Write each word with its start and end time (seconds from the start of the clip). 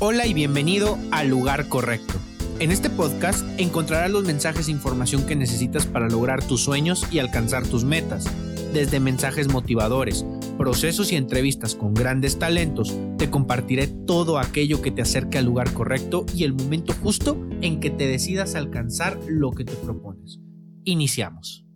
Hola 0.00 0.26
y 0.28 0.32
bienvenido 0.32 0.96
al 1.10 1.26
lugar 1.26 1.68
correcto. 1.68 2.14
En 2.60 2.70
este 2.70 2.88
podcast 2.88 3.44
encontrarás 3.58 4.12
los 4.12 4.22
mensajes 4.22 4.68
e 4.68 4.70
información 4.70 5.26
que 5.26 5.34
necesitas 5.34 5.86
para 5.86 6.08
lograr 6.08 6.40
tus 6.44 6.62
sueños 6.62 7.04
y 7.10 7.18
alcanzar 7.18 7.66
tus 7.66 7.82
metas. 7.82 8.24
Desde 8.72 9.00
mensajes 9.00 9.48
motivadores, 9.48 10.24
procesos 10.56 11.10
y 11.10 11.16
entrevistas 11.16 11.74
con 11.74 11.94
grandes 11.94 12.38
talentos, 12.38 12.96
te 13.16 13.28
compartiré 13.28 13.88
todo 13.88 14.38
aquello 14.38 14.82
que 14.82 14.92
te 14.92 15.02
acerque 15.02 15.38
al 15.38 15.46
lugar 15.46 15.72
correcto 15.72 16.26
y 16.32 16.44
el 16.44 16.54
momento 16.54 16.94
justo 17.02 17.36
en 17.60 17.80
que 17.80 17.90
te 17.90 18.06
decidas 18.06 18.54
alcanzar 18.54 19.18
lo 19.26 19.50
que 19.50 19.64
te 19.64 19.74
propones. 19.74 20.38
Iniciamos. 20.84 21.67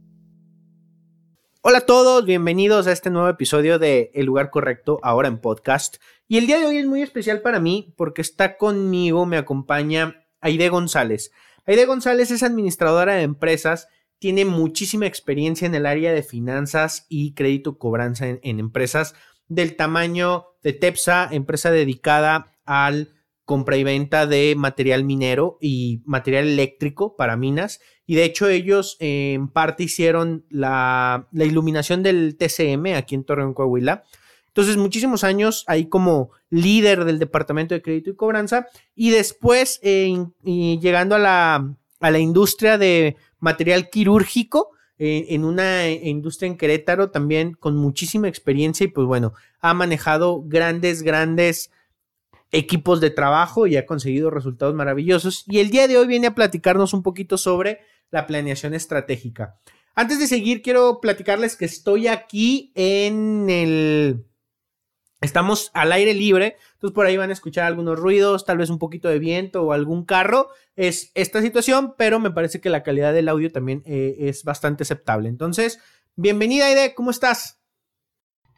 Hola 1.64 1.78
a 1.78 1.86
todos, 1.86 2.26
bienvenidos 2.26 2.88
a 2.88 2.92
este 2.92 3.08
nuevo 3.08 3.28
episodio 3.28 3.78
de 3.78 4.10
El 4.14 4.26
lugar 4.26 4.50
correcto, 4.50 4.98
ahora 5.04 5.28
en 5.28 5.38
podcast. 5.38 5.98
Y 6.26 6.38
el 6.38 6.48
día 6.48 6.58
de 6.58 6.66
hoy 6.66 6.78
es 6.78 6.86
muy 6.86 7.02
especial 7.02 7.40
para 7.40 7.60
mí 7.60 7.94
porque 7.96 8.20
está 8.20 8.56
conmigo, 8.56 9.26
me 9.26 9.36
acompaña 9.36 10.26
Aide 10.40 10.70
González. 10.70 11.30
Aide 11.64 11.86
González 11.86 12.32
es 12.32 12.42
administradora 12.42 13.14
de 13.14 13.22
empresas, 13.22 13.86
tiene 14.18 14.44
muchísima 14.44 15.06
experiencia 15.06 15.66
en 15.66 15.76
el 15.76 15.86
área 15.86 16.12
de 16.12 16.24
finanzas 16.24 17.06
y 17.08 17.32
crédito 17.34 17.78
cobranza 17.78 18.26
en, 18.26 18.40
en 18.42 18.58
empresas 18.58 19.14
del 19.46 19.76
tamaño 19.76 20.46
de 20.64 20.72
TEPSA, 20.72 21.28
empresa 21.30 21.70
dedicada 21.70 22.56
al 22.64 23.14
compra 23.52 23.76
y 23.76 23.84
venta 23.84 24.26
de 24.26 24.54
material 24.56 25.04
minero 25.04 25.58
y 25.60 26.00
material 26.06 26.48
eléctrico 26.48 27.16
para 27.16 27.36
minas. 27.36 27.80
Y 28.06 28.14
de 28.14 28.24
hecho 28.24 28.48
ellos 28.48 28.96
eh, 28.98 29.34
en 29.34 29.48
parte 29.48 29.82
hicieron 29.82 30.46
la, 30.48 31.28
iluminación 31.34 32.02
del 32.02 32.38
TCM 32.38 32.94
aquí 32.96 33.14
en 33.14 33.24
Torreón, 33.24 33.52
Coahuila. 33.52 34.04
Entonces, 34.46 34.78
muchísimos 34.78 35.22
años 35.22 35.64
ahí 35.66 35.84
como 35.84 36.30
líder 36.48 37.04
del 37.04 37.18
departamento 37.18 37.74
de 37.74 37.82
crédito 37.82 38.08
y 38.08 38.16
cobranza. 38.16 38.68
Y 38.94 39.10
después, 39.10 39.80
eh, 39.82 40.16
llegando 40.44 41.16
a 41.16 41.18
la, 41.18 41.74
a 42.00 42.10
la, 42.10 42.18
industria 42.18 42.78
de 42.78 43.16
material 43.38 43.90
quirúrgico, 43.90 44.70
eh, 44.98 45.26
en 45.28 45.44
una 45.44 45.90
industria 45.90 46.46
en 46.46 46.56
Querétaro 46.56 47.10
también 47.10 47.52
con 47.52 47.76
muchísima 47.76 48.28
experiencia. 48.28 48.84
Y 48.84 48.88
pues 48.88 49.06
bueno, 49.06 49.34
ha 49.60 49.74
manejado 49.74 50.42
grandes, 50.42 51.02
grandes 51.02 51.70
equipos 52.52 53.00
de 53.00 53.10
trabajo 53.10 53.66
y 53.66 53.76
ha 53.76 53.86
conseguido 53.86 54.30
resultados 54.30 54.74
maravillosos. 54.74 55.44
Y 55.48 55.58
el 55.58 55.70
día 55.70 55.88
de 55.88 55.98
hoy 55.98 56.06
viene 56.06 56.28
a 56.28 56.34
platicarnos 56.34 56.92
un 56.92 57.02
poquito 57.02 57.38
sobre 57.38 57.80
la 58.10 58.26
planeación 58.26 58.74
estratégica. 58.74 59.58
Antes 59.94 60.18
de 60.18 60.26
seguir, 60.26 60.62
quiero 60.62 61.00
platicarles 61.00 61.56
que 61.56 61.64
estoy 61.64 62.06
aquí 62.06 62.72
en 62.74 63.48
el... 63.50 64.26
Estamos 65.20 65.70
al 65.72 65.92
aire 65.92 66.14
libre, 66.14 66.56
entonces 66.74 66.94
por 66.94 67.06
ahí 67.06 67.16
van 67.16 67.30
a 67.30 67.32
escuchar 67.32 67.64
algunos 67.64 67.96
ruidos, 67.96 68.44
tal 68.44 68.58
vez 68.58 68.70
un 68.70 68.80
poquito 68.80 69.08
de 69.08 69.20
viento 69.20 69.62
o 69.62 69.72
algún 69.72 70.04
carro. 70.04 70.48
Es 70.74 71.12
esta 71.14 71.40
situación, 71.40 71.94
pero 71.96 72.18
me 72.18 72.32
parece 72.32 72.60
que 72.60 72.70
la 72.70 72.82
calidad 72.82 73.12
del 73.12 73.28
audio 73.28 73.52
también 73.52 73.82
eh, 73.86 74.16
es 74.18 74.42
bastante 74.42 74.82
aceptable. 74.82 75.28
Entonces, 75.28 75.78
bienvenida 76.16 76.66
Aide, 76.66 76.94
¿cómo 76.94 77.12
estás? 77.12 77.61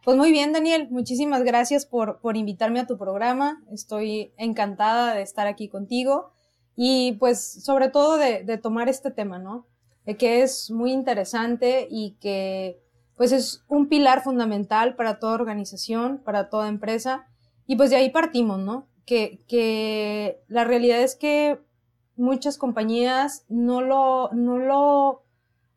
Pues 0.05 0.19
muy 0.19 0.33
bien, 0.33 0.53
Daniel, 0.53 0.89
muchísimas 0.91 1.45
gracias 1.45 1.87
por, 1.87 2.21
por 2.21 2.37
invitarme 2.37 2.79
a 2.79 2.87
tu 2.87 2.99
programa. 2.99 3.63
Estoy 3.73 4.35
encantada 4.37 5.15
de 5.15 5.23
estar 5.23 5.47
aquí 5.47 5.71
contigo 5.71 6.31
y 6.77 7.13
pues 7.13 7.65
sobre 7.65 7.89
todo 7.89 8.19
de, 8.19 8.59
tomar 8.59 8.91
este 8.91 9.11
tema, 9.11 9.39
¿no? 9.39 9.67
De 10.05 10.19
que 10.19 10.43
es 10.43 10.71
muy 10.71 10.93
interesante 10.93 11.89
y 11.91 12.19
que 12.21 12.79
pues 13.17 13.33
es 13.33 13.65
un 13.67 13.89
pilar 13.89 14.23
fundamental 14.23 14.95
para 14.95 15.19
toda 15.19 15.33
organización, 15.33 16.19
para 16.19 16.51
toda 16.51 16.69
empresa 16.69 17.27
y 17.67 17.77
pues 17.77 17.89
de 17.89 17.97
ahí 17.97 18.11
partimos, 18.11 18.59
¿no? 18.59 18.87
Que, 19.07 19.43
que 19.49 20.43
la 20.49 20.65
realidad 20.65 21.01
es 21.01 21.17
que 21.17 21.59
muchas 22.15 22.59
compañías 22.59 23.47
no 23.49 23.81
lo, 23.81 24.31
no 24.35 24.59
lo 24.59 25.23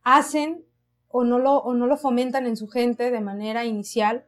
hacen 0.03 0.66
o 1.09 1.23
no 1.23 1.39
lo, 1.39 1.57
o 1.57 1.73
no 1.73 1.87
lo 1.87 1.97
fomentan 1.97 2.47
en 2.47 2.57
su 2.57 2.67
gente 2.67 3.11
de 3.11 3.21
manera 3.21 3.65
inicial, 3.65 4.25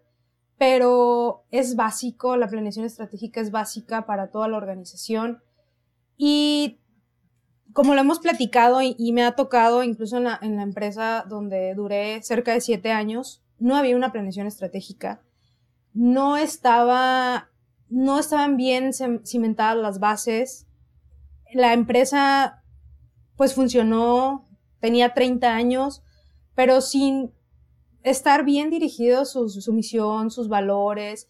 pero 0.57 1.45
es 1.51 1.75
básico, 1.75 2.35
la 2.35 2.47
planeación 2.47 2.85
estratégica 2.85 3.41
es 3.41 3.51
básica 3.51 4.05
para 4.05 4.29
toda 4.29 4.47
la 4.47 4.57
organización. 4.57 5.41
Y 6.17 6.79
como 7.73 7.95
lo 7.95 8.01
hemos 8.01 8.19
platicado 8.19 8.81
y, 8.81 9.11
me 9.13 9.23
ha 9.23 9.35
tocado 9.35 9.83
incluso 9.83 10.17
en 10.17 10.25
la, 10.25 10.39
en 10.41 10.55
la, 10.57 10.63
empresa 10.63 11.25
donde 11.27 11.73
duré 11.75 12.21
cerca 12.23 12.53
de 12.53 12.61
siete 12.61 12.91
años, 12.91 13.43
no 13.57 13.75
había 13.77 13.95
una 13.95 14.11
planeación 14.11 14.47
estratégica, 14.47 15.21
no 15.93 16.37
estaba, 16.37 17.49
no 17.89 18.19
estaban 18.19 18.57
bien 18.57 18.91
cimentadas 19.23 19.77
las 19.77 19.99
bases, 19.99 20.67
la 21.53 21.73
empresa 21.73 22.63
pues 23.35 23.53
funcionó, 23.53 24.47
tenía 24.79 25.13
30 25.13 25.53
años, 25.53 26.03
pero 26.59 26.81
sin 26.81 27.31
estar 28.03 28.43
bien 28.43 28.69
dirigido 28.69 29.23
su, 29.23 29.47
su 29.47 29.71
misión, 29.71 30.29
sus 30.29 30.49
valores, 30.49 31.29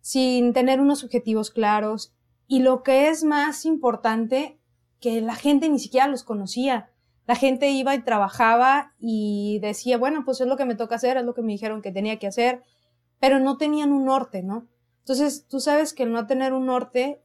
sin 0.00 0.52
tener 0.52 0.80
unos 0.80 1.02
objetivos 1.02 1.50
claros 1.50 2.14
y 2.46 2.60
lo 2.60 2.84
que 2.84 3.08
es 3.08 3.24
más 3.24 3.64
importante, 3.64 4.60
que 5.00 5.20
la 5.20 5.34
gente 5.34 5.68
ni 5.68 5.80
siquiera 5.80 6.06
los 6.06 6.22
conocía. 6.22 6.92
La 7.26 7.34
gente 7.34 7.70
iba 7.70 7.92
y 7.96 8.04
trabajaba 8.04 8.94
y 9.00 9.58
decía, 9.62 9.98
bueno, 9.98 10.22
pues 10.24 10.40
es 10.40 10.46
lo 10.46 10.56
que 10.56 10.64
me 10.64 10.76
toca 10.76 10.94
hacer, 10.94 11.16
es 11.16 11.24
lo 11.24 11.34
que 11.34 11.42
me 11.42 11.50
dijeron 11.50 11.82
que 11.82 11.90
tenía 11.90 12.20
que 12.20 12.28
hacer, 12.28 12.62
pero 13.18 13.40
no 13.40 13.56
tenían 13.56 13.90
un 13.90 14.04
norte, 14.04 14.44
¿no? 14.44 14.68
Entonces, 15.00 15.48
tú 15.48 15.58
sabes 15.58 15.92
que 15.92 16.04
el 16.04 16.12
no 16.12 16.28
tener 16.28 16.52
un 16.52 16.66
norte, 16.66 17.20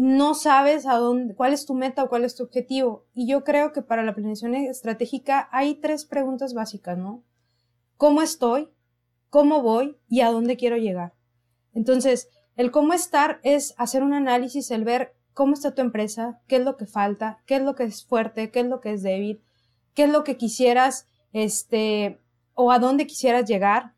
no 0.00 0.32
sabes 0.32 0.86
a 0.86 0.94
dónde, 0.94 1.34
cuál 1.34 1.52
es 1.52 1.66
tu 1.66 1.74
meta 1.74 2.02
o 2.02 2.08
cuál 2.08 2.24
es 2.24 2.34
tu 2.34 2.44
objetivo. 2.44 3.04
Y 3.12 3.26
yo 3.26 3.44
creo 3.44 3.70
que 3.70 3.82
para 3.82 4.02
la 4.02 4.14
planeación 4.14 4.54
estratégica 4.54 5.50
hay 5.52 5.74
tres 5.74 6.06
preguntas 6.06 6.54
básicas, 6.54 6.96
¿no? 6.96 7.22
¿Cómo 7.98 8.22
estoy? 8.22 8.70
¿Cómo 9.28 9.60
voy? 9.60 9.98
¿Y 10.08 10.22
a 10.22 10.30
dónde 10.30 10.56
quiero 10.56 10.78
llegar? 10.78 11.12
Entonces, 11.74 12.30
el 12.56 12.70
cómo 12.70 12.94
estar 12.94 13.40
es 13.42 13.74
hacer 13.76 14.02
un 14.02 14.14
análisis, 14.14 14.70
el 14.70 14.84
ver 14.84 15.14
cómo 15.34 15.52
está 15.52 15.74
tu 15.74 15.82
empresa, 15.82 16.40
qué 16.46 16.56
es 16.56 16.64
lo 16.64 16.78
que 16.78 16.86
falta, 16.86 17.42
qué 17.44 17.56
es 17.56 17.62
lo 17.62 17.74
que 17.74 17.84
es 17.84 18.02
fuerte, 18.02 18.50
qué 18.50 18.60
es 18.60 18.66
lo 18.66 18.80
que 18.80 18.94
es 18.94 19.02
débil, 19.02 19.42
qué 19.92 20.04
es 20.04 20.10
lo 20.10 20.24
que 20.24 20.38
quisieras, 20.38 21.08
este, 21.34 22.22
o 22.54 22.72
a 22.72 22.78
dónde 22.78 23.06
quisieras 23.06 23.44
llegar, 23.44 23.92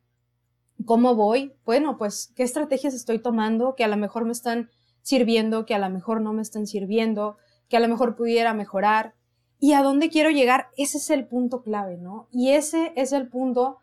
cómo 0.84 1.14
voy, 1.14 1.54
bueno, 1.64 1.96
pues 1.96 2.32
qué 2.34 2.42
estrategias 2.42 2.92
estoy 2.92 3.20
tomando 3.20 3.76
que 3.76 3.84
a 3.84 3.88
lo 3.88 3.96
mejor 3.96 4.24
me 4.24 4.32
están 4.32 4.68
sirviendo, 5.02 5.66
que 5.66 5.74
a 5.74 5.78
lo 5.78 5.90
mejor 5.90 6.20
no 6.20 6.32
me 6.32 6.42
están 6.42 6.66
sirviendo, 6.66 7.36
que 7.68 7.76
a 7.76 7.80
lo 7.80 7.88
mejor 7.88 8.16
pudiera 8.16 8.54
mejorar 8.54 9.14
y 9.58 9.74
a 9.74 9.82
dónde 9.82 10.08
quiero 10.08 10.30
llegar, 10.30 10.70
ese 10.76 10.98
es 10.98 11.10
el 11.10 11.26
punto 11.26 11.62
clave, 11.62 11.96
¿no? 11.96 12.26
Y 12.32 12.50
ese 12.50 12.92
es 12.96 13.12
el 13.12 13.28
punto 13.28 13.78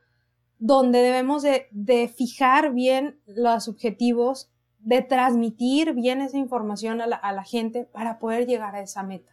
donde 0.58 1.00
debemos 1.00 1.42
de, 1.42 2.14
fijar 2.14 2.74
bien 2.74 3.20
los 3.26 3.70
objetivos 3.70 4.52
de 4.80 5.02
transmitir 5.02 5.94
bien 5.94 6.20
esa 6.20 6.38
información 6.38 7.00
a 7.00 7.08
la, 7.08 7.44
gente 7.46 7.86
para 7.86 8.20
poder 8.20 8.46
llegar 8.46 8.76
a 8.76 8.82
esa 8.82 9.04
meta. 9.04 9.32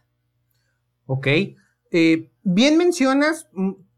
Ok. 1.05 1.27
Eh, 1.91 2.31
bien 2.43 2.77
mencionas, 2.77 3.49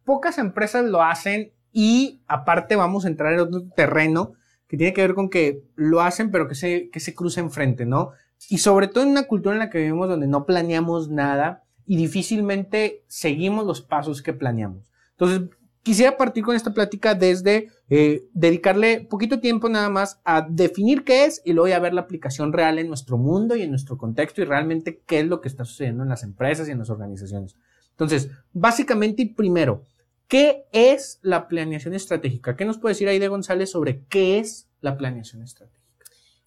pocas 0.04 0.40
empresas 0.40 0.86
lo 0.86 1.04
hacen 1.04 1.54
y 1.72 2.24
aparte 2.28 2.76
vamos 2.76 3.06
a 3.06 3.10
entrar 3.10 3.34
en 3.34 3.42
otro 3.42 3.70
terreno 3.76 4.34
que 4.70 4.78
tiene 4.78 4.94
que 4.94 5.02
ver 5.02 5.16
con 5.16 5.30
que 5.30 5.64
lo 5.76 6.00
hacen 6.00 6.32
pero 6.32 6.48
que 6.48 6.56
se, 6.56 6.90
que 6.90 7.02
se 7.02 7.14
cruza 7.14 7.42
enfrente, 7.42 7.86
¿no? 7.86 8.12
Y 8.48 8.60
sobre 8.60 8.88
todo 8.88 9.04
en 9.04 9.10
una 9.10 9.24
cultura 9.24 9.56
en 9.56 9.60
la 9.60 9.70
que 9.70 9.80
vivimos 9.80 10.08
donde 10.08 10.28
no 10.28 10.46
planeamos 10.46 11.10
nada 11.10 11.64
y 11.86 11.98
difícilmente 11.98 13.04
seguimos 13.08 13.66
los 13.66 13.82
pasos 13.82 14.22
que 14.22 14.32
planeamos. 14.32 14.90
Entonces, 15.12 15.50
quisiera 15.82 16.18
partir 16.18 16.44
con 16.44 16.56
esta 16.56 16.74
plática 16.74 17.16
desde 17.16 17.70
eh, 17.90 18.26
dedicarle 18.34 19.08
poquito 19.10 19.40
tiempo 19.40 19.70
nada 19.70 19.90
más 19.90 20.22
a 20.24 20.46
definir 20.48 21.04
qué 21.04 21.26
es 21.26 21.42
y 21.44 21.54
luego 21.54 21.76
a 21.76 21.80
ver 21.80 21.94
la 21.94 22.02
aplicación 22.02 22.54
real 22.54 22.78
en 22.78 22.88
nuestro 22.88 23.18
mundo 23.18 23.56
y 23.56 23.64
en 23.64 23.72
nuestro 23.72 23.98
contexto 23.98 24.42
y 24.42 24.46
realmente 24.46 25.02
qué 25.06 25.22
es 25.22 25.26
lo 25.26 25.42
que 25.42 25.48
está 25.48 25.66
sucediendo 25.66 26.04
en 26.04 26.10
las 26.10 26.24
empresas 26.24 26.68
y 26.68 26.72
en 26.72 26.80
las 26.80 26.92
organizaciones. 26.92 27.56
Entonces, 27.90 28.30
básicamente 28.54 29.24
y 29.24 29.34
primero, 29.34 29.84
¿qué 30.28 30.66
es 30.72 31.20
la 31.24 31.48
planeación 31.48 31.96
estratégica? 31.96 32.56
¿Qué 32.56 32.66
nos 32.66 32.78
puede 32.78 32.94
decir 32.94 33.10
Aide 33.10 33.28
González 33.28 33.72
sobre 33.72 34.04
qué 34.10 34.40
es 34.40 34.69
la 34.82 34.98
planeación 34.98 35.44
estratégica? 35.44 35.80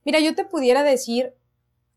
Mira, 0.05 0.21
yo 0.21 0.35
te 0.35 0.45
pudiera 0.45 0.83
decir 0.83 1.35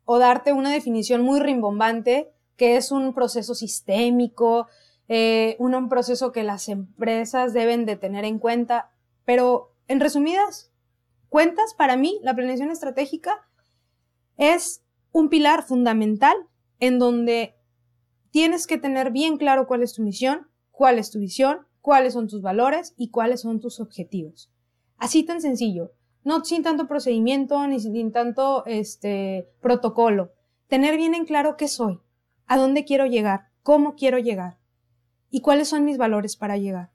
o 0.06 0.20
darte 0.20 0.54
una 0.54 0.72
definición 0.72 1.22
muy 1.22 1.40
rimbombante 1.40 2.32
que 2.56 2.78
es 2.78 2.92
un 2.92 3.14
proceso 3.14 3.54
sistémico, 3.54 4.68
eh, 5.08 5.56
un, 5.60 5.90
proceso 5.90 6.32
que 6.32 6.44
las 6.44 6.70
empresas 6.70 7.54
deben 7.54 7.86
de 7.86 7.96
tener 7.96 8.26
en 8.26 8.40
cuenta, 8.40 8.92
pero 9.26 9.74
en 9.88 10.00
resumidas 10.00 10.72
cuentas, 11.30 11.74
para 11.74 11.98
mí 11.98 12.20
la 12.24 12.34
planeación 12.34 12.72
estratégica 12.72 13.46
es 14.38 14.84
un 15.12 15.30
pilar 15.30 15.64
fundamental 15.64 16.36
en 16.80 16.98
donde 16.98 17.56
tienes 18.32 18.68
que 18.68 18.78
tener 18.78 19.12
bien 19.12 19.38
claro 19.38 19.68
cuál 19.68 19.84
es 19.84 19.94
tu 19.94 20.02
misión, 20.02 20.48
cuál 20.72 20.98
es 20.98 21.12
tu 21.12 21.20
visión, 21.20 21.68
cuáles 21.82 22.14
son 22.14 22.28
tus 22.28 22.42
valores 22.42 22.94
y 22.98 23.10
cuáles 23.10 23.42
son 23.42 23.60
tus 23.60 23.80
objetivos. 23.80 24.52
Así 24.98 25.24
tan 25.24 25.42
sencillo. 25.42 25.92
No 26.25 26.44
sin 26.44 26.63
tanto 26.63 26.88
procedimiento 26.88 27.66
ni 27.68 27.80
sin 27.80 28.12
tanto 28.12 28.66
este 28.66 29.48
protocolo. 29.62 30.33
Tener 30.68 30.98
bien 30.98 31.13
en 31.13 31.25
claro 31.25 31.56
qué 31.56 31.68
soy, 31.68 32.01
a 32.48 32.57
dónde 32.57 32.83
quiero 32.83 33.06
llegar, 33.06 33.51
cómo 33.62 33.95
quiero 33.95 34.18
llegar 34.18 34.57
y 35.30 35.42
cuáles 35.42 35.69
son 35.69 35.86
mis 35.86 35.98
valores 35.98 36.36
para 36.36 36.57
llegar. 36.57 36.89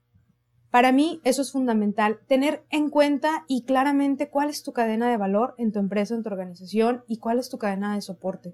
Para 0.69 0.91
mí 0.91 1.21
eso 1.23 1.41
es 1.41 1.51
fundamental, 1.51 2.19
tener 2.27 2.65
en 2.69 2.89
cuenta 2.89 3.45
y 3.47 3.63
claramente 3.63 4.29
cuál 4.29 4.49
es 4.49 4.63
tu 4.63 4.73
cadena 4.73 5.09
de 5.09 5.17
valor 5.17 5.55
en 5.57 5.71
tu 5.71 5.79
empresa, 5.79 6.13
en 6.13 6.23
tu 6.23 6.29
organización 6.29 7.03
y 7.07 7.17
cuál 7.17 7.39
es 7.39 7.49
tu 7.49 7.57
cadena 7.57 7.95
de 7.95 8.01
soporte. 8.01 8.53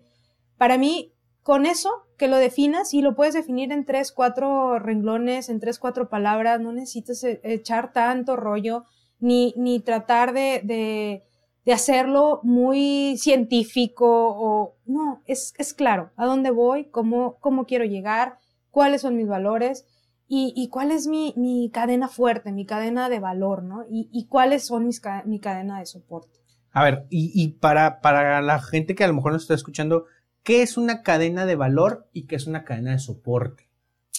Para 0.58 0.78
mí, 0.78 1.14
con 1.42 1.66
eso 1.66 1.90
que 2.18 2.28
lo 2.28 2.38
definas 2.38 2.94
y 2.94 3.02
lo 3.02 3.16
puedes 3.16 3.34
definir 3.34 3.72
en 3.72 3.86
tres, 3.86 4.12
cuatro 4.12 4.78
renglones, 4.78 5.50
en 5.50 5.60
tres, 5.60 5.80
cuatro 5.80 6.08
palabras, 6.08 6.60
no 6.60 6.72
necesitas 6.72 7.24
e, 7.24 7.40
echar 7.44 7.94
tanto 7.94 8.36
rollo 8.36 8.86
ni, 9.20 9.54
ni 9.58 9.80
tratar 9.80 10.34
de, 10.34 10.62
de, 10.64 11.24
de 11.66 11.74
hacerlo 11.74 12.40
muy 12.44 13.18
científico 13.18 14.06
o 14.08 14.76
no, 14.86 15.22
es, 15.26 15.54
es 15.58 15.74
claro 15.74 16.12
a 16.16 16.26
dónde 16.26 16.50
voy, 16.50 16.86
cómo, 16.86 17.38
cómo 17.40 17.66
quiero 17.66 17.86
llegar, 17.86 18.38
cuáles 18.72 19.02
son 19.02 19.18
mis 19.18 19.28
valores 19.28 19.86
y, 20.30 20.70
cuál 20.70 20.92
es 20.92 21.08
mi, 21.08 21.34
mi, 21.38 21.70
cadena 21.72 22.10
fuerte, 22.10 22.52
mi 22.52 22.66
cadena 22.66 23.08
de 23.08 23.20
valor, 23.20 23.64
¿no? 23.64 23.86
Y, 23.90 24.28
cuáles 24.28 24.66
son 24.66 24.86
mis, 24.86 25.02
mi 25.26 25.40
cadena 25.40 25.80
de 25.80 25.86
soporte. 25.86 26.40
A 26.72 26.84
ver, 26.84 27.08
y, 27.10 27.48
para, 27.60 28.02
para 28.02 28.42
la 28.42 28.60
gente 28.60 28.94
que 28.94 29.06
a 29.06 29.08
lo 29.08 29.14
mejor 29.14 29.32
nos 29.32 29.44
está 29.44 29.54
escuchando, 29.54 30.06
¿qué 30.44 30.62
es 30.62 30.78
una 30.78 31.02
cadena 31.02 31.46
de 31.46 31.56
valor 31.56 32.10
y 32.12 32.28
qué 32.28 32.36
es 32.36 32.46
una 32.46 32.66
cadena 32.66 32.92
de 32.92 33.00
soporte? 33.00 33.70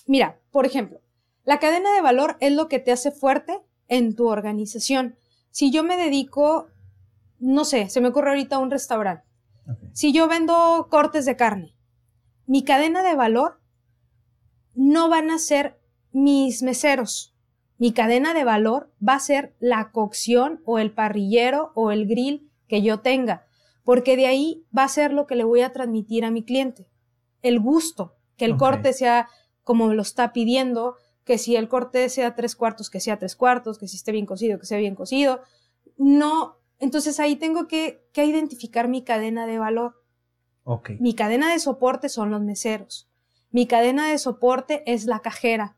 Mira, 0.06 0.38
por 0.50 0.64
ejemplo, 0.64 1.02
la 1.44 1.58
cadena 1.58 1.94
de 1.94 2.00
valor 2.00 2.36
es 2.40 2.52
lo 2.52 2.68
que 2.68 2.78
te 2.78 2.90
hace 2.90 3.10
fuerte 3.10 3.60
en 3.88 4.14
tu 4.14 4.28
organización. 4.28 5.16
Si 5.50 5.70
yo 5.70 5.82
me 5.82 5.96
dedico, 5.96 6.68
no 7.38 7.64
sé, 7.64 7.88
se 7.88 8.00
me 8.00 8.08
ocurre 8.08 8.30
ahorita 8.30 8.58
un 8.58 8.70
restaurante. 8.70 9.26
Si 9.92 10.12
yo 10.12 10.28
vendo 10.28 10.86
cortes 10.90 11.24
de 11.24 11.36
carne, 11.36 11.74
mi 12.46 12.64
cadena 12.64 13.02
de 13.02 13.14
valor 13.14 13.60
no 14.74 15.08
van 15.08 15.30
a 15.30 15.38
ser 15.38 15.78
mis 16.12 16.62
meseros. 16.62 17.34
Mi 17.76 17.92
cadena 17.92 18.34
de 18.34 18.44
valor 18.44 18.92
va 19.06 19.14
a 19.14 19.20
ser 19.20 19.54
la 19.60 19.90
cocción 19.90 20.62
o 20.64 20.78
el 20.78 20.92
parrillero 20.92 21.72
o 21.74 21.90
el 21.90 22.06
grill 22.06 22.50
que 22.66 22.82
yo 22.82 23.00
tenga, 23.00 23.46
porque 23.84 24.16
de 24.16 24.26
ahí 24.26 24.66
va 24.76 24.84
a 24.84 24.88
ser 24.88 25.12
lo 25.12 25.26
que 25.26 25.36
le 25.36 25.44
voy 25.44 25.60
a 25.60 25.72
transmitir 25.72 26.24
a 26.24 26.30
mi 26.30 26.44
cliente. 26.44 26.88
El 27.42 27.60
gusto, 27.60 28.16
que 28.36 28.44
el 28.44 28.56
corte 28.56 28.92
sea 28.92 29.28
como 29.62 29.92
lo 29.92 30.02
está 30.02 30.32
pidiendo, 30.32 30.96
que 31.28 31.36
si 31.36 31.56
el 31.56 31.68
corte 31.68 32.08
sea 32.08 32.34
tres 32.34 32.56
cuartos, 32.56 32.88
que 32.88 33.00
sea 33.00 33.18
tres 33.18 33.36
cuartos, 33.36 33.76
que 33.76 33.86
si 33.86 33.96
esté 33.96 34.12
bien 34.12 34.24
cocido, 34.24 34.58
que 34.58 34.64
sea 34.64 34.78
bien 34.78 34.94
cocido. 34.94 35.42
No, 35.98 36.56
entonces 36.78 37.20
ahí 37.20 37.36
tengo 37.36 37.68
que, 37.68 38.02
que 38.14 38.24
identificar 38.24 38.88
mi 38.88 39.02
cadena 39.04 39.46
de 39.46 39.58
valor. 39.58 40.02
Okay. 40.64 40.96
Mi 41.00 41.12
cadena 41.12 41.52
de 41.52 41.58
soporte 41.58 42.08
son 42.08 42.30
los 42.30 42.40
meseros. 42.40 43.10
Mi 43.50 43.66
cadena 43.66 44.08
de 44.08 44.16
soporte 44.16 44.82
es 44.90 45.04
la 45.04 45.20
cajera. 45.20 45.76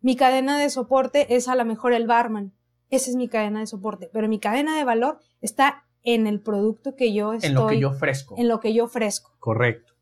Mi 0.00 0.16
cadena 0.16 0.58
de 0.58 0.70
soporte 0.70 1.36
es 1.36 1.46
a 1.46 1.56
lo 1.56 1.66
mejor 1.66 1.92
el 1.92 2.06
barman. 2.06 2.54
Esa 2.88 3.10
es 3.10 3.16
mi 3.16 3.28
cadena 3.28 3.60
de 3.60 3.66
soporte. 3.66 4.08
Pero 4.10 4.28
mi 4.28 4.40
cadena 4.40 4.78
de 4.78 4.84
valor 4.84 5.18
está 5.42 5.84
en 6.02 6.26
el 6.26 6.40
producto 6.40 6.96
que 6.96 7.12
yo 7.12 7.34
estoy. 7.34 7.50
En 7.50 7.54
lo 7.54 7.66
que 7.66 7.78
yo 7.78 7.90
ofrezco. 7.90 8.34
En 8.38 8.48
lo 8.48 8.60
que 8.60 8.72
yo 8.72 8.84
ofrezco. 8.84 9.36
Correcto. 9.40 9.92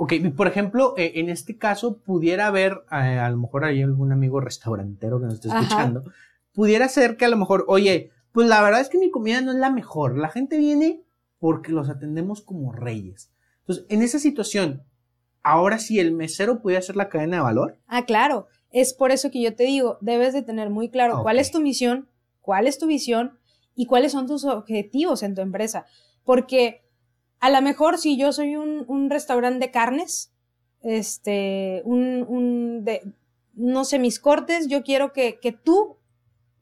Ok, 0.00 0.12
por 0.36 0.46
ejemplo, 0.46 0.94
eh, 0.96 1.14
en 1.16 1.28
este 1.28 1.58
caso 1.58 1.98
pudiera 1.98 2.46
haber, 2.46 2.84
eh, 2.92 3.18
a 3.18 3.28
lo 3.30 3.36
mejor 3.36 3.64
hay 3.64 3.82
algún 3.82 4.12
amigo 4.12 4.40
restaurantero 4.40 5.18
que 5.18 5.26
nos 5.26 5.34
esté 5.34 5.48
escuchando, 5.48 6.04
pudiera 6.52 6.88
ser 6.88 7.16
que 7.16 7.24
a 7.24 7.28
lo 7.28 7.36
mejor, 7.36 7.64
oye, 7.66 8.12
pues 8.30 8.46
la 8.46 8.62
verdad 8.62 8.80
es 8.80 8.90
que 8.90 8.98
mi 8.98 9.10
comida 9.10 9.40
no 9.40 9.50
es 9.50 9.58
la 9.58 9.70
mejor. 9.70 10.16
La 10.16 10.28
gente 10.28 10.56
viene 10.56 11.02
porque 11.40 11.72
los 11.72 11.88
atendemos 11.88 12.42
como 12.42 12.70
reyes. 12.70 13.32
Entonces, 13.62 13.86
en 13.88 14.02
esa 14.02 14.20
situación, 14.20 14.84
ahora 15.42 15.80
sí 15.80 15.98
el 15.98 16.12
mesero 16.12 16.62
puede 16.62 16.76
hacer 16.76 16.94
la 16.94 17.08
cadena 17.08 17.38
de 17.38 17.42
valor. 17.42 17.78
Ah, 17.88 18.04
claro. 18.04 18.46
Es 18.70 18.94
por 18.94 19.10
eso 19.10 19.32
que 19.32 19.42
yo 19.42 19.56
te 19.56 19.64
digo, 19.64 19.98
debes 20.00 20.32
de 20.32 20.42
tener 20.42 20.70
muy 20.70 20.90
claro 20.90 21.22
cuál 21.24 21.40
es 21.40 21.50
tu 21.50 21.60
misión, 21.60 22.08
cuál 22.40 22.68
es 22.68 22.78
tu 22.78 22.86
visión 22.86 23.36
y 23.74 23.86
cuáles 23.86 24.12
son 24.12 24.28
tus 24.28 24.44
objetivos 24.44 25.24
en 25.24 25.34
tu 25.34 25.40
empresa. 25.40 25.86
Porque 26.22 26.84
a 27.40 27.50
lo 27.50 27.62
mejor 27.62 27.98
si 27.98 28.16
yo 28.16 28.32
soy 28.32 28.56
un, 28.56 29.10
restaurante 29.10 29.66
de 29.66 29.70
carnes, 29.70 30.32
este, 30.82 31.82
un, 31.84 32.24
un, 32.28 32.84
de, 32.84 33.12
no 33.54 33.84
sé, 33.84 33.98
mis 33.98 34.18
cortes, 34.18 34.68
yo 34.68 34.82
quiero 34.82 35.12
que, 35.12 35.38
que 35.40 35.52
tú 35.52 35.98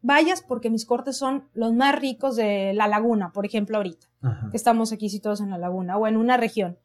vayas 0.06 0.40
porque 0.40 0.70
mis 0.70 0.86
cortes 0.86 1.16
son 1.16 1.48
los 1.52 1.74
más 1.74 1.98
ricos 1.98 2.36
de 2.36 2.72
la 2.74 2.86
laguna, 2.86 3.32
por 3.32 3.44
ejemplo, 3.44 3.76
ahorita, 3.76 4.06
que 4.50 4.56
estamos 4.56 4.92
aquí 4.92 5.08
situados 5.08 5.40
en 5.40 5.50
la 5.50 5.58
laguna 5.58 5.96
o 5.96 6.06
en 6.06 6.16
una 6.16 6.36
región. 6.36 6.78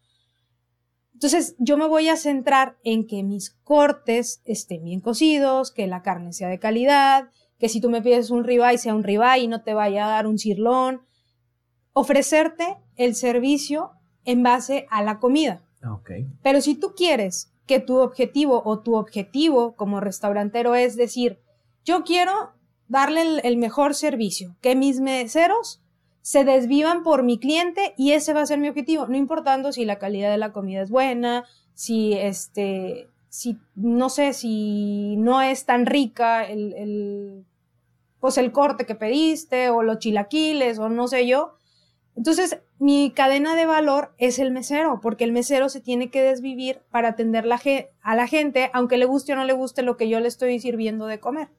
Entonces, 1.13 1.55
yo 1.59 1.77
me 1.77 1.87
voy 1.87 2.09
a 2.09 2.15
centrar 2.15 2.77
en 2.83 3.05
que 3.05 3.21
mis 3.21 3.51
cortes 3.51 4.41
estén 4.45 4.83
bien 4.83 5.01
cocidos, 5.01 5.71
que 5.71 5.85
la 5.85 6.01
carne 6.01 6.33
sea 6.33 6.47
de 6.47 6.57
calidad, 6.57 7.29
que 7.59 7.69
si 7.69 7.79
tú 7.79 7.91
me 7.91 8.01
pides 8.01 8.31
un 8.31 8.43
ribeye 8.43 8.79
sea 8.79 8.95
un 8.95 9.03
ribeye 9.03 9.43
y 9.43 9.47
no 9.47 9.61
te 9.61 9.75
vaya 9.75 10.05
a 10.05 10.09
dar 10.09 10.25
un 10.25 10.39
cirlón. 10.39 11.01
Ofrecerte 11.93 12.77
el 12.95 13.15
servicio 13.15 13.91
en 14.25 14.43
base 14.43 14.87
a 14.89 15.03
la 15.03 15.19
comida. 15.19 15.61
Okay. 15.83 16.27
Pero 16.43 16.61
si 16.61 16.75
tú 16.75 16.93
quieres 16.95 17.51
que 17.65 17.79
tu 17.79 17.99
objetivo 17.99 18.61
o 18.65 18.79
tu 18.79 18.95
objetivo 18.95 19.75
como 19.75 19.99
restaurantero 19.99 20.75
es 20.75 20.95
decir, 20.95 21.39
yo 21.83 22.03
quiero 22.03 22.51
darle 22.87 23.39
el 23.43 23.57
mejor 23.57 23.95
servicio, 23.95 24.55
que 24.61 24.75
mis 24.75 24.99
meseros 24.99 25.81
se 26.21 26.43
desvivan 26.43 27.03
por 27.03 27.23
mi 27.23 27.39
cliente 27.39 27.93
y 27.97 28.11
ese 28.11 28.33
va 28.33 28.41
a 28.41 28.45
ser 28.45 28.59
mi 28.59 28.69
objetivo, 28.69 29.07
no 29.07 29.15
importando 29.15 29.71
si 29.71 29.85
la 29.85 29.97
calidad 29.97 30.29
de 30.29 30.37
la 30.37 30.51
comida 30.51 30.81
es 30.81 30.91
buena, 30.91 31.45
si 31.73 32.13
este, 32.13 33.07
si 33.29 33.57
no 33.75 34.09
sé, 34.09 34.33
si 34.33 35.15
no 35.17 35.41
es 35.41 35.65
tan 35.65 35.85
rica 35.85 36.43
el, 36.43 36.73
el 36.73 37.45
pues 38.19 38.37
el 38.37 38.51
corte 38.51 38.85
que 38.85 38.93
pediste 38.93 39.69
o 39.69 39.81
los 39.81 39.99
chilaquiles 39.99 40.77
o 40.77 40.89
no 40.89 41.07
sé 41.07 41.25
yo. 41.25 41.55
Entonces, 42.15 42.59
mi 42.77 43.11
cadena 43.11 43.55
de 43.55 43.65
valor 43.65 44.13
es 44.17 44.39
el 44.39 44.51
mesero, 44.51 44.99
porque 45.01 45.23
el 45.23 45.31
mesero 45.31 45.69
se 45.69 45.81
tiene 45.81 46.09
que 46.09 46.21
desvivir 46.21 46.81
para 46.91 47.09
atender 47.09 47.45
la 47.45 47.59
a 48.01 48.15
la 48.15 48.27
gente, 48.27 48.69
aunque 48.73 48.97
le 48.97 49.05
guste 49.05 49.33
o 49.33 49.35
no 49.35 49.45
le 49.45 49.53
guste 49.53 49.81
lo 49.81 49.97
que 49.97 50.09
yo 50.09 50.19
le 50.19 50.27
estoy 50.27 50.59
sirviendo 50.59 51.05
de 51.05 51.19
comer, 51.19 51.49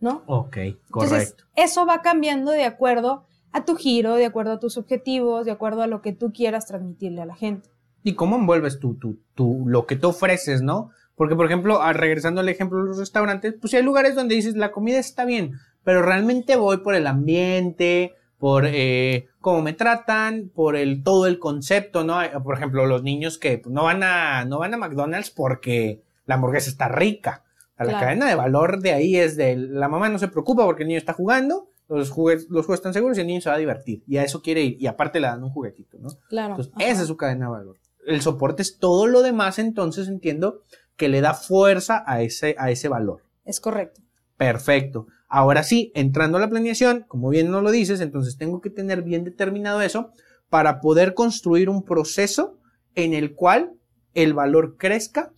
¿no? 0.00 0.22
Ok, 0.26 0.56
correcto. 0.90 1.04
Entonces, 1.04 1.36
eso 1.56 1.86
va 1.86 2.02
cambiando 2.02 2.52
de 2.52 2.64
acuerdo 2.64 3.24
a 3.52 3.64
tu 3.64 3.76
giro, 3.76 4.14
de 4.14 4.26
acuerdo 4.26 4.52
a 4.52 4.60
tus 4.60 4.76
objetivos, 4.76 5.44
de 5.44 5.50
acuerdo 5.50 5.82
a 5.82 5.86
lo 5.86 6.02
que 6.02 6.12
tú 6.12 6.32
quieras 6.32 6.66
transmitirle 6.66 7.22
a 7.22 7.26
la 7.26 7.34
gente. 7.34 7.68
¿Y 8.02 8.14
cómo 8.14 8.36
envuelves 8.36 8.78
tú, 8.78 8.94
tú, 8.94 9.18
tú 9.34 9.64
lo 9.66 9.86
que 9.86 9.96
tú 9.96 10.08
ofreces, 10.08 10.62
no? 10.62 10.90
Porque, 11.16 11.36
por 11.36 11.46
ejemplo, 11.46 11.80
regresando 11.92 12.40
al 12.40 12.48
ejemplo 12.48 12.78
de 12.78 12.86
los 12.86 12.98
restaurantes, 12.98 13.54
pues 13.60 13.74
hay 13.74 13.82
lugares 13.82 14.14
donde 14.14 14.36
dices, 14.36 14.56
la 14.56 14.72
comida 14.72 14.98
está 14.98 15.24
bien, 15.24 15.58
pero 15.84 16.00
realmente 16.00 16.56
voy 16.56 16.78
por 16.78 16.94
el 16.94 17.06
ambiente, 17.06 18.14
por 18.40 18.64
eh, 18.66 19.28
cómo 19.40 19.62
me 19.62 19.74
tratan, 19.74 20.50
por 20.52 20.74
el 20.74 21.04
todo 21.04 21.26
el 21.26 21.38
concepto, 21.38 22.02
¿no? 22.02 22.18
Por 22.42 22.56
ejemplo, 22.56 22.86
los 22.86 23.04
niños 23.04 23.38
que 23.38 23.62
no 23.66 23.84
van 23.84 24.02
a 24.02 24.44
no 24.46 24.58
van 24.58 24.74
a 24.74 24.78
McDonald's 24.78 25.30
porque 25.30 26.02
la 26.26 26.34
hamburguesa 26.34 26.70
está 26.70 26.88
rica. 26.88 27.44
La 27.78 27.98
cadena 27.98 28.28
de 28.28 28.34
valor 28.34 28.80
de 28.80 28.92
ahí 28.92 29.16
es 29.16 29.36
de 29.36 29.56
la 29.56 29.88
mamá 29.88 30.10
no 30.10 30.18
se 30.18 30.28
preocupa 30.28 30.66
porque 30.66 30.82
el 30.82 30.88
niño 30.88 30.98
está 30.98 31.14
jugando 31.14 31.70
los, 31.96 32.10
juguetes, 32.10 32.46
los 32.48 32.66
juegos 32.66 32.80
están 32.80 32.94
seguros 32.94 33.18
y 33.18 33.20
el 33.20 33.26
niño 33.26 33.40
se 33.40 33.48
va 33.48 33.56
a 33.56 33.58
divertir. 33.58 34.02
Y 34.06 34.16
a 34.16 34.24
eso 34.24 34.42
quiere 34.42 34.62
ir. 34.62 34.76
Y 34.80 34.86
aparte 34.86 35.20
le 35.20 35.26
dan 35.26 35.42
un 35.42 35.50
juguetito, 35.50 35.98
¿no? 35.98 36.08
Claro. 36.28 36.50
Entonces, 36.50 36.72
esa 36.78 37.02
es 37.02 37.08
su 37.08 37.16
cadena 37.16 37.46
de 37.46 37.52
valor. 37.52 37.76
El 38.06 38.22
soporte 38.22 38.62
es 38.62 38.78
todo 38.78 39.06
lo 39.06 39.22
demás, 39.22 39.58
entonces 39.58 40.08
entiendo 40.08 40.62
que 40.96 41.08
le 41.08 41.20
da 41.20 41.34
fuerza 41.34 42.02
a 42.06 42.22
ese, 42.22 42.54
a 42.58 42.70
ese 42.70 42.88
valor. 42.88 43.22
Es 43.44 43.60
correcto. 43.60 44.00
Perfecto. 44.36 45.06
Ahora 45.30 45.62
sí, 45.62 45.92
entrando 45.94 46.36
a 46.36 46.40
la 46.40 46.50
planeación, 46.50 47.06
como 47.08 47.30
bien 47.30 47.50
no 47.50 47.62
lo 47.62 47.70
dices, 47.70 48.00
entonces 48.00 48.36
tengo 48.36 48.60
que 48.60 48.68
tener 48.68 49.02
bien 49.02 49.24
determinado 49.24 49.80
eso 49.80 50.12
para 50.48 50.80
poder 50.80 51.14
construir 51.14 51.70
un 51.70 51.84
proceso 51.84 52.58
en 52.94 53.14
el 53.14 53.34
cual 53.34 53.72
el 54.12 54.34
valor 54.34 54.76
crezca 54.76 55.32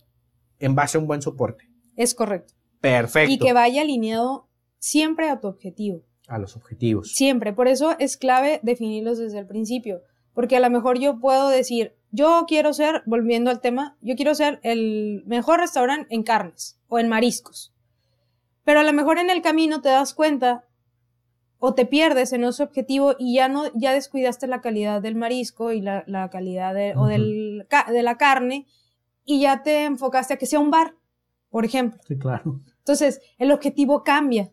en 0.59 0.75
base 0.75 0.97
a 0.97 1.01
un 1.01 1.07
buen 1.07 1.21
soporte. 1.21 1.69
Es 1.95 2.15
correcto. 2.15 2.55
Perfecto. 2.81 3.31
Y 3.31 3.37
que 3.37 3.53
vaya 3.53 3.83
alineado 3.83 4.49
siempre 4.79 5.29
a 5.29 5.39
tu 5.39 5.47
objetivo 5.47 6.03
a 6.27 6.37
los 6.37 6.55
objetivos. 6.55 7.11
Siempre, 7.13 7.53
por 7.53 7.67
eso 7.67 7.95
es 7.99 8.17
clave 8.17 8.59
definirlos 8.63 9.17
desde 9.17 9.39
el 9.39 9.47
principio, 9.47 10.01
porque 10.33 10.57
a 10.57 10.59
lo 10.59 10.69
mejor 10.69 10.99
yo 10.99 11.19
puedo 11.19 11.49
decir, 11.49 11.95
yo 12.11 12.45
quiero 12.47 12.73
ser, 12.73 13.03
volviendo 13.05 13.49
al 13.49 13.61
tema, 13.61 13.97
yo 14.01 14.15
quiero 14.15 14.35
ser 14.35 14.59
el 14.63 15.23
mejor 15.25 15.59
restaurante 15.59 16.13
en 16.13 16.23
carnes 16.23 16.79
o 16.87 16.99
en 16.99 17.09
mariscos, 17.09 17.72
pero 18.63 18.79
a 18.79 18.83
lo 18.83 18.93
mejor 18.93 19.17
en 19.17 19.29
el 19.29 19.41
camino 19.41 19.81
te 19.81 19.89
das 19.89 20.13
cuenta 20.13 20.65
o 21.59 21.73
te 21.73 21.85
pierdes 21.85 22.33
en 22.33 22.43
ese 22.43 22.63
objetivo 22.63 23.15
y 23.17 23.35
ya 23.35 23.47
no, 23.47 23.63
ya 23.73 23.93
descuidaste 23.93 24.47
la 24.47 24.61
calidad 24.61 25.01
del 25.01 25.15
marisco 25.15 25.71
y 25.71 25.81
la, 25.81 26.29
calidad 26.31 26.73
de, 26.73 26.93
o 26.95 27.05
del, 27.05 27.67
de 27.91 28.03
la 28.03 28.17
carne 28.17 28.67
y 29.25 29.41
ya 29.41 29.63
te 29.63 29.85
enfocaste 29.85 30.33
a 30.33 30.37
que 30.37 30.45
sea 30.45 30.59
un 30.59 30.71
bar, 30.71 30.95
por 31.49 31.63
ejemplo. 31.63 32.01
Sí, 32.07 32.17
claro. 32.17 32.59
Entonces, 32.79 33.21
el 33.37 33.51
objetivo 33.51 34.03
cambia 34.03 34.51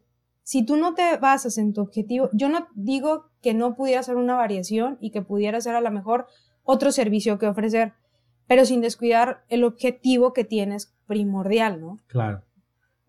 si 0.50 0.64
tú 0.64 0.76
no 0.76 0.94
te 0.94 1.16
basas 1.16 1.58
en 1.58 1.72
tu 1.72 1.80
objetivo, 1.80 2.28
yo 2.32 2.48
no 2.48 2.66
digo 2.74 3.26
que 3.40 3.54
no 3.54 3.76
pudiera 3.76 4.02
ser 4.02 4.16
una 4.16 4.34
variación 4.34 4.98
y 5.00 5.12
que 5.12 5.22
pudiera 5.22 5.60
ser 5.60 5.76
a 5.76 5.80
lo 5.80 5.92
mejor 5.92 6.26
otro 6.64 6.90
servicio 6.90 7.38
que 7.38 7.46
ofrecer, 7.46 7.92
pero 8.48 8.64
sin 8.64 8.80
descuidar 8.80 9.44
el 9.48 9.62
objetivo 9.62 10.32
que 10.32 10.42
tienes 10.42 10.92
primordial, 11.06 11.80
¿no? 11.80 11.98
Claro. 12.08 12.42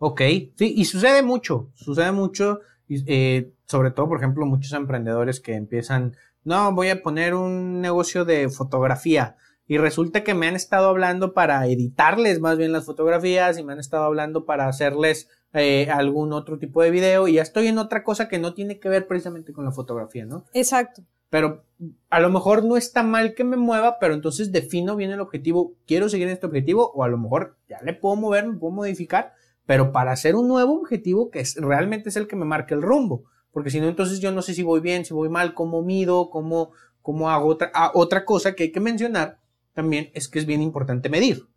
Ok, 0.03 0.21
sí, 0.55 0.73
y 0.75 0.85
sucede 0.85 1.21
mucho, 1.21 1.69
sucede 1.75 2.11
mucho, 2.11 2.61
eh, 2.89 3.53
sobre 3.67 3.91
todo, 3.91 4.07
por 4.07 4.17
ejemplo, 4.17 4.47
muchos 4.47 4.73
emprendedores 4.73 5.39
que 5.39 5.53
empiezan, 5.53 6.15
no, 6.43 6.73
voy 6.73 6.89
a 6.89 7.03
poner 7.03 7.35
un 7.35 7.81
negocio 7.81 8.25
de 8.25 8.49
fotografía 8.49 9.35
y 9.67 9.77
resulta 9.77 10.23
que 10.23 10.33
me 10.33 10.47
han 10.47 10.55
estado 10.55 10.89
hablando 10.89 11.35
para 11.35 11.67
editarles 11.67 12.39
más 12.39 12.57
bien 12.57 12.71
las 12.71 12.87
fotografías 12.87 13.59
y 13.59 13.63
me 13.63 13.73
han 13.73 13.79
estado 13.79 14.05
hablando 14.05 14.43
para 14.43 14.67
hacerles 14.67 15.29
eh, 15.53 15.87
algún 15.91 16.33
otro 16.33 16.57
tipo 16.57 16.81
de 16.81 16.89
video 16.89 17.27
y 17.27 17.33
ya 17.33 17.43
estoy 17.43 17.67
en 17.67 17.77
otra 17.77 18.03
cosa 18.03 18.27
que 18.27 18.39
no 18.39 18.55
tiene 18.55 18.79
que 18.79 18.89
ver 18.89 19.05
precisamente 19.05 19.53
con 19.53 19.65
la 19.65 19.71
fotografía, 19.71 20.25
¿no? 20.25 20.45
Exacto. 20.53 21.03
Pero 21.29 21.63
a 22.09 22.19
lo 22.19 22.31
mejor 22.31 22.65
no 22.65 22.75
está 22.75 23.03
mal 23.03 23.35
que 23.35 23.43
me 23.43 23.55
mueva, 23.55 23.99
pero 23.99 24.15
entonces 24.15 24.51
defino 24.51 24.95
bien 24.95 25.11
el 25.11 25.19
objetivo. 25.19 25.75
Quiero 25.85 26.09
seguir 26.09 26.25
en 26.25 26.33
este 26.33 26.47
objetivo 26.47 26.91
o 26.95 27.03
a 27.03 27.07
lo 27.07 27.19
mejor 27.19 27.55
ya 27.69 27.79
le 27.83 27.93
puedo 27.93 28.15
mover, 28.15 28.47
me 28.47 28.57
puedo 28.57 28.73
modificar, 28.73 29.35
pero 29.65 29.91
para 29.91 30.11
hacer 30.11 30.35
un 30.35 30.47
nuevo 30.47 30.79
objetivo 30.79 31.29
que 31.29 31.39
es, 31.39 31.55
realmente 31.55 32.09
es 32.09 32.15
el 32.15 32.27
que 32.27 32.35
me 32.35 32.45
marque 32.45 32.73
el 32.73 32.81
rumbo. 32.81 33.23
Porque 33.51 33.69
si 33.69 33.79
no, 33.79 33.87
entonces 33.87 34.19
yo 34.19 34.31
no 34.31 34.41
sé 34.41 34.53
si 34.53 34.63
voy 34.63 34.79
bien, 34.79 35.05
si 35.05 35.13
voy 35.13 35.29
mal, 35.29 35.53
cómo 35.53 35.81
mido, 35.81 36.29
cómo, 36.29 36.71
cómo 37.01 37.29
hago 37.29 37.47
otra, 37.47 37.71
ah, 37.73 37.91
otra 37.93 38.25
cosa 38.25 38.53
que 38.53 38.63
hay 38.63 38.71
que 38.71 38.79
mencionar 38.79 39.39
también 39.73 40.09
es 40.13 40.27
que 40.27 40.39
es 40.39 40.45
bien 40.45 40.61
importante 40.61 41.09
medir. 41.09 41.47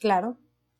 Claro. 0.00 0.36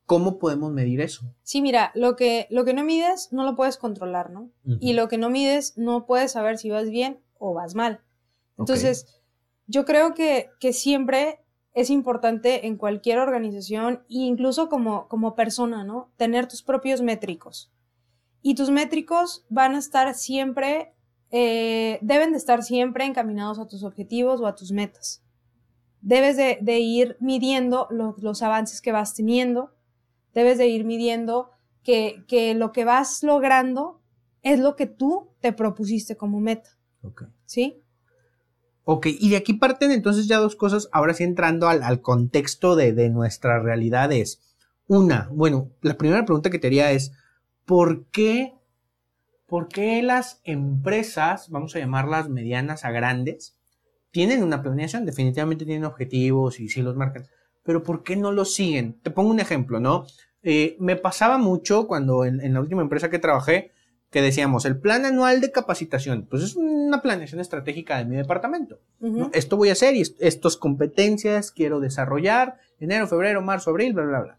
¿Cómo 0.07 0.39
podemos 0.39 0.73
medir 0.73 1.01
eso? 1.01 1.25
Sí, 1.43 1.63
mira, 1.63 1.93
lo 1.95 2.17
que, 2.17 2.49
lo 2.51 2.65
que 2.65 2.75
no 2.75 2.83
mides 2.83 3.33
no 3.33 3.45
lo 3.45 3.55
puedes 3.55 3.77
controlar, 3.77 4.31
¿no? 4.31 4.51
Y 4.81 4.95
lo 4.95 5.07
que 5.07 5.19
no 5.19 5.31
mides 5.31 5.79
no 5.79 6.05
puedes 6.05 6.33
saber 6.33 6.59
si 6.59 6.69
vas 6.69 6.91
bien 6.91 7.21
o 7.39 7.55
vas 7.55 7.77
mal. 7.77 8.01
Entonces, 8.59 9.21
yo 9.69 9.85
creo 9.85 10.15
que, 10.15 10.51
que, 10.59 10.73
siempre 10.73 11.39
es 11.73 11.91
importante 11.91 12.67
en 12.67 12.77
cualquier 12.77 13.19
organización, 13.19 14.03
e 14.09 14.19
incluso 14.25 14.69
como, 14.69 15.09
como 15.09 15.35
persona, 15.35 15.85
¿no? 15.85 16.11
Tener 16.17 16.47
tus 16.49 16.63
propios 16.63 17.01
métricos. 17.01 17.73
Y 18.43 18.55
tus 18.55 18.71
métricos 18.71 19.45
van 19.49 19.75
a 19.75 19.79
estar 19.79 20.15
siempre, 20.15 20.95
eh, 21.31 21.99
deben 22.03 22.33
de 22.33 22.39
estar 22.39 22.63
siempre 22.63 23.05
encaminados 23.05 23.59
a 23.59 23.67
tus 23.67 23.85
objetivos 23.85 24.41
o 24.41 24.47
a 24.47 24.55
tus 24.55 24.73
metas. 24.73 25.23
Debes 26.01 26.37
de, 26.37 26.59
de 26.61 26.79
ir 26.81 27.17
midiendo 27.21 27.87
los 27.91 28.43
avances 28.43 28.81
que 28.81 28.93
vas 28.93 29.15
teniendo, 29.15 29.75
debes 30.33 30.59
de 30.59 30.67
ir 30.67 30.85
midiendo 30.85 31.51
que, 31.83 32.25
que, 32.27 32.55
lo 32.55 32.73
que 32.73 32.85
vas 32.85 33.23
logrando 33.23 34.01
es 34.43 34.59
lo 34.59 34.77
que 34.77 34.87
tú 34.87 35.29
te 35.41 35.53
propusiste 35.53 36.17
como 36.17 36.41
meta. 36.41 36.71
Ok. 37.03 37.25
¿Sí? 37.45 37.83
Ok, 38.93 39.07
y 39.07 39.31
de 39.31 39.37
aquí 39.37 39.55
parten 39.55 39.93
entonces 39.93 40.27
ya 40.27 40.39
dos 40.39 40.57
cosas, 40.57 40.89
ahora 40.91 41.15
sí 41.15 41.23
entrando 41.23 41.69
al, 41.69 41.85
al 41.85 42.03
contexto 42.03 42.75
de, 42.75 42.93
de, 42.93 43.09
nuestra 43.09 43.61
realidad 43.61 44.11
es, 44.11 44.41
una, 44.89 45.29
bueno, 45.31 45.71
la 45.81 45.97
primera 45.97 46.25
pregunta 46.25 46.51
que 46.51 46.59
te 46.59 46.67
haría 46.67 46.91
es, 46.91 47.13
¿por 47.65 48.07
qué, 48.07 48.55
¿por 49.47 49.69
qué 49.69 50.03
las 50.03 50.41
empresas, 50.43 51.51
vamos 51.51 51.77
a 51.77 51.79
llamarlas 51.79 52.29
medianas 52.29 52.85
a 52.85 52.91
grandes, 52.91 53.57
tienen 54.11 54.43
una 54.43 54.61
planeación, 54.61 55.07
definitivamente 55.07 55.65
tienen 55.65 55.85
objetivos 55.85 56.59
y 56.59 56.69
sí 56.69 56.83
los 56.83 56.97
marcan, 56.97 57.29
pero 57.63 57.85
¿por 57.85 58.03
qué 58.03 58.17
no 58.17 58.33
lo 58.33 58.45
siguen? 58.45 58.99
Te 59.05 59.13
pongo 59.13 59.31
un 59.31 59.39
ejemplo, 59.39 59.79
¿no? 59.79 60.05
Eh, 60.43 60.77
me 60.81 60.97
pasaba 60.97 61.39
mucho 61.39 61.87
cuando 61.87 62.25
en, 62.25 62.53
la 62.53 62.61
última 62.61 62.83
empresa 62.83 63.09
que 63.09 63.21
trabajé, 63.21 63.71
que 64.11 64.23
decíamos, 64.23 64.65
el 64.65 64.79
plan 64.79 65.05
anual 65.05 65.41
de 65.41 65.53
capacitación, 65.53 66.27
pues 66.29 66.43
es 66.43 66.57
una 66.57 67.01
planeación 67.01 67.41
estratégica 67.41 67.99
de 67.99 68.05
mi 68.05 68.17
departamento. 68.17 68.81
Esto 69.33 69.57
voy 69.57 69.69
a 69.69 69.73
hacer 69.73 69.95
y 69.95 70.03
estas 70.19 70.57
competencias 70.57 71.53
quiero 71.53 71.81
desarrollar, 71.81 72.59
enero, 72.79 73.07
febrero, 73.07 73.41
marzo, 73.41 73.71
abril, 73.71 73.93
bla, 73.93 74.05
bla, 74.05 74.21
bla. 74.21 74.39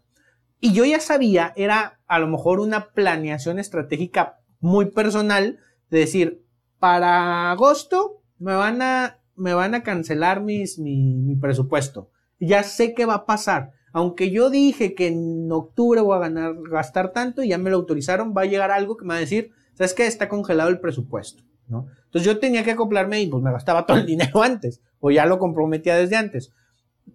Y 0.60 0.72
yo 0.74 0.84
ya 0.84 1.00
sabía, 1.00 1.52
era 1.56 1.98
a 2.06 2.18
lo 2.18 2.28
mejor 2.28 2.60
una 2.60 2.90
planeación 2.90 3.58
estratégica 3.58 4.38
muy 4.60 4.90
personal 4.90 5.58
de 5.90 5.98
decir, 5.98 6.44
para 6.78 7.50
agosto 7.50 8.22
me 8.38 8.54
van 8.54 8.82
a, 8.82 9.18
me 9.36 9.54
van 9.54 9.74
a 9.74 9.82
cancelar 9.82 10.40
mis, 10.42 10.78
mi, 10.78 11.14
mi 11.16 11.34
presupuesto 11.34 12.10
ya 12.46 12.62
sé 12.62 12.94
qué 12.94 13.06
va 13.06 13.14
a 13.14 13.26
pasar. 13.26 13.72
Aunque 13.92 14.30
yo 14.30 14.50
dije 14.50 14.94
que 14.94 15.08
en 15.08 15.50
octubre 15.52 16.00
voy 16.00 16.16
a 16.16 16.20
ganar, 16.20 16.54
gastar 16.70 17.12
tanto 17.12 17.42
y 17.42 17.48
ya 17.48 17.58
me 17.58 17.70
lo 17.70 17.76
autorizaron, 17.76 18.34
va 18.36 18.42
a 18.42 18.46
llegar 18.46 18.70
algo 18.70 18.96
que 18.96 19.04
me 19.04 19.10
va 19.10 19.16
a 19.16 19.20
decir, 19.20 19.52
¿sabes 19.74 19.94
qué? 19.94 20.06
Está 20.06 20.28
congelado 20.28 20.70
el 20.70 20.80
presupuesto, 20.80 21.44
¿no? 21.68 21.86
Entonces 22.04 22.24
yo 22.24 22.38
tenía 22.38 22.64
que 22.64 22.72
acoplarme 22.72 23.20
y 23.20 23.26
pues 23.26 23.42
me 23.42 23.52
gastaba 23.52 23.86
todo 23.86 23.98
el 23.98 24.06
dinero 24.06 24.42
antes, 24.42 24.80
o 25.00 25.10
ya 25.10 25.26
lo 25.26 25.38
comprometía 25.38 25.96
desde 25.96 26.16
antes. 26.16 26.52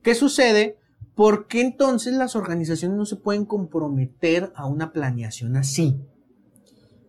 ¿Qué 0.03 0.15
sucede? 0.15 0.77
¿Por 1.15 1.47
qué 1.47 1.61
entonces 1.61 2.13
las 2.13 2.35
organizaciones 2.35 2.97
no 2.97 3.05
se 3.05 3.15
pueden 3.15 3.45
comprometer 3.45 4.51
a 4.55 4.67
una 4.67 4.91
planeación 4.91 5.55
así? 5.55 5.99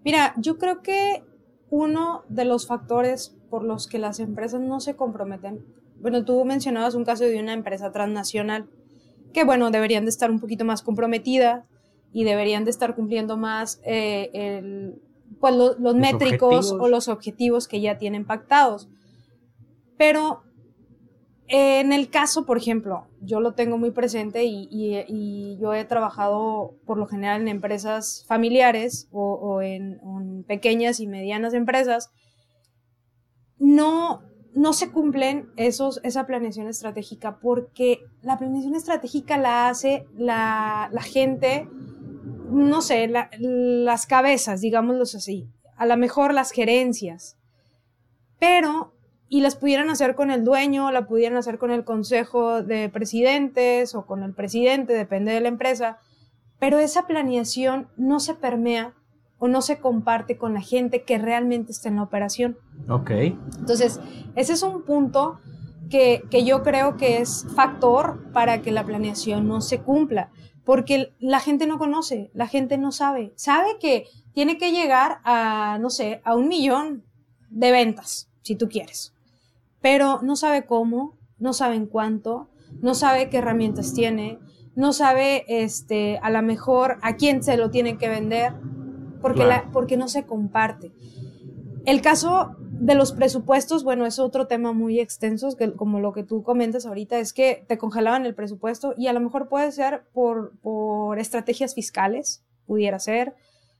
Mira, 0.05 0.35
yo 0.39 0.59
creo 0.59 0.83
que 0.83 1.25
uno 1.71 2.25
de 2.29 2.47
los 2.47 2.67
factores 2.67 3.37
por 3.51 3.65
los 3.65 3.87
que 3.87 3.99
las 3.99 4.21
empresas 4.21 4.61
no 4.61 4.81
se 4.81 4.97
comprometen 4.97 5.65
bueno, 6.01 6.25
tú 6.25 6.45
mencionabas 6.45 6.95
un 6.95 7.05
caso 7.05 7.25
de 7.25 7.41
una 7.41 7.53
empresa 7.53 7.91
transnacional 7.91 8.69
que, 9.33 9.45
bueno, 9.45 9.71
deberían 9.71 10.05
de 10.05 10.11
estar 10.11 10.31
un 10.31 10.41
poquito 10.41 10.65
más 10.65 10.83
comprometida 10.83 11.67
y 12.13 12.25
deberían 12.25 12.65
de 12.65 12.71
estar 12.71 12.95
cumpliendo 12.95 13.37
más 13.37 13.81
eh, 13.85 14.31
el, 14.33 15.03
pues, 15.41 15.55
los, 15.55 15.95
métricos 15.95 16.73
o 16.73 16.89
los 16.89 17.09
objetivos 17.09 17.69
que 17.69 17.81
ya 17.81 17.99
tienen 17.99 18.27
pactados. 18.27 18.89
Pero 19.97 20.43
en 21.49 21.93
el 21.93 22.11
caso, 22.11 22.45
por 22.45 22.59
ejemplo, 22.59 23.07
yo 23.21 23.41
lo 23.41 23.55
tengo 23.55 23.79
muy 23.79 23.91
presente 23.91 24.45
y, 24.45 25.57
yo 25.61 25.75
he 25.75 25.85
trabajado 25.85 26.75
por 26.85 26.99
lo 26.99 27.07
general 27.07 27.41
en 27.41 27.49
empresas 27.49 28.25
familiares 28.27 29.09
o, 29.13 29.63
en, 29.63 30.01
en, 30.03 30.45
pequeñas 30.45 31.01
y 31.01 31.07
medianas 31.07 31.55
empresas. 31.55 32.11
No, 33.59 34.23
no 34.55 34.73
se 34.73 34.91
cumplen 34.91 35.51
esos, 35.57 36.01
esa 36.03 36.27
planeación 36.27 36.69
estratégica 36.69 37.39
porque 37.39 38.01
la 38.23 38.39
planeación 38.39 38.75
estratégica 38.75 39.37
la 39.37 39.69
hace 39.69 40.07
la, 40.17 40.91
gente, 41.03 41.69
no 42.51 42.83
sé, 42.83 43.11
las 43.39 44.07
cabezas, 44.07 44.61
digámoslo 44.61 45.03
así, 45.03 45.49
a 45.77 45.87
lo 45.87 45.97
mejor 45.97 46.35
las 46.35 46.51
gerencias, 46.51 47.37
pero, 48.39 48.95
y 49.29 49.41
las 49.41 49.57
pudieran 49.57 49.91
hacer 49.91 50.15
con 50.15 50.31
el 50.31 50.45
dueño, 50.45 50.91
la 50.91 51.07
pudieran 51.07 51.39
hacer 51.39 51.59
con 51.59 51.71
el 51.71 51.85
consejo 51.85 52.63
de 52.63 52.89
presidentes 52.89 53.95
o 53.95 54.07
con 54.07 54.23
el 54.23 54.35
presidente, 54.35 54.93
depende 54.93 55.33
de 55.33 55.41
la 55.41 55.49
empresa, 55.49 55.99
pero 56.59 56.79
esa 56.79 57.07
planeación 57.07 57.89
no 57.97 58.21
se 58.21 58.35
permea 58.35 58.95
o 59.39 59.47
no 59.47 59.63
se 59.63 59.79
comparte 59.79 60.37
con 60.37 60.55
la 60.55 60.61
gente 60.61 61.03
que 61.03 61.19
realmente 61.19 61.71
está 61.71 61.89
en 61.89 61.97
la 61.97 62.03
operación. 62.03 62.59
Ok. 62.89 63.11
Entonces, 63.11 64.01
ese 64.35 64.53
es 64.53 64.63
un 64.63 64.83
punto 64.83 65.39
que, 65.89 66.25
que, 66.31 66.45
yo 66.45 66.63
creo 66.65 66.97
que 66.97 67.19
es 67.19 67.47
factor 67.55 68.33
para 68.33 68.63
que 68.63 68.73
la 68.73 68.85
planeación 68.85 69.47
no 69.47 69.61
se 69.61 69.79
cumpla, 69.79 70.31
porque 70.69 71.15
la 71.19 71.41
gente 71.41 71.67
no 71.67 71.79
conoce, 71.79 72.31
la 72.35 72.47
gente 72.47 72.77
no 72.77 72.93
sabe, 72.93 73.33
sabe 73.37 73.79
que 73.81 74.05
tiene 74.35 74.59
que 74.59 74.71
llegar 74.71 75.23
a, 75.25 75.79
no 75.81 75.89
sé, 75.89 76.21
a 76.25 76.37
un 76.37 76.47
millón 76.47 77.05
de 77.49 77.73
ventas, 77.73 78.29
si 78.43 78.55
tú 78.55 78.69
quieres, 78.69 79.15
pero 79.81 80.21
no 80.21 80.37
sabe 80.37 80.67
cómo, 80.67 81.17
no 81.39 81.55
sabe 81.55 81.77
en 81.77 81.87
cuánto, 81.87 82.51
no 82.83 82.95
sabe 82.95 83.31
qué 83.31 83.39
herramientas 83.39 83.95
tiene, 83.95 84.41
no 84.75 84.93
sabe, 84.93 85.47
este, 85.49 86.19
a 86.19 86.29
lo 86.29 86.43
mejor 86.43 86.99
a 87.01 87.17
quién 87.17 87.43
se 87.43 87.57
lo 87.57 87.71
tiene 87.71 87.97
que 87.97 88.11
vender, 88.11 88.53
porque, 89.23 89.47
la, 89.47 89.71
porque 89.73 89.97
no 89.97 90.07
se 90.07 90.27
comparte. 90.27 90.93
El 91.89 92.03
caso 92.03 92.55
de 92.61 92.95
los 92.95 93.13
presupuestos, 93.13 93.83
bueno, 93.83 94.05
es 94.05 94.19
otro 94.19 94.47
tema 94.47 94.75
muy 94.75 95.01
extenso, 95.01 95.57
que 95.57 95.73
como 95.73 96.01
lo 96.01 96.13
que 96.13 96.23
tú 96.23 96.43
comentas 96.43 96.85
ahorita, 96.85 97.19
es 97.19 97.33
que 97.33 97.65
te 97.67 97.79
congelaban 97.79 98.27
el 98.27 98.35
presupuesto 98.35 98.93
y 98.99 99.07
a 99.07 99.15
lo 99.15 99.21
mejor 99.21 99.49
puede 99.49 99.73
ser 99.73 100.03
por, 100.13 100.53
por 100.61 101.19
estrategias 101.19 101.75
fiscales, 101.75 102.45
pudiera 102.67 102.99
ser. 102.99 103.37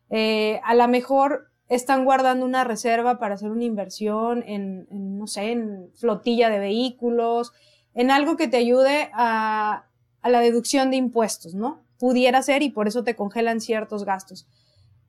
Eh, 0.09 0.59
a 0.65 0.75
lo 0.75 0.89
mejor 0.89 1.51
están 1.69 2.07
guardando 2.07 2.47
una 2.47 2.65
reserva 2.65 3.19
para 3.19 3.35
hacer 3.35 3.51
una 3.51 3.65
inversión 3.65 4.43
en, 4.47 4.89
en, 4.91 5.19
no 5.19 5.27
sé, 5.27 5.53
en 5.53 5.91
flotilla 5.95 6.49
de 6.49 6.61
vehículos, 6.61 7.53
en 7.93 8.11
algo 8.11 8.39
que 8.39 8.49
te 8.49 8.57
ayude 8.57 9.11
a, 9.13 9.85
a 10.23 10.31
la 10.31 10.41
deducción 10.41 10.91
de 10.91 10.97
impuestos, 10.97 11.55
¿no? 11.55 11.83
Pudiera 11.99 12.41
ser 12.41 12.63
y 12.63 12.71
por 12.71 12.89
eso 12.89 13.05
te 13.05 13.17
congelan 13.17 13.61
ciertos 13.61 14.07
gastos. 14.07 14.49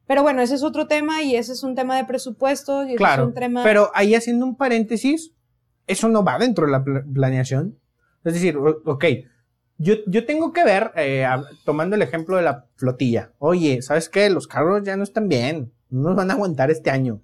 Pero 0.09 0.23
bueno, 0.23 0.41
ese 0.41 0.55
es 0.55 0.63
otro 0.63 0.87
tema 0.87 1.21
y 1.21 1.35
ese 1.35 1.51
es 1.51 1.61
un 1.61 1.75
tema 1.75 1.95
de 1.95 2.03
presupuesto. 2.03 2.83
Y 2.83 2.95
claro, 2.95 3.21
es 3.21 3.27
un 3.27 3.33
tema... 3.35 3.61
pero 3.63 3.91
ahí 3.93 4.15
haciendo 4.15 4.43
un 4.43 4.57
paréntesis, 4.57 5.35
eso 5.85 6.09
no 6.09 6.23
va 6.23 6.39
dentro 6.39 6.65
de 6.65 6.71
la 6.71 6.83
planeación. 6.83 7.77
Es 8.23 8.33
decir, 8.33 8.57
ok, 8.57 9.05
yo, 9.77 9.93
yo 10.07 10.25
tengo 10.25 10.51
que 10.51 10.63
ver, 10.63 10.93
eh, 10.95 11.27
tomando 11.63 11.95
el 11.95 12.01
ejemplo 12.01 12.37
de 12.37 12.41
la 12.41 12.65
flotilla, 12.75 13.33
oye, 13.37 13.83
¿sabes 13.83 14.09
qué? 14.09 14.31
Los 14.31 14.47
carros 14.47 14.81
ya 14.83 14.97
no 14.97 15.03
están 15.03 15.27
bien. 15.27 15.73
no 15.91 16.09
nos 16.09 16.15
van 16.15 16.31
a 16.31 16.33
aguantar 16.33 16.71
este 16.71 16.89
año. 16.89 17.21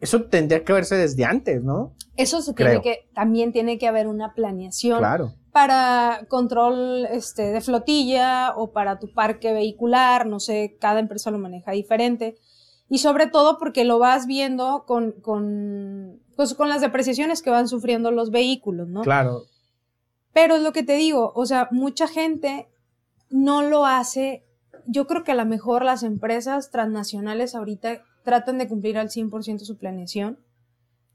Eso 0.00 0.24
tendría 0.24 0.62
que 0.62 0.74
verse 0.74 0.94
desde 0.94 1.24
antes, 1.24 1.64
¿no? 1.64 1.94
Eso 2.16 2.42
se 2.42 2.52
tiene 2.52 2.82
que, 2.82 3.08
también 3.14 3.52
tiene 3.52 3.78
que 3.78 3.88
haber 3.88 4.08
una 4.08 4.34
planeación. 4.34 4.98
Claro. 4.98 5.32
Para 5.52 6.26
control 6.28 7.06
este, 7.10 7.50
de 7.50 7.60
flotilla 7.60 8.54
o 8.56 8.72
para 8.72 8.98
tu 8.98 9.12
parque 9.12 9.52
vehicular, 9.52 10.26
no 10.26 10.40
sé, 10.40 10.76
cada 10.80 11.00
empresa 11.00 11.30
lo 11.30 11.38
maneja 11.38 11.72
diferente. 11.72 12.36
Y 12.90 12.98
sobre 12.98 13.26
todo 13.26 13.58
porque 13.58 13.84
lo 13.84 13.98
vas 13.98 14.26
viendo 14.26 14.84
con, 14.86 15.12
con, 15.12 16.20
pues, 16.36 16.54
con 16.54 16.68
las 16.68 16.80
depreciaciones 16.80 17.42
que 17.42 17.50
van 17.50 17.68
sufriendo 17.68 18.10
los 18.10 18.30
vehículos, 18.30 18.88
¿no? 18.88 19.02
Claro. 19.02 19.42
Pero 20.32 20.56
es 20.56 20.62
lo 20.62 20.72
que 20.72 20.82
te 20.82 20.94
digo, 20.94 21.32
o 21.34 21.46
sea, 21.46 21.68
mucha 21.70 22.06
gente 22.06 22.68
no 23.30 23.62
lo 23.62 23.84
hace. 23.84 24.44
Yo 24.86 25.06
creo 25.06 25.24
que 25.24 25.32
a 25.32 25.34
lo 25.34 25.44
mejor 25.44 25.84
las 25.84 26.02
empresas 26.02 26.70
transnacionales 26.70 27.54
ahorita 27.54 28.02
tratan 28.22 28.58
de 28.58 28.68
cumplir 28.68 28.98
al 28.98 29.08
100% 29.08 29.60
su 29.60 29.76
planeación. 29.76 30.38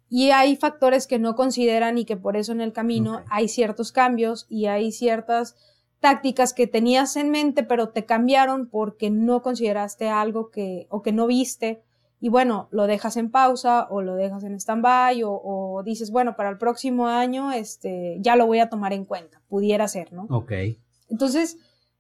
Y 0.10 0.31
hay 0.31 0.55
factores 0.55 1.07
que 1.07 1.19
no 1.19 1.36
consideran 1.36 1.98
y 1.98 2.05
que 2.05 2.17
por 2.17 2.38
eso 2.38 2.51
en 2.51 2.62
el 2.62 2.74
camino 2.74 3.22
hay 3.29 3.48
ciertos 3.48 3.91
cambios 3.91 4.45
y 4.50 4.67
hay 4.67 4.91
ciertas 4.91 5.55
tácticas 6.00 6.53
que 6.53 6.67
tenías 6.67 7.15
en 7.15 7.29
mente 7.29 7.63
pero 7.63 7.89
te 7.89 8.05
cambiaron 8.05 8.67
porque 8.67 9.10
no 9.10 9.41
consideraste 9.41 10.10
algo 10.10 10.51
que 10.51 10.86
o 10.89 11.01
que 11.01 11.13
no 11.13 11.27
viste 11.27 11.81
y 12.24 12.29
bueno, 12.29 12.69
lo 12.72 12.88
dejas 12.88 13.17
en 13.17 13.31
pausa 13.31 13.88
o 13.89 14.01
lo 14.01 14.15
dejas 14.15 14.45
en 14.45 14.55
stand-by 14.55 15.24
o, 15.24 15.31
o, 15.31 15.83
dices, 15.83 16.10
bueno, 16.10 16.38
para 16.38 16.50
el 16.50 16.57
próximo 16.57 17.07
año 17.07 17.51
este, 17.51 18.15
ya 18.22 18.38
lo 18.38 18.48
voy 18.48 18.60
a 18.60 18.69
tomar 18.69 18.93
en 18.93 19.03
cuenta, 19.03 19.41
pudiera 19.50 19.89
ser, 19.89 20.13
¿no? 20.13 20.27
Ok. 20.29 20.53
Entonces, 21.10 21.57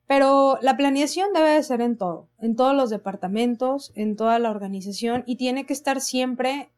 pero 0.07 0.59
la 0.61 0.77
planeación 0.77 1.33
debe 1.33 1.49
de 1.49 1.63
ser 1.63 1.81
en 1.81 1.97
todo, 1.97 2.29
en 2.39 2.55
todos 2.55 2.73
los 2.73 2.89
departamentos, 2.89 3.91
en 3.95 4.15
toda 4.15 4.39
la 4.39 4.49
organización 4.49 5.23
y 5.25 5.35
tiene 5.35 5.65
que 5.65 5.73
estar 5.73 5.99
siempre 6.01 6.69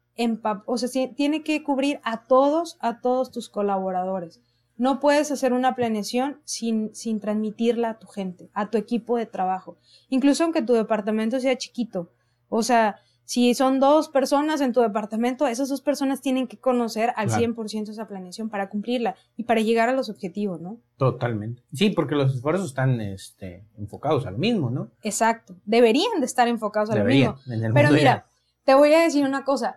o 0.66 0.78
sea, 0.78 1.14
tiene 1.14 1.42
que 1.42 1.62
cubrir 1.62 2.00
a 2.02 2.24
todos, 2.24 2.76
a 2.80 3.00
todos 3.00 3.30
tus 3.30 3.48
colaboradores. 3.48 4.40
No 4.78 5.00
puedes 5.00 5.30
hacer 5.30 5.52
una 5.52 5.74
planeación 5.74 6.40
sin, 6.44 6.94
sin 6.94 7.20
transmitirla 7.20 7.90
a 7.90 7.98
tu 7.98 8.06
gente, 8.06 8.50
a 8.52 8.68
tu 8.70 8.76
equipo 8.76 9.16
de 9.16 9.26
trabajo, 9.26 9.78
incluso 10.10 10.44
aunque 10.44 10.62
tu 10.62 10.74
departamento 10.74 11.40
sea 11.40 11.56
chiquito. 11.56 12.10
O 12.48 12.62
sea, 12.62 12.96
si 13.26 13.54
son 13.54 13.80
dos 13.80 14.08
personas 14.08 14.60
en 14.60 14.72
tu 14.72 14.80
departamento, 14.80 15.48
esas 15.48 15.68
dos 15.68 15.80
personas 15.80 16.20
tienen 16.20 16.46
que 16.46 16.58
conocer 16.58 17.12
al 17.16 17.28
100% 17.28 17.88
esa 17.88 18.06
planeación 18.06 18.48
para 18.48 18.68
cumplirla 18.68 19.16
y 19.36 19.42
para 19.42 19.60
llegar 19.62 19.88
a 19.88 19.92
los 19.92 20.08
objetivos, 20.08 20.60
¿no? 20.60 20.78
Totalmente. 20.96 21.64
Sí, 21.72 21.90
porque 21.90 22.14
los 22.14 22.36
esfuerzos 22.36 22.68
están 22.68 23.00
este, 23.00 23.64
enfocados 23.76 24.26
a 24.26 24.30
lo 24.30 24.38
mismo, 24.38 24.70
¿no? 24.70 24.90
Exacto. 25.02 25.56
Deberían 25.64 26.20
de 26.20 26.26
estar 26.26 26.46
enfocados 26.46 26.88
a 26.90 26.96
lo 26.96 27.04
mismo. 27.04 27.36
Pero 27.74 27.90
mira, 27.90 28.26
te 28.64 28.74
voy 28.74 28.94
a 28.94 29.00
decir 29.00 29.24
una 29.24 29.44
cosa. 29.44 29.76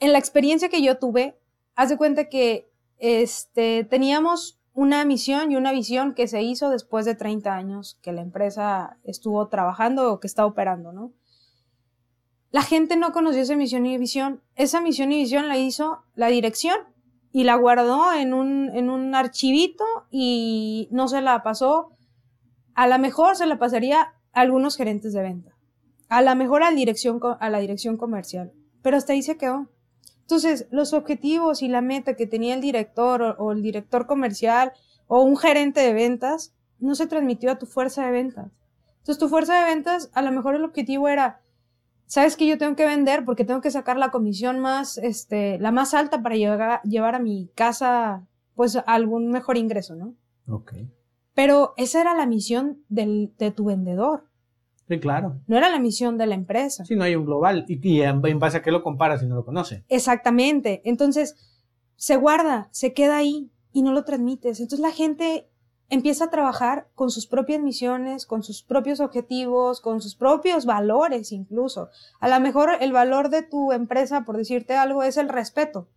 En 0.00 0.12
la 0.12 0.18
experiencia 0.18 0.68
que 0.68 0.82
yo 0.82 0.98
tuve, 0.98 1.38
haz 1.74 1.88
de 1.88 1.96
cuenta 1.96 2.28
que 2.28 2.70
este, 2.98 3.84
teníamos 3.84 4.60
una 4.74 5.04
misión 5.04 5.50
y 5.50 5.56
una 5.56 5.72
visión 5.72 6.14
que 6.14 6.28
se 6.28 6.42
hizo 6.42 6.70
después 6.70 7.04
de 7.04 7.16
30 7.16 7.52
años 7.52 7.98
que 8.00 8.12
la 8.12 8.20
empresa 8.20 8.96
estuvo 9.02 9.48
trabajando 9.48 10.12
o 10.12 10.20
que 10.20 10.28
está 10.28 10.46
operando, 10.46 10.92
¿no? 10.92 11.12
La 12.50 12.62
gente 12.62 12.96
no 12.96 13.12
conoció 13.12 13.42
esa 13.42 13.56
misión 13.56 13.84
y 13.86 13.98
visión. 13.98 14.40
Esa 14.54 14.80
misión 14.80 15.12
y 15.12 15.16
visión 15.16 15.48
la 15.48 15.58
hizo 15.58 16.04
la 16.14 16.28
dirección 16.28 16.76
y 17.32 17.44
la 17.44 17.56
guardó 17.56 18.12
en 18.12 18.32
un, 18.32 18.70
en 18.74 18.88
un 18.88 19.14
archivito 19.14 19.84
y 20.10 20.88
no 20.90 21.08
se 21.08 21.20
la 21.20 21.42
pasó. 21.42 21.90
A 22.74 22.86
lo 22.86 22.98
mejor 22.98 23.36
se 23.36 23.46
la 23.46 23.58
pasaría 23.58 24.14
a 24.32 24.40
algunos 24.40 24.76
gerentes 24.76 25.12
de 25.12 25.22
venta. 25.22 25.56
A 26.08 26.22
lo 26.22 26.34
mejor 26.36 26.62
a 26.62 26.70
dirección, 26.70 27.20
a 27.38 27.50
la 27.50 27.58
dirección 27.58 27.96
comercial. 27.96 28.52
Pero 28.80 28.96
hasta 28.96 29.12
ahí 29.12 29.22
se 29.22 29.36
quedó. 29.36 29.68
Entonces, 30.28 30.66
los 30.70 30.92
objetivos 30.92 31.62
y 31.62 31.68
la 31.68 31.80
meta 31.80 32.14
que 32.14 32.26
tenía 32.26 32.54
el 32.54 32.60
director 32.60 33.22
o, 33.22 33.36
o 33.38 33.52
el 33.52 33.62
director 33.62 34.06
comercial 34.06 34.72
o 35.06 35.22
un 35.22 35.36
gerente 35.36 35.80
de 35.80 35.94
ventas 35.94 36.52
no 36.78 36.94
se 36.94 37.06
transmitió 37.06 37.50
a 37.50 37.58
tu 37.58 37.66
fuerza 37.66 38.04
de 38.04 38.12
ventas. 38.12 38.50
Entonces, 38.98 39.18
tu 39.18 39.28
fuerza 39.28 39.58
de 39.58 39.74
ventas, 39.74 40.10
a 40.12 40.22
lo 40.22 40.30
mejor 40.30 40.54
el 40.54 40.64
objetivo 40.64 41.08
era 41.08 41.40
sabes 42.08 42.36
que 42.36 42.46
yo 42.46 42.58
tengo 42.58 42.74
que 42.74 42.86
vender 42.86 43.24
porque 43.24 43.44
tengo 43.44 43.60
que 43.60 43.70
sacar 43.70 43.96
la 43.96 44.10
comisión 44.10 44.58
más, 44.58 44.98
este, 44.98 45.58
la 45.60 45.70
más 45.70 45.94
alta 45.94 46.22
para 46.22 46.34
llegar, 46.34 46.82
llevar 46.82 47.14
a 47.14 47.20
mi 47.20 47.50
casa, 47.54 48.26
pues, 48.54 48.76
algún 48.86 49.30
mejor 49.30 49.56
ingreso, 49.56 49.94
¿no? 49.94 50.14
Ok. 50.48 50.72
Pero 51.34 51.74
esa 51.76 52.00
era 52.00 52.14
la 52.14 52.26
misión 52.26 52.82
del, 52.88 53.32
de 53.38 53.52
tu 53.52 53.66
vendedor. 53.66 54.27
Sí, 54.88 54.98
claro. 54.98 55.40
No 55.46 55.56
era 55.58 55.68
la 55.68 55.78
misión 55.78 56.16
de 56.16 56.26
la 56.26 56.34
empresa. 56.34 56.84
Sí, 56.84 56.96
no 56.96 57.04
hay 57.04 57.14
un 57.14 57.26
global. 57.26 57.64
Y, 57.68 57.86
y 57.86 58.02
en 58.02 58.38
base 58.38 58.56
a 58.56 58.62
qué 58.62 58.70
lo 58.70 58.82
comparas 58.82 59.20
si 59.20 59.26
no 59.26 59.34
lo 59.34 59.44
conoce. 59.44 59.84
Exactamente. 59.88 60.80
Entonces, 60.84 61.36
se 61.96 62.16
guarda, 62.16 62.68
se 62.70 62.94
queda 62.94 63.18
ahí 63.18 63.50
y 63.72 63.82
no 63.82 63.92
lo 63.92 64.04
transmites. 64.04 64.60
Entonces 64.60 64.80
la 64.80 64.92
gente 64.92 65.48
empieza 65.90 66.26
a 66.26 66.30
trabajar 66.30 66.88
con 66.94 67.10
sus 67.10 67.26
propias 67.26 67.60
misiones, 67.60 68.26
con 68.26 68.42
sus 68.42 68.62
propios 68.62 69.00
objetivos, 69.00 69.80
con 69.80 70.00
sus 70.00 70.14
propios 70.14 70.64
valores 70.66 71.32
incluso. 71.32 71.88
A 72.20 72.28
lo 72.28 72.40
mejor 72.40 72.70
el 72.80 72.92
valor 72.92 73.30
de 73.30 73.42
tu 73.42 73.72
empresa, 73.72 74.24
por 74.24 74.36
decirte 74.36 74.76
algo, 74.76 75.02
es 75.02 75.16
el 75.16 75.28
respeto, 75.28 75.88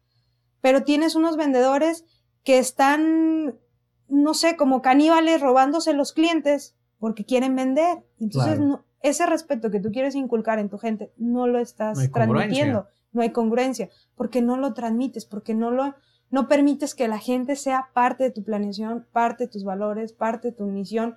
pero 0.61 0.83
tienes 0.83 1.15
unos 1.15 1.37
vendedores 1.37 2.05
que 2.43 2.57
están, 2.57 3.59
no 4.07 4.33
sé, 4.33 4.55
como 4.55 4.81
caníbales 4.81 5.41
robándose 5.41 5.93
los 5.93 6.13
clientes 6.13 6.75
porque 7.01 7.25
quieren 7.25 7.55
vender. 7.55 8.05
Entonces, 8.19 8.59
ese 9.01 9.25
respeto 9.25 9.71
que 9.71 9.79
tú 9.79 9.91
quieres 9.91 10.13
inculcar 10.13 10.59
en 10.59 10.69
tu 10.69 10.77
gente, 10.77 11.11
no 11.17 11.47
lo 11.47 11.57
estás 11.57 11.97
transmitiendo. 12.13 12.85
No 13.11 13.23
hay 13.23 13.31
congruencia, 13.31 13.89
porque 14.15 14.41
no 14.41 14.55
lo 14.55 14.73
transmites, 14.73 15.25
porque 15.25 15.55
no 15.55 15.71
lo, 15.71 15.95
no 16.29 16.47
permites 16.47 16.93
que 16.95 17.09
la 17.09 17.17
gente 17.17 17.55
sea 17.55 17.89
parte 17.93 18.23
de 18.23 18.31
tu 18.31 18.43
planeación, 18.43 19.05
parte 19.11 19.45
de 19.45 19.47
tus 19.49 19.63
valores, 19.63 20.13
parte 20.13 20.49
de 20.49 20.53
tu 20.53 20.65
misión. 20.65 21.15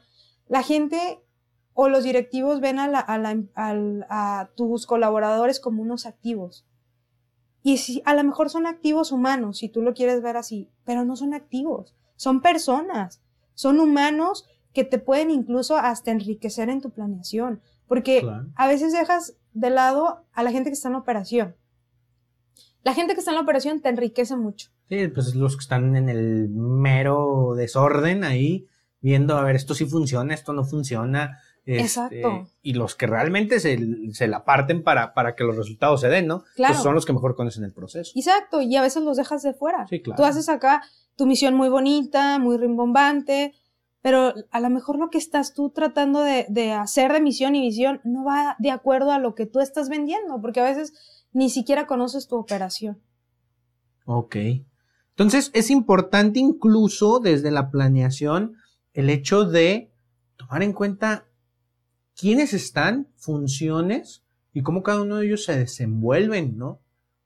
La 0.49 0.63
gente 0.63 1.21
o 1.75 1.89
los 1.91 2.03
directivos 2.03 2.61
ven 2.61 2.79
a, 2.79 2.91
a, 3.55 4.51
tus 4.57 4.87
colaboradores 4.87 5.61
como 5.61 5.83
unos 5.83 6.07
activos. 6.07 6.67
Y 7.63 7.77
si, 7.77 8.03
a 8.07 8.15
lo 8.15 8.25
mejor 8.25 8.49
son 8.49 8.67
activos 8.67 9.13
humanos, 9.13 9.59
si 9.59 9.69
tú 9.69 9.83
lo 9.83 9.93
quieres 9.93 10.23
ver 10.23 10.39
así, 10.39 10.71
pero 10.85 11.05
no 11.05 11.15
son 11.15 11.35
activos, 11.35 11.95
son 12.17 12.41
personas, 12.41 13.21
son 13.55 13.81
humanos 13.81 14.47
que 14.75 14.85
te 14.85 14.99
pueden 14.99 15.31
incluso 15.31 15.77
hasta 15.77 16.11
enriquecer 16.11 16.69
en 16.69 16.83
tu 16.83 16.91
planeación, 16.91 17.63
porque 17.87 18.29
a 18.57 18.67
veces 18.67 18.93
dejas 18.93 19.37
de 19.53 19.71
lado 19.71 20.27
a 20.33 20.43
la 20.43 20.51
gente 20.51 20.69
que 20.69 20.75
está 20.75 20.89
en 20.89 20.95
la 20.95 20.99
operación. 20.99 21.57
La 22.83 22.93
gente 22.93 23.15
que 23.15 23.21
está 23.21 23.31
en 23.31 23.37
la 23.37 23.43
operación 23.43 23.81
te 23.81 23.89
enriquece 23.89 24.37
mucho. 24.37 24.71
Sí, 24.89 25.09
pues 25.09 25.35
los 25.35 25.57
que 25.57 25.63
están 25.63 25.97
en 25.97 26.09
el 26.09 26.51
mero 26.51 27.55
desorden 27.57 28.25
ahí, 28.25 28.67
viendo, 29.01 29.37
a 29.37 29.43
ver, 29.43 29.57
esto 29.57 29.75
sí 29.75 29.87
funciona, 29.87 30.35
esto 30.35 30.53
no 30.53 30.65
funciona. 30.65 31.39
Este, 31.65 31.83
Exacto. 31.83 32.49
Y 32.61 32.75
los 32.75 32.95
que 32.95 33.07
realmente 33.07 33.61
se, 33.61 33.79
se, 34.13 34.29
la 34.29 34.45
parten 34.45 34.83
para, 34.83 35.15
para 35.15 35.35
que 35.35 35.45
los 35.45 35.57
resultados 35.57 36.01
se 36.03 36.09
den, 36.09 36.27
¿no? 36.27 36.41
Pues 36.41 36.55
claro. 36.57 36.75
son 36.75 36.95
los 36.95 37.07
que 37.07 37.15
mejor 37.15 37.37
conocen 37.37 37.65
el 37.65 37.73
proceso. 37.73 38.13
Exacto, 38.17 38.61
y 38.61 38.77
a 38.77 38.83
veces 38.83 39.03
los 39.03 39.17
dejas 39.17 39.43
de 39.43 39.55
fuera. 39.55 39.87
Sí, 39.87 40.03
claro. 40.03 40.17
Tú 40.17 40.25
haces 40.27 40.49
acá 40.51 40.83
tu 41.17 41.27
misión 41.27 41.55
muy 41.55 41.69
bonita, 41.69 42.39
muy 42.39 42.59
rimbombante, 42.59 43.55
pero 44.05 44.35
a 44.51 44.61
lo 44.61 44.69
mejor 44.69 44.99
lo 44.99 45.09
que 45.09 45.17
estás 45.17 45.55
tú 45.55 45.71
tratando 45.71 46.21
de, 46.21 46.45
de 46.51 46.73
hacer 46.73 47.11
de 47.11 47.23
misión 47.23 47.55
y 47.55 47.63
visión 47.63 48.03
no 48.05 48.23
va 48.23 48.55
de 48.59 48.71
acuerdo 48.71 49.13
a 49.13 49.19
lo 49.19 49.35
que 49.35 49.47
tú 49.47 49.61
estás 49.61 49.89
vendiendo, 49.89 50.43
porque 50.43 50.61
a 50.61 50.65
veces 50.65 50.93
ni 51.33 51.49
siquiera 51.49 51.87
conoces 51.87 52.29
tu 52.29 52.37
operación. 52.37 53.01
Ok. 54.05 54.37
Entonces 55.09 55.51
es 55.55 55.71
importante 55.71 56.39
incluso 56.39 57.19
desde 57.19 57.51
la 57.51 57.71
planeación 57.71 58.57
el 58.93 59.09
hecho 59.09 59.47
de 59.47 59.91
tomar 60.37 60.63
en 60.63 60.75
cuenta 60.75 61.25
quiénes 62.15 62.53
están, 62.53 63.09
funciones 63.17 64.23
y 64.53 64.61
cómo 64.61 64.83
cada 64.83 65.01
uno 65.01 65.17
de 65.17 65.29
ellos 65.29 65.45
se 65.45 65.57
desenvuelven, 65.57 66.59
¿no? 66.59 66.79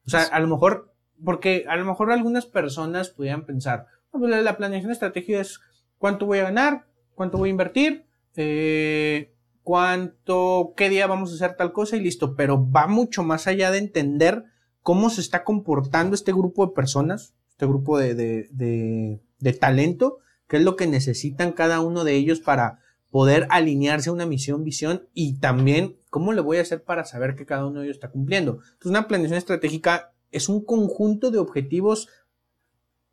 O 0.06 0.10
sea, 0.10 0.22
a 0.22 0.38
lo 0.38 0.46
mejor, 0.46 0.94
porque 1.24 1.64
a 1.68 1.74
lo 1.74 1.84
mejor 1.84 2.12
algunas 2.12 2.46
personas 2.46 3.08
pudieran 3.08 3.46
pensar, 3.46 3.88
pues 4.12 4.30
la, 4.30 4.56
planeación 4.56 4.92
estratégica 4.92 5.40
es 5.40 5.60
cuánto 5.98 6.26
voy 6.26 6.38
a 6.38 6.44
ganar, 6.44 6.86
cuánto 7.14 7.38
voy 7.38 7.48
a 7.48 7.50
invertir, 7.50 8.06
eh, 8.36 9.34
cuánto, 9.62 10.72
qué 10.76 10.88
día 10.88 11.06
vamos 11.06 11.30
a 11.30 11.34
hacer 11.34 11.56
tal 11.56 11.72
cosa 11.72 11.96
y 11.96 12.00
listo, 12.00 12.34
pero 12.36 12.70
va 12.70 12.86
mucho 12.86 13.22
más 13.22 13.46
allá 13.46 13.70
de 13.70 13.78
entender 13.78 14.44
cómo 14.82 15.10
se 15.10 15.20
está 15.20 15.44
comportando 15.44 16.14
este 16.14 16.32
grupo 16.32 16.66
de 16.66 16.72
personas, 16.72 17.34
este 17.50 17.66
grupo 17.66 17.98
de, 17.98 18.14
de, 18.14 19.20
de, 19.38 19.52
talento, 19.52 20.18
qué 20.46 20.56
es 20.56 20.62
lo 20.62 20.76
que 20.76 20.86
necesitan 20.86 21.52
cada 21.52 21.80
uno 21.80 22.04
de 22.04 22.14
ellos 22.14 22.40
para 22.40 22.78
poder 23.10 23.46
alinearse 23.50 24.10
a 24.10 24.12
una 24.12 24.26
misión, 24.26 24.64
visión 24.64 25.08
y 25.12 25.38
también 25.40 25.96
cómo 26.08 26.32
le 26.32 26.40
voy 26.40 26.58
a 26.58 26.62
hacer 26.62 26.82
para 26.84 27.04
saber 27.04 27.34
que 27.34 27.44
cada 27.44 27.66
uno 27.66 27.80
de 27.80 27.86
ellos 27.86 27.96
está 27.96 28.10
cumpliendo. 28.10 28.60
Entonces, 28.62 28.90
una 28.90 29.08
planeación 29.08 29.38
estratégica 29.38 30.12
es 30.30 30.48
un 30.48 30.64
conjunto 30.64 31.30
de 31.30 31.38
objetivos 31.38 32.08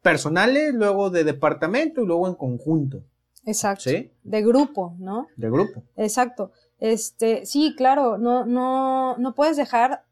personales, 0.06 0.72
luego 0.72 1.10
de 1.10 1.24
departamento 1.24 2.04
y 2.04 2.06
luego 2.06 2.28
en 2.28 2.36
conjunto. 2.36 3.02
Exacto. 3.44 3.90
¿Sí? 3.90 4.12
De 4.24 4.44
grupo, 4.44 4.96
¿no? 5.00 5.26
De 5.36 5.50
grupo. 5.50 5.82
Exacto. 5.96 6.52
Este, 6.80 7.48
sí, 7.48 7.74
claro, 7.76 8.20
no, 8.20 8.46
no, 8.46 9.18
no 9.18 9.34
puedes 9.34 9.58
dejar, 9.58 10.04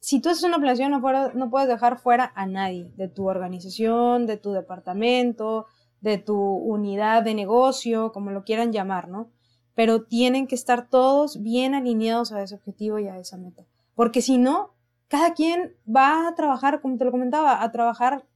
si 0.00 0.20
tú 0.20 0.28
haces 0.28 0.44
una 0.44 0.58
planeación, 0.58 0.90
no, 0.90 1.00
no 1.32 1.48
puedes 1.48 1.66
dejar 1.66 1.98
fuera 1.98 2.30
a 2.34 2.44
nadie 2.44 2.92
de 2.96 3.08
tu 3.08 3.26
organización, 3.26 4.26
de 4.26 4.36
tu 4.36 4.52
departamento, 4.52 5.64
de 6.02 6.18
tu 6.18 6.36
unidad 6.38 7.22
de 7.22 7.32
negocio, 7.32 8.12
como 8.12 8.30
lo 8.30 8.44
quieran 8.44 8.70
llamar, 8.70 9.08
¿no? 9.08 9.30
Pero 9.74 10.02
tienen 10.02 10.46
que 10.46 10.56
estar 10.56 10.90
todos 10.90 11.40
bien 11.40 11.74
alineados 11.74 12.32
a 12.32 12.42
ese 12.42 12.56
objetivo 12.56 12.98
y 12.98 13.08
a 13.08 13.16
esa 13.16 13.38
meta. 13.38 13.64
Porque 13.94 14.20
si 14.20 14.36
no, 14.36 14.74
cada 15.08 15.32
quien 15.32 15.74
va 15.88 16.28
a 16.28 16.34
trabajar, 16.34 16.82
como 16.82 16.98
te 16.98 17.06
lo 17.06 17.12
comentaba, 17.12 17.62
a 17.62 17.72
trabajar 17.72 18.26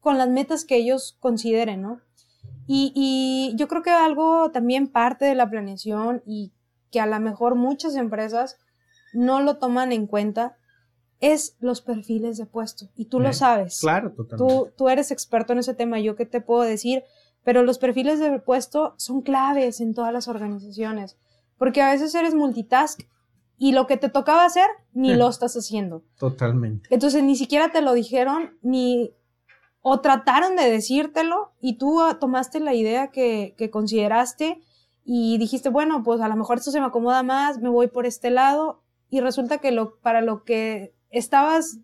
con 0.00 0.18
las 0.18 0.28
metas 0.28 0.64
que 0.64 0.76
ellos 0.76 1.16
consideren, 1.20 1.82
¿no? 1.82 2.00
Y, 2.66 2.92
y 2.94 3.56
yo 3.56 3.68
creo 3.68 3.82
que 3.82 3.90
algo 3.90 4.50
también 4.50 4.88
parte 4.88 5.24
de 5.24 5.34
la 5.34 5.50
planeación 5.50 6.22
y 6.26 6.52
que 6.90 7.00
a 7.00 7.06
lo 7.06 7.18
mejor 7.20 7.54
muchas 7.54 7.96
empresas 7.96 8.56
no 9.12 9.40
lo 9.40 9.58
toman 9.58 9.92
en 9.92 10.06
cuenta 10.06 10.56
es 11.20 11.56
los 11.60 11.82
perfiles 11.82 12.38
de 12.38 12.46
puesto. 12.46 12.86
Y 12.96 13.06
tú 13.06 13.20
lo 13.20 13.32
sabes. 13.32 13.78
Claro, 13.80 14.12
totalmente. 14.12 14.54
Tú, 14.54 14.70
tú 14.76 14.88
eres 14.88 15.10
experto 15.10 15.52
en 15.52 15.58
ese 15.58 15.74
tema, 15.74 16.00
yo 16.00 16.16
qué 16.16 16.26
te 16.26 16.40
puedo 16.40 16.62
decir, 16.62 17.04
pero 17.44 17.62
los 17.62 17.78
perfiles 17.78 18.18
de 18.18 18.38
puesto 18.38 18.94
son 18.96 19.22
claves 19.22 19.80
en 19.80 19.94
todas 19.94 20.12
las 20.12 20.28
organizaciones, 20.28 21.18
porque 21.58 21.82
a 21.82 21.90
veces 21.90 22.14
eres 22.14 22.34
multitask 22.34 23.02
y 23.58 23.72
lo 23.72 23.86
que 23.86 23.98
te 23.98 24.08
tocaba 24.08 24.44
hacer 24.44 24.66
ni 24.92 25.14
lo 25.14 25.28
estás 25.28 25.54
haciendo. 25.54 26.02
Totalmente. 26.18 26.88
Entonces 26.90 27.22
ni 27.22 27.36
siquiera 27.36 27.70
te 27.70 27.82
lo 27.82 27.92
dijeron 27.92 28.56
ni 28.62 29.14
o 29.82 30.00
trataron 30.00 30.56
de 30.56 30.70
decírtelo 30.70 31.52
y 31.60 31.78
tú 31.78 32.00
ah, 32.00 32.18
tomaste 32.18 32.60
la 32.60 32.74
idea 32.74 33.08
que, 33.08 33.54
que 33.56 33.70
consideraste 33.70 34.60
y 35.04 35.38
dijiste, 35.38 35.70
bueno, 35.70 36.02
pues 36.02 36.20
a 36.20 36.28
lo 36.28 36.36
mejor 36.36 36.58
esto 36.58 36.70
se 36.70 36.80
me 36.80 36.86
acomoda 36.86 37.22
más, 37.22 37.58
me 37.58 37.68
voy 37.68 37.88
por 37.88 38.06
este 38.06 38.30
lado 38.30 38.82
y 39.08 39.20
resulta 39.20 39.58
que 39.58 39.72
lo, 39.72 39.98
para 40.00 40.20
lo 40.20 40.44
que 40.44 40.94
estabas, 41.10 41.78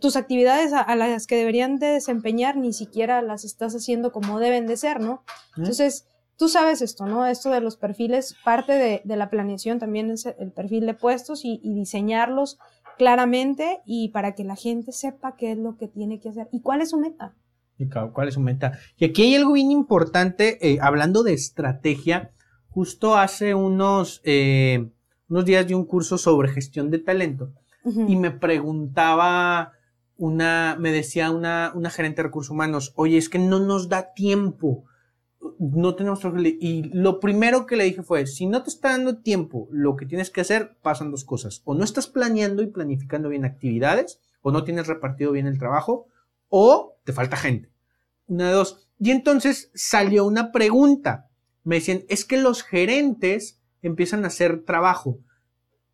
tus 0.00 0.16
actividades 0.16 0.72
a, 0.72 0.94
las 0.96 1.26
que 1.26 1.36
deberían 1.36 1.78
de 1.78 1.86
desempeñar 1.86 2.56
ni 2.56 2.72
siquiera 2.72 3.22
las 3.22 3.44
estás 3.44 3.74
haciendo 3.74 4.12
como 4.12 4.38
deben 4.40 4.66
de 4.66 4.76
ser, 4.76 5.00
¿no? 5.00 5.22
Entonces, 5.56 6.06
tú 6.36 6.48
sabes 6.48 6.82
esto, 6.82 7.06
¿no? 7.06 7.26
Esto 7.26 7.50
de 7.50 7.60
los 7.60 7.76
perfiles, 7.76 8.34
parte 8.44 8.72
de, 8.72 9.02
de 9.04 9.16
la 9.16 9.30
planeación 9.30 9.78
también 9.78 10.10
es 10.10 10.26
el 10.26 10.52
perfil 10.52 10.86
de 10.86 10.94
puestos 10.94 11.44
y, 11.44 11.60
y, 11.62 11.74
diseñarlos 11.74 12.58
claramente 12.96 13.80
y 13.84 14.08
para 14.08 14.34
que 14.34 14.44
la 14.44 14.56
gente 14.56 14.92
sepa 14.92 15.36
qué 15.36 15.52
es 15.52 15.58
lo 15.58 15.76
que 15.76 15.88
tiene 15.88 16.20
que 16.20 16.30
hacer 16.30 16.48
y 16.52 16.60
cuál 16.60 16.80
es 16.80 16.90
su 16.90 16.98
meta. 16.98 17.34
Y 17.78 17.88
cuál 17.88 18.28
es 18.28 18.34
su 18.34 18.40
meta. 18.40 18.78
Y 18.96 19.04
aquí 19.04 19.22
hay 19.22 19.34
algo 19.34 19.52
bien 19.52 19.70
importante, 19.70 20.58
eh, 20.66 20.78
hablando 20.80 21.22
de 21.22 21.34
estrategia, 21.34 22.30
justo 22.68 23.16
hace 23.16 23.54
unos, 23.54 24.20
eh, 24.24 24.90
unos 25.28 25.44
días 25.44 25.66
di 25.66 25.74
un 25.74 25.84
curso 25.84 26.18
sobre 26.18 26.48
gestión 26.48 26.90
de 26.90 26.98
talento 26.98 27.52
y 27.84 28.16
me 28.16 28.32
preguntaba 28.32 29.72
una, 30.16 30.76
me 30.78 30.90
decía 30.90 31.30
una, 31.30 31.72
una 31.74 31.90
gerente 31.90 32.16
de 32.16 32.24
recursos 32.24 32.50
humanos, 32.50 32.92
oye, 32.96 33.16
es 33.16 33.28
que 33.28 33.38
no 33.38 33.60
nos 33.60 33.88
da 33.88 34.12
tiempo, 34.12 34.84
no 35.58 35.94
tenemos 35.94 36.20
Y 36.60 36.90
lo 36.92 37.20
primero 37.20 37.66
que 37.66 37.76
le 37.76 37.84
dije 37.84 38.02
fue, 38.02 38.26
si 38.26 38.46
no 38.46 38.62
te 38.62 38.70
está 38.70 38.90
dando 38.90 39.18
tiempo, 39.18 39.68
lo 39.70 39.96
que 39.96 40.06
tienes 40.06 40.30
que 40.30 40.40
hacer, 40.40 40.76
pasan 40.82 41.10
dos 41.10 41.24
cosas. 41.24 41.62
O 41.64 41.74
no 41.74 41.84
estás 41.84 42.06
planeando 42.06 42.62
y 42.62 42.66
planificando 42.66 43.28
bien 43.28 43.44
actividades, 43.44 44.20
o 44.42 44.52
no 44.52 44.64
tienes 44.64 44.86
repartido 44.86 45.32
bien 45.32 45.46
el 45.46 45.58
trabajo, 45.58 46.06
o 46.48 46.96
te 47.04 47.12
falta 47.12 47.36
gente. 47.36 47.70
Una 48.26 48.48
de 48.48 48.54
dos. 48.54 48.88
Y 48.98 49.10
entonces 49.10 49.70
salió 49.74 50.24
una 50.24 50.52
pregunta. 50.52 51.28
Me 51.64 51.76
decían, 51.76 52.04
es 52.08 52.24
que 52.24 52.36
los 52.36 52.62
gerentes 52.62 53.60
empiezan 53.82 54.24
a 54.24 54.28
hacer 54.28 54.64
trabajo 54.64 55.20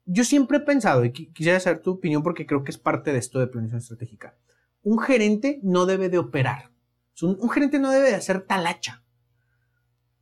yo 0.05 0.25
siempre 0.25 0.59
he 0.59 0.61
pensado, 0.61 1.05
y 1.05 1.12
quisiera 1.12 1.61
saber 1.61 1.81
tu 1.81 1.93
opinión 1.93 2.23
porque 2.23 2.47
creo 2.47 2.65
que 2.65 2.71
es 2.71 2.79
parte 2.79 3.12
de 3.12 3.19
esto 3.19 3.38
de 3.38 3.47
planeación 3.47 3.81
estratégica. 3.81 4.37
Un 4.83 4.99
gerente 4.99 5.61
no 5.62 5.87
debe 5.87 6.09
de 6.09 6.19
operar. 6.19 6.71
Un, 7.21 7.49
gerente 7.51 7.79
no 7.79 7.91
debe 7.91 8.09
de 8.09 8.17
hacer 8.17 8.43
talacha. 8.43 9.05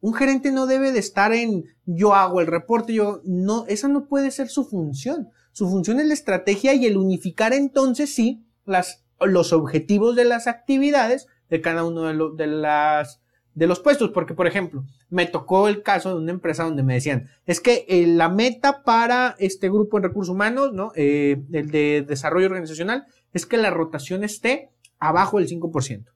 Un 0.01 0.15
gerente 0.15 0.51
no 0.51 0.67
debe 0.67 0.93
de 0.93 0.99
estar 0.99 1.33
en 1.33 1.65
yo 1.85 2.15
hago 2.15 2.41
el 2.41 2.47
reporte, 2.47 2.93
yo 2.93 3.21
no, 3.25 3.67
esa 3.67 3.89
no 3.89 4.07
puede 4.07 4.31
ser 4.31 4.49
su 4.49 4.65
función. 4.65 5.29
Su 5.53 5.69
función 5.69 6.01
es 6.01 6.07
la 6.07 6.15
estrategia 6.15 6.75
y 6.75 6.87
el 6.87 6.97
unificar 6.97 7.53
entonces 7.53 8.15
sí 8.15 8.45
las, 8.65 9.05
los 9.21 9.53
objetivos 9.53 10.17
de 10.17 10.25
las 10.25 10.47
actividades 10.47 11.27
de 11.49 11.61
cada 11.61 11.85
uno 11.85 12.03
de, 12.03 12.45
de 12.45 12.47
las 12.47 13.21
de 13.55 13.67
los 13.67 13.81
puestos, 13.81 14.11
porque 14.11 14.35
por 14.35 14.47
ejemplo, 14.47 14.85
me 15.09 15.27
tocó 15.27 15.69
el 15.69 15.83
caso 15.83 16.11
de 16.11 16.23
una 16.23 16.31
empresa 16.31 16.65
donde 16.65 16.83
me 16.83 16.95
decían, 16.95 17.29
es 17.47 17.61
que 17.61 17.85
eh, 17.89 18.07
la 18.07 18.29
meta 18.29 18.83
para 18.85 19.35
este 19.39 19.69
grupo 19.69 19.97
en 19.97 20.05
recursos 20.05 20.33
humanos, 20.33 20.73
¿no? 20.73 20.93
Eh, 20.95 21.43
el 21.53 21.71
de 21.71 22.05
desarrollo 22.07 22.47
organizacional, 22.47 23.07
es 23.33 23.47
que 23.47 23.57
la 23.57 23.71
rotación 23.71 24.25
esté 24.25 24.71
abajo 24.99 25.39
del 25.39 25.49
5%, 25.49 26.07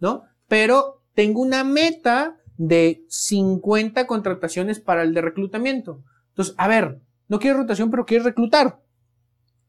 ¿no? 0.00 0.24
Pero 0.48 1.02
tengo 1.14 1.42
una 1.42 1.62
meta 1.62 2.36
de 2.58 3.04
50 3.08 4.06
contrataciones 4.06 4.80
para 4.80 5.02
el 5.02 5.14
de 5.14 5.22
reclutamiento. 5.22 6.02
Entonces, 6.30 6.54
a 6.58 6.68
ver, 6.68 7.00
no 7.28 7.38
quiero 7.38 7.58
rotación, 7.58 7.90
pero 7.90 8.04
quiero 8.04 8.24
reclutar. 8.24 8.80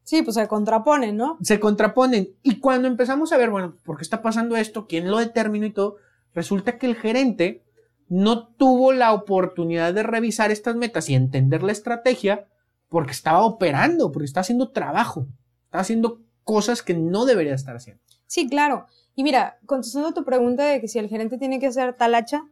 Sí, 0.03 0.23
pues 0.23 0.35
se 0.35 0.47
contraponen, 0.47 1.15
¿no? 1.15 1.37
Se 1.41 1.59
contraponen. 1.59 2.31
Y 2.41 2.59
cuando 2.59 2.87
empezamos 2.87 3.31
a 3.31 3.37
ver, 3.37 3.51
bueno, 3.51 3.75
¿por 3.85 3.97
qué 3.97 4.03
está 4.03 4.21
pasando 4.23 4.57
esto? 4.57 4.87
¿Quién 4.87 5.09
lo 5.09 5.19
determinó 5.19 5.67
y 5.67 5.71
todo? 5.71 5.97
Resulta 6.33 6.77
que 6.77 6.87
el 6.87 6.95
gerente 6.95 7.63
no 8.07 8.47
tuvo 8.47 8.91
la 8.91 9.13
oportunidad 9.13 9.93
de 9.93 10.01
revisar 10.01 10.49
estas 10.49 10.75
metas 10.75 11.09
y 11.09 11.15
entender 11.15 11.61
la 11.61 11.71
estrategia 11.71 12.47
porque 12.87 13.11
estaba 13.11 13.43
operando, 13.43 14.11
porque 14.11 14.25
estaba 14.25 14.41
haciendo 14.41 14.71
trabajo, 14.71 15.27
estaba 15.65 15.81
haciendo 15.81 16.21
cosas 16.43 16.81
que 16.81 16.95
no 16.95 17.25
debería 17.25 17.53
estar 17.53 17.75
haciendo. 17.75 18.01
Sí, 18.25 18.49
claro. 18.49 18.87
Y 19.15 19.23
mira, 19.23 19.59
contestando 19.67 20.09
a 20.09 20.13
tu 20.13 20.25
pregunta 20.25 20.63
de 20.63 20.81
que 20.81 20.87
si 20.87 20.97
el 20.97 21.07
gerente 21.07 21.37
tiene 21.37 21.59
que 21.59 21.67
hacer 21.67 21.93
talacha, 21.93 22.45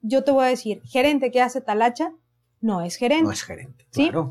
yo 0.00 0.24
te 0.24 0.30
voy 0.30 0.44
a 0.44 0.48
decir, 0.48 0.82
gerente 0.84 1.30
que 1.30 1.42
hace 1.42 1.60
talacha 1.60 2.12
no 2.60 2.82
es 2.82 2.96
gerente. 2.96 3.24
No 3.24 3.32
es 3.32 3.42
gerente, 3.42 3.86
claro. 3.90 4.30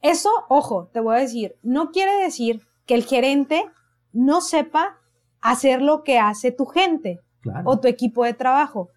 Eso, 0.00 0.30
ojo, 0.48 0.88
te 0.92 1.00
voy 1.00 1.16
a 1.16 1.20
decir, 1.20 1.56
no 1.62 1.90
quiere 1.90 2.14
decir 2.16 2.62
que 2.86 2.94
el 2.94 3.04
gerente 3.04 3.64
no 4.12 4.40
sepa 4.40 4.98
hacer 5.40 5.80
lo 5.80 6.02
que 6.02 6.18
hace 6.18 6.50
tu 6.50 6.66
gente 6.66 7.20
o 7.64 7.80
tu 7.80 7.88
equipo 7.88 8.24
de 8.24 8.34
trabajo, 8.34 8.88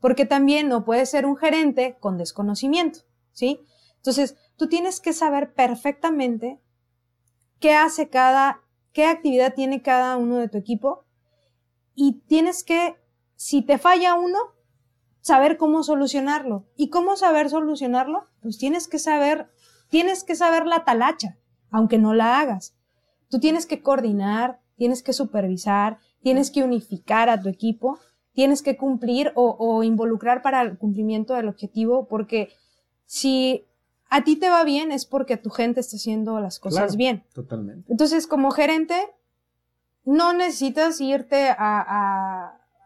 porque 0.00 0.26
también 0.26 0.68
no 0.68 0.84
puedes 0.84 1.10
ser 1.10 1.26
un 1.26 1.36
gerente 1.36 1.96
con 2.00 2.18
desconocimiento, 2.18 3.00
¿sí? 3.32 3.60
Entonces, 3.96 4.36
tú 4.56 4.68
tienes 4.68 5.00
que 5.00 5.12
saber 5.12 5.52
perfectamente 5.52 6.58
qué 7.58 7.74
hace 7.74 8.08
cada, 8.08 8.62
qué 8.92 9.06
actividad 9.06 9.54
tiene 9.54 9.82
cada 9.82 10.16
uno 10.16 10.36
de 10.36 10.48
tu 10.48 10.58
equipo 10.58 11.04
y 11.94 12.20
tienes 12.26 12.64
que, 12.64 12.96
si 13.36 13.62
te 13.62 13.76
falla 13.78 14.14
uno, 14.14 14.38
saber 15.30 15.58
cómo 15.58 15.84
solucionarlo. 15.84 16.66
¿Y 16.76 16.90
cómo 16.90 17.16
saber 17.16 17.50
solucionarlo? 17.50 18.26
Pues 18.42 18.58
tienes 18.58 18.88
que 18.88 18.98
saber, 18.98 19.48
tienes 19.88 20.24
que 20.24 20.34
saber 20.34 20.66
la 20.66 20.84
talacha, 20.84 21.38
aunque 21.70 21.98
no 21.98 22.14
la 22.14 22.40
hagas. 22.40 22.74
Tú 23.28 23.38
tienes 23.38 23.64
que 23.64 23.80
coordinar, 23.80 24.58
tienes 24.76 25.04
que 25.04 25.12
supervisar, 25.12 25.98
tienes 26.20 26.50
que 26.50 26.64
unificar 26.64 27.28
a 27.28 27.40
tu 27.40 27.48
equipo, 27.48 28.00
tienes 28.32 28.60
que 28.60 28.76
cumplir 28.76 29.30
o, 29.36 29.84
involucrar 29.84 30.42
para 30.42 30.62
el 30.62 30.76
cumplimiento 30.76 31.34
del 31.34 31.46
objetivo, 31.46 32.08
porque 32.08 32.48
si 33.06 33.66
a 34.08 34.24
ti 34.24 34.34
te 34.34 34.50
va 34.50 34.64
bien 34.64 34.90
es 34.90 35.06
porque 35.06 35.36
tu 35.36 35.50
gente 35.50 35.78
está 35.78 35.96
haciendo 35.96 36.40
las 36.40 36.58
cosas 36.58 36.96
bien. 36.96 37.22
Totalmente. 37.32 37.86
Entonces, 37.88 38.26
como 38.26 38.50
gerente, 38.50 38.96
no 40.04 40.32
necesitas 40.32 41.00
irte 41.00 41.50
a, 41.50 41.54
a, 41.56 42.39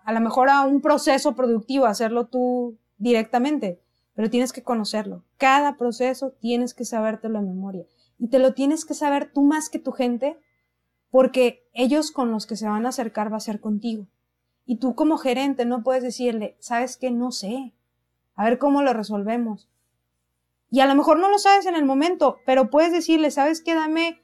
a 0.04 0.12
lo 0.12 0.20
mejor 0.20 0.50
a 0.50 0.62
un 0.62 0.80
proceso 0.80 1.34
productivo, 1.34 1.86
hacerlo 1.86 2.26
tú 2.26 2.78
directamente, 2.98 3.80
pero 4.14 4.30
tienes 4.30 4.52
que 4.52 4.62
conocerlo. 4.62 5.24
Cada 5.38 5.76
proceso 5.76 6.32
tienes 6.40 6.74
que 6.74 6.84
sabértelo 6.84 7.38
en 7.38 7.46
memoria. 7.46 7.84
Y 8.18 8.28
te 8.28 8.38
lo 8.38 8.54
tienes 8.54 8.84
que 8.84 8.94
saber 8.94 9.32
tú 9.32 9.42
más 9.42 9.68
que 9.68 9.78
tu 9.78 9.92
gente, 9.92 10.38
porque 11.10 11.66
ellos 11.72 12.10
con 12.10 12.30
los 12.30 12.46
que 12.46 12.56
se 12.56 12.68
van 12.68 12.86
a 12.86 12.90
acercar 12.90 13.32
va 13.32 13.38
a 13.38 13.40
ser 13.40 13.60
contigo. 13.60 14.06
Y 14.66 14.76
tú 14.76 14.94
como 14.94 15.18
gerente 15.18 15.64
no 15.64 15.82
puedes 15.82 16.02
decirle, 16.02 16.56
sabes 16.60 16.96
que 16.96 17.10
no 17.10 17.32
sé, 17.32 17.74
a 18.34 18.44
ver 18.44 18.58
cómo 18.58 18.82
lo 18.82 18.92
resolvemos. 18.92 19.68
Y 20.70 20.80
a 20.80 20.86
lo 20.86 20.94
mejor 20.94 21.18
no 21.18 21.28
lo 21.28 21.38
sabes 21.38 21.66
en 21.66 21.76
el 21.76 21.84
momento, 21.84 22.38
pero 22.46 22.70
puedes 22.70 22.92
decirle, 22.92 23.30
sabes 23.30 23.62
que 23.62 23.74
dame, 23.74 24.22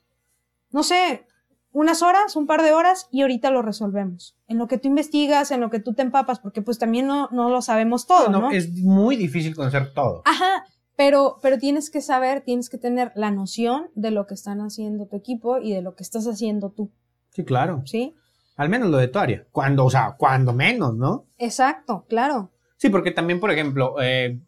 no 0.70 0.82
sé, 0.82 1.26
unas 1.72 2.02
horas, 2.02 2.36
un 2.36 2.46
par 2.46 2.62
de 2.62 2.72
horas 2.72 3.08
y 3.10 3.22
ahorita 3.22 3.50
lo 3.50 3.62
resolvemos. 3.62 4.36
En 4.48 4.58
lo 4.58 4.66
que 4.66 4.78
tú 4.78 4.88
investigas, 4.88 5.50
en 5.50 5.60
lo 5.60 5.70
que 5.70 5.80
tú 5.80 5.94
te 5.94 6.02
empapas, 6.02 6.40
porque 6.40 6.62
pues 6.62 6.78
también 6.78 7.06
no, 7.06 7.28
no 7.30 7.48
lo 7.48 7.62
sabemos 7.62 8.06
todo, 8.06 8.28
¿no? 8.28 8.50
Es 8.50 8.72
muy 8.72 9.16
difícil 9.16 9.54
conocer 9.54 9.92
todo. 9.94 10.22
Ajá, 10.24 10.64
pero, 10.96 11.38
pero 11.42 11.58
tienes 11.58 11.90
que 11.90 12.00
saber, 12.00 12.42
tienes 12.42 12.68
que 12.68 12.78
tener 12.78 13.12
la 13.14 13.30
noción 13.30 13.90
de 13.94 14.10
lo 14.10 14.26
que 14.26 14.34
están 14.34 14.60
haciendo 14.60 15.06
tu 15.06 15.16
equipo 15.16 15.58
y 15.58 15.72
de 15.72 15.82
lo 15.82 15.94
que 15.94 16.02
estás 16.02 16.26
haciendo 16.26 16.70
tú. 16.70 16.90
Sí, 17.30 17.44
claro. 17.44 17.82
Sí. 17.86 18.14
Al 18.56 18.68
menos 18.68 18.90
lo 18.90 18.98
de 18.98 19.08
tu 19.08 19.18
área. 19.18 19.46
Cuando, 19.52 19.86
o 19.86 19.90
sea, 19.90 20.16
cuando 20.18 20.52
menos, 20.52 20.94
¿no? 20.94 21.26
Exacto, 21.38 22.04
claro. 22.08 22.50
Sí, 22.76 22.90
porque 22.90 23.12
también, 23.12 23.40
por 23.40 23.50
ejemplo, 23.50 23.94
eh, 24.02 24.40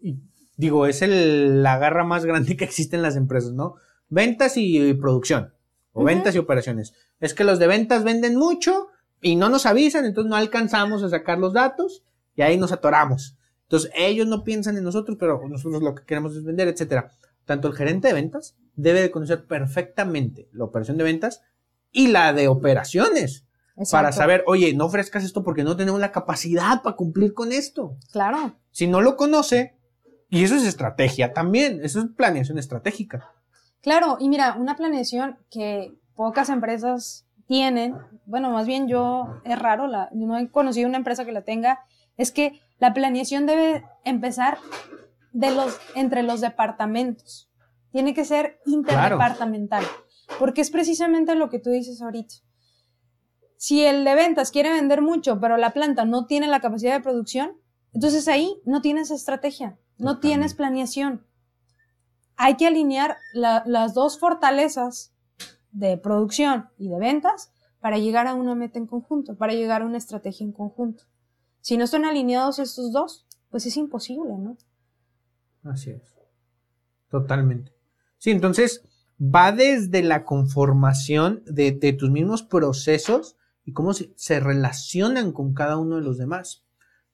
digo, 0.56 0.86
es 0.86 1.00
el, 1.02 1.62
la 1.62 1.78
garra 1.78 2.04
más 2.04 2.24
grande 2.24 2.56
que 2.58 2.64
existe 2.64 2.96
en 2.96 3.02
las 3.02 3.16
empresas, 3.16 3.52
¿no? 3.52 3.76
Ventas 4.08 4.56
y, 4.56 4.92
producción, 4.94 5.54
o 5.92 6.04
ventas 6.04 6.34
y 6.34 6.38
operaciones. 6.38 6.94
Es 7.20 7.34
que 7.34 7.44
los 7.44 7.58
de 7.58 7.66
ventas 7.66 8.04
venden 8.04 8.36
mucho 8.36 8.88
y 9.20 9.36
no 9.36 9.48
nos 9.48 9.66
avisan, 9.66 10.04
entonces 10.04 10.30
no 10.30 10.36
alcanzamos 10.36 11.02
a 11.02 11.08
sacar 11.08 11.38
los 11.38 11.52
datos 11.52 12.02
y 12.34 12.42
ahí 12.42 12.56
nos 12.56 12.72
atoramos. 12.72 13.36
Entonces 13.64 13.90
ellos 13.94 14.26
no 14.26 14.44
piensan 14.44 14.76
en 14.76 14.84
nosotros, 14.84 15.16
pero 15.18 15.40
nosotros 15.48 15.82
lo 15.82 15.94
que 15.94 16.04
queremos 16.04 16.36
es 16.36 16.44
vender, 16.44 16.68
etcétera. 16.68 17.10
Tanto 17.44 17.68
el 17.68 17.74
gerente 17.74 18.08
de 18.08 18.14
ventas 18.14 18.56
debe 18.74 19.00
de 19.00 19.10
conocer 19.10 19.46
perfectamente 19.46 20.48
la 20.52 20.64
operación 20.64 20.96
de 20.98 21.04
ventas 21.04 21.42
y 21.90 22.08
la 22.08 22.32
de 22.32 22.48
operaciones. 22.48 23.44
Para 23.90 24.12
saber, 24.12 24.44
oye, 24.46 24.74
no 24.74 24.84
ofrezcas 24.84 25.24
esto 25.24 25.42
porque 25.42 25.64
no 25.64 25.76
tenemos 25.76 25.98
la 25.98 26.12
capacidad 26.12 26.82
para 26.82 26.94
cumplir 26.94 27.32
con 27.32 27.52
esto. 27.52 27.96
Claro. 28.12 28.58
Si 28.70 28.86
no 28.86 29.00
lo 29.00 29.16
conoce, 29.16 29.76
y 30.28 30.44
eso 30.44 30.54
es 30.54 30.64
estrategia 30.64 31.32
también, 31.32 31.80
eso 31.82 32.00
es 32.00 32.06
planeación 32.14 32.58
estratégica. 32.58 33.32
Claro, 33.82 34.16
y 34.20 34.28
mira, 34.28 34.56
una 34.58 34.76
planeación 34.76 35.38
que 35.50 35.98
pocas 36.14 36.48
empresas 36.48 37.26
tienen, 37.46 37.96
bueno, 38.26 38.50
más 38.50 38.66
bien 38.66 38.86
yo, 38.86 39.40
es 39.44 39.58
raro, 39.58 39.88
la, 39.88 40.08
no 40.12 40.38
he 40.38 40.50
conocido 40.50 40.88
una 40.88 40.98
empresa 40.98 41.24
que 41.24 41.32
la 41.32 41.42
tenga, 41.42 41.80
es 42.16 42.30
que 42.30 42.60
la 42.78 42.94
planeación 42.94 43.44
debe 43.44 43.84
empezar 44.04 44.58
de 45.32 45.50
los, 45.50 45.78
entre 45.94 46.22
los 46.22 46.40
departamentos. 46.40 47.50
Tiene 47.90 48.14
que 48.14 48.24
ser 48.24 48.60
interdepartamental, 48.66 49.84
porque 50.38 50.60
es 50.60 50.70
precisamente 50.70 51.34
lo 51.34 51.50
que 51.50 51.58
tú 51.58 51.70
dices 51.70 52.00
ahorita. 52.00 52.36
Si 53.56 53.84
el 53.84 54.04
de 54.04 54.14
ventas 54.14 54.50
quiere 54.50 54.72
vender 54.72 55.02
mucho, 55.02 55.40
pero 55.40 55.56
la 55.56 55.70
planta 55.70 56.04
no 56.04 56.26
tiene 56.26 56.46
la 56.46 56.60
capacidad 56.60 56.94
de 56.94 57.02
producción, 57.02 57.56
entonces 57.92 58.28
ahí 58.28 58.60
no 58.64 58.80
tienes 58.80 59.10
estrategia, 59.10 59.78
no 59.98 60.20
tienes 60.20 60.54
planeación. 60.54 61.26
Hay 62.36 62.56
que 62.56 62.66
alinear 62.66 63.16
las 63.34 63.94
dos 63.94 64.18
fortalezas 64.18 65.12
de 65.70 65.96
producción 65.96 66.68
y 66.78 66.88
de 66.88 66.98
ventas 66.98 67.52
para 67.80 67.98
llegar 67.98 68.26
a 68.26 68.34
una 68.34 68.54
meta 68.54 68.78
en 68.78 68.86
conjunto, 68.86 69.36
para 69.36 69.54
llegar 69.54 69.82
a 69.82 69.86
una 69.86 69.98
estrategia 69.98 70.44
en 70.44 70.52
conjunto. 70.52 71.04
Si 71.60 71.76
no 71.76 71.84
están 71.84 72.04
alineados 72.04 72.58
estos 72.58 72.92
dos, 72.92 73.26
pues 73.50 73.66
es 73.66 73.76
imposible, 73.76 74.36
¿no? 74.36 74.56
Así 75.64 75.90
es. 75.90 76.02
Totalmente. 77.10 77.72
Sí, 78.18 78.30
entonces 78.30 78.82
va 79.22 79.52
desde 79.52 80.02
la 80.02 80.24
conformación 80.24 81.42
de, 81.46 81.72
tus 81.92 82.10
mismos 82.10 82.42
procesos 82.42 83.36
y 83.64 83.72
cómo 83.72 83.92
se, 83.92 84.40
relacionan 84.40 85.32
con 85.32 85.54
cada 85.54 85.76
uno 85.76 85.96
de 85.96 86.02
los 86.02 86.18
demás. 86.18 86.64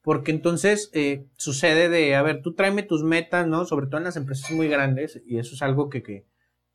Porque 0.01 0.31
entonces 0.31 0.89
eh, 0.93 1.27
sucede 1.35 1.89
de, 1.89 2.15
a 2.15 2.21
ver, 2.21 2.41
tú 2.41 2.55
tráeme 2.55 2.83
tus 2.83 3.03
metas, 3.03 3.47
¿no? 3.47 3.65
Sobre 3.65 3.87
todo 3.87 3.97
en 3.97 4.05
las 4.05 4.15
empresas 4.15 4.51
muy 4.51 4.67
grandes, 4.67 5.21
y 5.25 5.37
eso 5.37 5.55
es 5.55 5.61
algo 5.61 5.89
que, 5.89 6.03
que, 6.03 6.25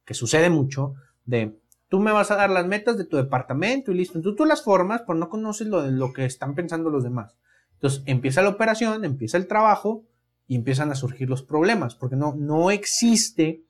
que 0.04 0.14
sucede 0.14 0.50
mucho, 0.50 0.94
de, 1.24 1.58
tú 1.88 2.00
me 2.00 2.12
vas 2.12 2.30
a 2.30 2.36
dar 2.36 2.50
las 2.50 2.66
metas 2.66 2.98
de 2.98 3.04
tu 3.04 3.16
departamento 3.16 3.92
y 3.92 3.96
listo. 3.96 4.18
Entonces 4.18 4.36
tú 4.36 4.44
las 4.44 4.62
formas, 4.62 5.02
pero 5.06 5.18
no 5.18 5.28
conoces 5.28 5.66
lo, 5.66 5.86
lo 5.90 6.12
que 6.12 6.24
están 6.24 6.54
pensando 6.54 6.90
los 6.90 7.02
demás. 7.02 7.36
Entonces 7.74 8.02
empieza 8.06 8.42
la 8.42 8.50
operación, 8.50 9.04
empieza 9.04 9.36
el 9.36 9.46
trabajo, 9.46 10.04
y 10.46 10.56
empiezan 10.56 10.90
a 10.90 10.94
surgir 10.94 11.28
los 11.28 11.42
problemas, 11.42 11.94
porque 11.94 12.16
no, 12.16 12.34
no 12.36 12.70
existe 12.70 13.64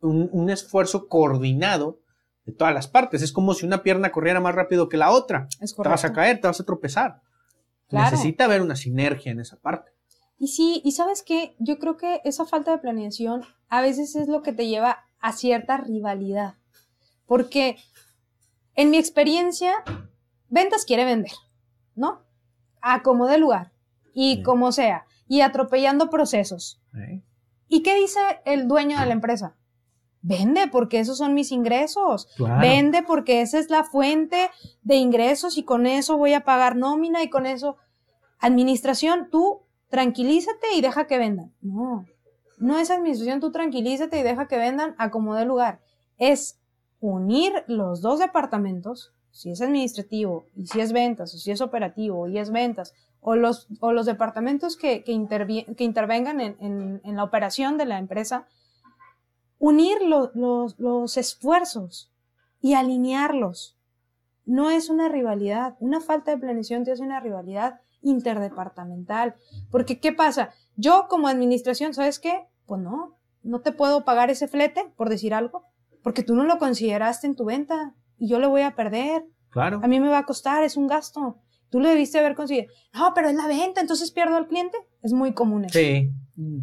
un, 0.00 0.50
esfuerzo 0.50 1.08
coordinado 1.08 2.00
de 2.44 2.52
todas 2.52 2.74
las 2.74 2.88
partes. 2.88 3.22
Es 3.22 3.32
como 3.32 3.54
si 3.54 3.64
una 3.64 3.82
pierna 3.82 4.12
corriera 4.12 4.40
más 4.40 4.54
rápido 4.54 4.88
que 4.88 4.96
la 4.96 5.10
otra. 5.10 5.48
te 5.58 5.88
vas 5.88 6.04
a 6.04 6.12
caer, 6.12 6.40
te 6.40 6.46
vas 6.46 6.60
a 6.60 6.64
tropezar. 6.64 7.22
Necesita 7.90 8.44
haber 8.44 8.62
una 8.62 8.76
sinergia 8.76 9.32
en 9.32 9.40
esa 9.40 9.56
parte. 9.60 9.92
Y 10.38 10.48
sí, 10.48 10.82
y 10.84 10.92
sabes 10.92 11.22
qué, 11.22 11.54
yo 11.58 11.78
creo 11.78 11.96
que 11.96 12.20
esa 12.24 12.44
falta 12.44 12.72
de 12.72 12.78
planeación 12.78 13.42
a 13.68 13.80
veces 13.80 14.16
es 14.16 14.28
lo 14.28 14.42
que 14.42 14.52
te 14.52 14.66
lleva 14.66 15.04
a 15.20 15.32
cierta 15.32 15.76
rivalidad. 15.76 16.54
Porque 17.26 17.76
en 18.74 18.90
mi 18.90 18.98
experiencia, 18.98 19.72
ventas 20.48 20.84
quiere 20.84 21.04
vender, 21.04 21.32
¿no? 21.94 22.22
A 22.80 23.02
como 23.02 23.26
de 23.26 23.38
lugar 23.38 23.72
y 24.12 24.42
como 24.42 24.72
sea 24.72 25.06
y 25.28 25.40
atropellando 25.40 26.10
procesos. 26.10 26.82
¿Y 27.68 27.82
qué 27.82 27.94
dice 27.94 28.20
el 28.44 28.68
dueño 28.68 28.98
de 29.00 29.06
la 29.06 29.12
empresa? 29.12 29.56
Vende 30.26 30.68
porque 30.68 31.00
esos 31.00 31.18
son 31.18 31.34
mis 31.34 31.52
ingresos. 31.52 32.28
Vende 32.38 33.02
porque 33.02 33.42
esa 33.42 33.58
es 33.58 33.68
la 33.68 33.84
fuente 33.84 34.50
de 34.82 34.96
ingresos 34.96 35.58
y 35.58 35.64
con 35.64 35.86
eso 35.86 36.16
voy 36.16 36.32
a 36.32 36.44
pagar 36.44 36.76
nómina 36.76 37.22
y 37.22 37.28
con 37.28 37.44
eso 37.44 37.76
administración, 38.40 39.28
tú 39.30 39.60
tranquilízate 39.90 40.74
y 40.76 40.80
deja 40.80 41.06
que 41.06 41.18
vendan. 41.18 41.52
No, 41.60 42.06
no 42.56 42.78
es 42.78 42.90
administración, 42.90 43.40
tú 43.40 43.52
tranquilízate 43.52 44.18
y 44.18 44.22
deja 44.22 44.48
que 44.48 44.56
vendan 44.56 44.94
a 44.96 45.10
como 45.10 45.34
dé 45.34 45.44
lugar. 45.44 45.80
Es 46.16 46.58
unir 47.00 47.52
los 47.66 48.00
dos 48.00 48.18
departamentos, 48.18 49.12
si 49.30 49.50
es 49.50 49.60
administrativo 49.60 50.46
y 50.56 50.66
si 50.68 50.80
es 50.80 50.92
ventas, 50.92 51.34
o 51.34 51.38
si 51.38 51.50
es 51.50 51.60
operativo 51.60 52.28
y 52.28 52.38
es 52.38 52.50
ventas, 52.50 52.94
o 53.20 53.36
los, 53.36 53.68
o 53.80 53.92
los 53.92 54.06
departamentos 54.06 54.76
que, 54.76 55.04
que, 55.04 55.12
intervengan 55.12 56.40
en, 56.40 57.00
la 57.04 57.24
operación 57.24 57.76
de 57.76 57.84
la 57.84 57.98
empresa, 57.98 58.46
unir 59.64 59.96
los, 60.02 61.16
esfuerzos 61.16 62.12
y 62.60 62.74
alinearlos. 62.74 63.78
No 64.44 64.70
es 64.70 64.90
una 64.90 65.08
rivalidad, 65.08 65.76
una 65.80 66.02
falta 66.02 66.32
de 66.32 66.36
planeación 66.36 66.84
te 66.84 66.92
hace 66.92 67.02
una 67.02 67.20
rivalidad 67.20 67.80
interdepartamental. 68.02 69.36
Porque, 69.70 70.00
¿qué 70.00 70.12
pasa? 70.12 70.50
Yo 70.76 71.06
como 71.08 71.28
administración, 71.28 71.94
¿sabes 71.94 72.18
qué? 72.18 72.46
Pues 72.66 72.82
no, 72.82 73.16
no 73.42 73.62
te 73.62 73.72
puedo 73.72 74.04
pagar 74.04 74.28
ese 74.28 74.48
flete, 74.48 74.84
por 74.96 75.08
decir 75.08 75.32
algo, 75.32 75.64
porque 76.02 76.22
tú 76.22 76.34
no 76.34 76.44
lo 76.44 76.58
consideraste 76.58 77.26
en 77.26 77.34
tu 77.34 77.46
venta 77.46 77.94
y 78.18 78.28
yo 78.28 78.38
le 78.40 78.46
voy 78.46 78.60
a 78.60 78.76
perder. 78.76 79.24
Claro. 79.48 79.80
A 79.82 79.88
mí 79.88 79.98
me 79.98 80.10
va 80.10 80.18
a 80.18 80.26
costar, 80.26 80.62
es 80.62 80.76
un 80.76 80.88
gasto. 80.88 81.38
Tú 81.70 81.80
lo 81.80 81.88
debiste 81.88 82.18
haber 82.18 82.34
conseguido. 82.34 82.70
No, 82.92 83.12
pero 83.14 83.30
es 83.30 83.34
la 83.34 83.46
venta, 83.46 83.80
entonces 83.80 84.10
pierdo 84.10 84.36
al 84.36 84.46
cliente. 84.46 84.76
Es 85.02 85.14
muy 85.14 85.32
común 85.32 85.64
eso. 85.64 85.78
Sí. 85.78 86.12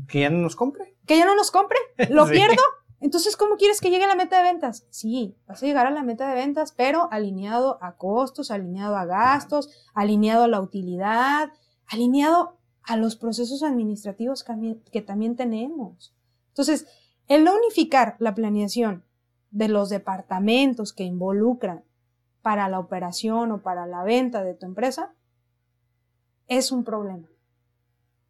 Que 0.07 0.19
ya 0.19 0.29
no 0.29 0.37
nos 0.37 0.55
compre. 0.55 0.95
Que 1.07 1.17
ya 1.17 1.25
no 1.25 1.33
nos 1.33 1.49
compre. 1.49 1.79
Lo 2.09 2.27
pierdo. 2.29 2.61
Entonces, 3.01 3.35
¿cómo 3.35 3.57
quieres 3.57 3.81
que 3.81 3.89
llegue 3.89 4.05
a 4.05 4.07
la 4.07 4.15
meta 4.15 4.37
de 4.37 4.43
ventas? 4.43 4.85
Sí, 4.91 5.35
vas 5.47 5.61
a 5.61 5.65
llegar 5.65 5.87
a 5.87 5.91
la 5.91 6.03
meta 6.03 6.29
de 6.29 6.35
ventas, 6.35 6.71
pero 6.71 7.11
alineado 7.11 7.79
a 7.81 7.97
costos, 7.97 8.51
alineado 8.51 8.95
a 8.95 9.05
gastos, 9.05 9.69
alineado 9.95 10.43
a 10.43 10.47
la 10.47 10.61
utilidad, 10.61 11.51
alineado 11.87 12.59
a 12.83 12.97
los 12.97 13.15
procesos 13.15 13.63
administrativos 13.63 14.45
que 14.91 15.01
también 15.01 15.35
tenemos. 15.35 16.15
Entonces, 16.49 16.85
el 17.27 17.43
no 17.43 17.55
unificar 17.55 18.17
la 18.19 18.35
planeación 18.35 19.03
de 19.49 19.67
los 19.67 19.89
departamentos 19.89 20.93
que 20.93 21.03
involucran 21.03 21.83
para 22.43 22.69
la 22.69 22.79
operación 22.79 23.51
o 23.51 23.63
para 23.63 23.87
la 23.87 24.03
venta 24.03 24.43
de 24.43 24.53
tu 24.53 24.67
empresa, 24.67 25.15
es 26.47 26.71
un 26.71 26.83
problema. 26.83 27.30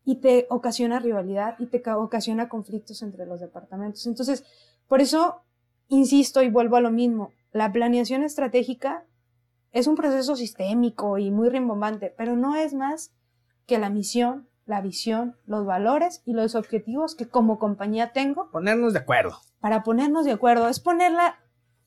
Y 0.04 0.16
te 0.16 0.48
ocasiona 0.50 1.00
rivalidad 1.00 1.56
y 1.60 1.68
te 1.68 1.82
ocasiona 1.92 2.50
conflictos 2.50 3.02
entre 3.02 3.26
los 3.26 3.40
departamentos. 3.40 4.06
Entonces, 4.08 4.44
por 4.88 5.02
eso, 5.02 5.42
insisto 5.88 6.42
y 6.42 6.50
vuelvo 6.50 6.76
a 6.76 6.82
lo 6.82 6.92
mismo, 6.92 7.32
la 7.52 7.72
planeación 7.72 8.24
estratégica 8.24 9.06
es 9.72 9.88
un 9.88 9.96
proceso 9.96 10.36
sistémico 10.36 11.18
y 11.18 11.32
muy 11.32 11.50
rimbombante, 11.50 12.14
pero 12.18 12.36
no 12.36 12.56
es 12.56 12.74
más 12.74 13.14
que 13.68 13.78
la 13.78 13.90
misión, 13.90 14.48
la 14.66 14.82
visión, 14.82 15.38
los 15.46 15.66
valores 15.66 16.22
y 16.26 16.34
los 16.34 16.56
objetivos 16.56 17.16
que 17.16 17.28
como 17.28 17.60
compañía 17.60 18.12
tengo. 18.12 18.50
Ponernos 18.52 18.94
de 18.94 19.00
acuerdo. 19.00 19.38
Para 19.60 19.84
ponernos 19.84 20.26
de 20.26 20.32
acuerdo, 20.32 20.68
es 20.68 20.80
poner 20.80 21.12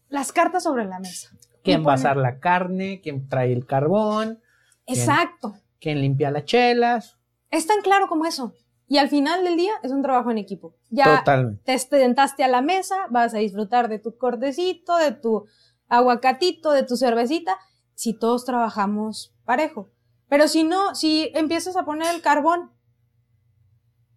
las 0.08 0.32
cartas 0.32 0.62
sobre 0.62 0.84
la 0.84 1.00
mesa 1.00 1.36
quién 1.64 1.84
va 1.84 1.92
a 1.92 1.94
asar 1.94 2.16
la 2.16 2.38
carne, 2.38 3.00
quién 3.02 3.26
trae 3.28 3.52
el 3.52 3.66
carbón. 3.66 4.40
Exacto. 4.86 5.54
Quién, 5.80 6.00
limpia 6.00 6.30
las 6.30 6.44
chelas. 6.44 7.18
Es 7.54 7.68
tan 7.68 7.82
claro 7.82 8.08
como 8.08 8.26
eso. 8.26 8.52
Y 8.88 8.98
al 8.98 9.08
final 9.08 9.44
del 9.44 9.56
día 9.56 9.72
es 9.82 9.92
un 9.92 10.02
trabajo 10.02 10.30
en 10.30 10.38
equipo. 10.38 10.74
Ya 10.90 11.22
te 11.64 11.78
sentaste 11.78 12.42
a 12.42 12.48
la 12.48 12.60
mesa, 12.60 12.96
vas 13.10 13.32
a 13.32 13.38
disfrutar 13.38 13.88
de 13.88 14.00
tu 14.00 14.16
cordecito, 14.16 14.96
de 14.96 15.12
tu 15.12 15.46
aguacatito, 15.88 16.72
de 16.72 16.82
tu 16.82 16.96
cervecita, 16.96 17.56
si 17.94 18.12
todos 18.12 18.44
trabajamos 18.44 19.34
parejo. 19.44 19.90
Pero 20.28 20.48
si 20.48 20.64
no, 20.64 20.96
si 20.96 21.30
empiezas 21.34 21.76
a 21.76 21.84
poner 21.84 22.12
el 22.12 22.22
carbón 22.22 22.72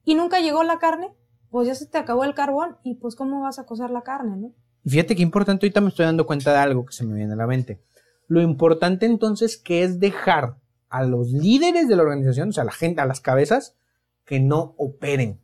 y 0.03 0.15
nunca 0.15 0.39
llegó 0.39 0.63
la 0.63 0.79
carne, 0.79 1.13
pues 1.51 1.67
ya 1.67 1.75
se 1.75 1.85
te 1.85 1.99
acabó 1.99 2.23
el 2.23 2.33
carbón 2.33 2.77
y 2.83 2.95
pues 2.95 3.15
cómo 3.15 3.41
vas 3.41 3.59
a 3.59 3.65
cocer 3.65 3.91
la 3.91 4.01
carne, 4.01 4.35
¿no? 4.35 4.53
Y 4.83 4.89
fíjate 4.89 5.15
qué 5.15 5.21
importante, 5.21 5.65
ahorita 5.65 5.81
me 5.81 5.89
estoy 5.89 6.05
dando 6.05 6.25
cuenta 6.25 6.51
de 6.51 6.57
algo 6.57 6.85
que 6.85 6.93
se 6.93 7.05
me 7.05 7.13
viene 7.13 7.33
a 7.33 7.37
la 7.37 7.45
mente. 7.45 7.81
Lo 8.27 8.41
importante 8.41 9.05
entonces 9.05 9.57
que 9.57 9.83
es 9.83 9.99
dejar 9.99 10.55
a 10.89 11.03
los 11.03 11.31
líderes 11.31 11.87
de 11.87 11.95
la 11.95 12.03
organización, 12.03 12.49
o 12.49 12.51
sea, 12.51 12.63
a 12.63 12.65
la 12.65 12.71
gente, 12.71 13.01
a 13.01 13.05
las 13.05 13.21
cabezas, 13.21 13.75
que 14.25 14.39
no 14.39 14.75
operen. 14.77 15.39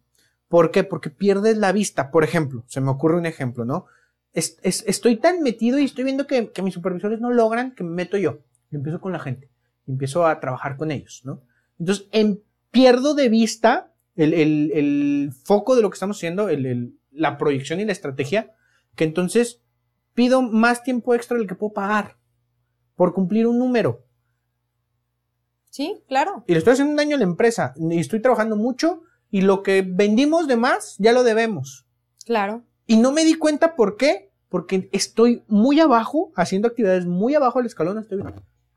¿Por 0.48 0.72
qué? 0.72 0.84
Porque 0.84 1.10
pierdes 1.10 1.58
la 1.58 1.72
vista. 1.72 2.12
Por 2.12 2.24
ejemplo, 2.24 2.64
se 2.68 2.82
me 2.82 2.92
ocurre 2.92 3.18
un 3.18 3.26
ejemplo, 3.26 3.66
¿no? 3.66 3.86
estoy 4.34 5.18
tan 5.18 5.44
metido 5.44 5.78
y 5.78 5.84
estoy 5.84 6.04
viendo 6.04 6.26
que, 6.26 6.52
mis 6.64 6.74
supervisores 6.74 7.22
no 7.22 7.32
logran 7.32 7.76
que 7.76 7.84
me 7.84 7.92
meto 7.92 8.18
yo. 8.18 8.40
Y 8.72 8.76
empiezo 8.76 9.00
con 9.00 9.12
la 9.12 9.20
gente. 9.20 9.50
Y 9.86 9.92
empiezo 9.92 10.26
a 10.26 10.40
trabajar 10.40 10.76
con 10.76 10.92
ellos, 10.92 11.22
¿no? 11.24 11.42
Entonces, 11.78 12.08
en, 12.12 12.42
pierdo 12.72 13.14
de 13.14 13.30
vista 13.30 13.94
el, 14.16 15.32
foco 15.44 15.76
de 15.76 15.82
lo 15.82 15.90
que 15.90 15.96
estamos 15.96 16.18
haciendo, 16.18 16.50
la 17.12 17.38
proyección 17.38 17.80
y 17.80 17.86
la 17.86 17.92
estrategia, 17.92 18.56
que 18.96 19.04
entonces 19.04 19.62
pido 20.14 20.42
más 20.42 20.84
tiempo 20.84 21.14
extra 21.14 21.38
del 21.38 21.48
que 21.48 21.56
puedo 21.56 21.74
pagar 21.74 22.18
por 22.96 23.14
cumplir 23.14 23.48
un 23.48 23.60
número. 23.60 24.03
Sí, 25.74 26.04
claro. 26.08 26.44
Y 26.46 26.52
le 26.52 26.60
estoy 26.60 26.74
haciendo 26.74 26.92
un 26.92 26.98
daño 26.98 27.16
a 27.16 27.18
la 27.18 27.24
empresa 27.24 27.74
y 27.76 27.98
estoy 27.98 28.22
trabajando 28.22 28.56
mucho 28.56 29.02
y 29.32 29.42
lo 29.42 29.64
que 29.64 29.82
vendimos 29.82 30.48
de 30.48 30.56
más 30.56 30.96
ya 31.00 31.14
lo 31.14 31.24
debemos. 31.24 31.88
Claro. 32.28 32.62
Y 32.86 32.98
no 32.98 33.12
me 33.12 33.26
di 33.26 33.34
cuenta 33.34 33.76
por 33.76 33.98
qué, 33.98 34.32
porque 34.50 34.88
estoy 34.92 35.44
muy 35.48 35.80
abajo, 35.80 36.32
haciendo 36.36 36.68
actividades 36.68 37.08
muy 37.08 37.34
abajo 37.34 37.58
del 37.58 37.66
escalón, 37.66 37.98
estoy 37.98 38.24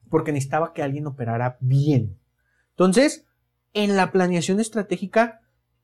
porque 0.08 0.32
necesitaba 0.32 0.72
que 0.72 0.82
alguien 0.82 1.06
operara 1.06 1.58
bien. 1.60 2.18
Entonces, 2.70 3.26
en 3.74 3.94
la 3.94 4.10
planeación 4.10 4.58
estratégica, 4.58 5.42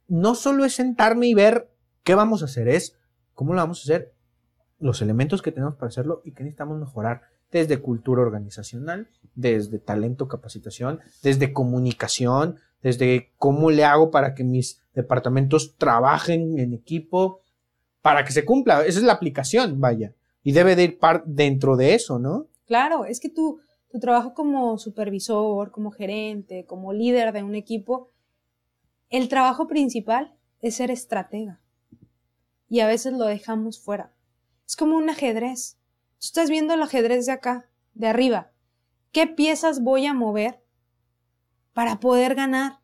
no 0.08 0.34
solo 0.34 0.64
es 0.64 0.76
sentarme 0.76 1.26
y 1.26 1.34
ver 1.34 1.70
qué 2.04 2.14
vamos 2.14 2.40
a 2.40 2.46
hacer, 2.46 2.68
es 2.68 2.96
cómo 3.34 3.52
lo 3.52 3.60
vamos 3.60 3.80
a 3.80 3.82
hacer, 3.82 4.14
los 4.78 5.02
elementos 5.02 5.42
que 5.42 5.52
tenemos 5.52 5.74
para 5.74 5.88
hacerlo 5.88 6.22
y 6.24 6.32
qué 6.32 6.42
necesitamos 6.42 6.80
mejorar 6.80 7.31
desde 7.52 7.80
cultura 7.80 8.22
organizacional, 8.22 9.08
desde 9.34 9.78
talento, 9.78 10.26
capacitación, 10.26 11.00
desde 11.22 11.52
comunicación, 11.52 12.56
desde 12.82 13.30
cómo 13.36 13.70
le 13.70 13.84
hago 13.84 14.10
para 14.10 14.34
que 14.34 14.42
mis 14.42 14.80
departamentos 14.94 15.76
trabajen 15.76 16.58
en 16.58 16.72
equipo, 16.72 17.40
para 18.00 18.24
que 18.24 18.32
se 18.32 18.44
cumpla. 18.44 18.84
Esa 18.84 18.98
es 18.98 19.04
la 19.04 19.12
aplicación, 19.12 19.80
vaya. 19.80 20.14
Y 20.42 20.52
debe 20.52 20.74
de 20.74 20.84
ir 20.84 20.98
dentro 21.26 21.76
de 21.76 21.94
eso, 21.94 22.18
¿no? 22.18 22.46
Claro, 22.66 23.04
es 23.04 23.20
que 23.20 23.28
tu, 23.28 23.60
tu 23.90 24.00
trabajo 24.00 24.34
como 24.34 24.78
supervisor, 24.78 25.70
como 25.70 25.90
gerente, 25.92 26.64
como 26.66 26.92
líder 26.92 27.32
de 27.32 27.42
un 27.42 27.54
equipo, 27.54 28.08
el 29.10 29.28
trabajo 29.28 29.68
principal 29.68 30.34
es 30.62 30.76
ser 30.76 30.90
estratega. 30.90 31.60
Y 32.68 32.80
a 32.80 32.86
veces 32.86 33.12
lo 33.12 33.26
dejamos 33.26 33.78
fuera. 33.78 34.14
Es 34.66 34.74
como 34.74 34.96
un 34.96 35.10
ajedrez. 35.10 35.76
Tú 36.22 36.26
estás 36.26 36.50
viendo 36.50 36.74
el 36.74 36.82
ajedrez 36.82 37.26
de 37.26 37.32
acá, 37.32 37.68
de 37.94 38.06
arriba. 38.06 38.52
¿Qué 39.10 39.26
piezas 39.26 39.82
voy 39.82 40.06
a 40.06 40.14
mover 40.14 40.62
para 41.72 41.98
poder 41.98 42.36
ganar? 42.36 42.78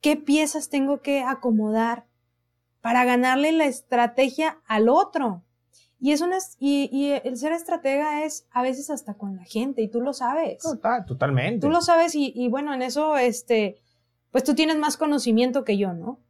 ¿Qué 0.00 0.14
piezas 0.14 0.68
tengo 0.68 1.00
que 1.00 1.24
acomodar 1.24 2.06
para 2.80 3.04
ganarle 3.04 3.50
la 3.50 3.64
estrategia 3.64 4.60
al 4.68 4.88
otro? 4.88 5.42
Y, 5.98 6.12
es 6.12 6.20
una, 6.20 6.38
y, 6.60 7.10
el 7.24 7.36
ser 7.36 7.50
estratega 7.50 8.22
es 8.24 8.46
a 8.52 8.62
veces 8.62 8.88
hasta 8.90 9.14
con 9.14 9.34
la 9.34 9.44
gente, 9.44 9.82
y 9.82 9.88
tú 9.88 10.00
lo 10.00 10.12
sabes. 10.12 10.62
Total, 10.62 11.04
totalmente. 11.04 11.66
Tú 11.66 11.72
lo 11.72 11.80
sabes, 11.80 12.14
y, 12.14 12.32
y, 12.36 12.48
bueno, 12.48 12.72
en 12.72 12.82
eso, 12.82 13.16
este, 13.16 13.82
pues 14.30 14.44
tú 14.44 14.54
tienes 14.54 14.76
más 14.76 14.96
conocimiento 14.96 15.64
que 15.64 15.76
yo, 15.76 15.92
¿no? 15.92 16.20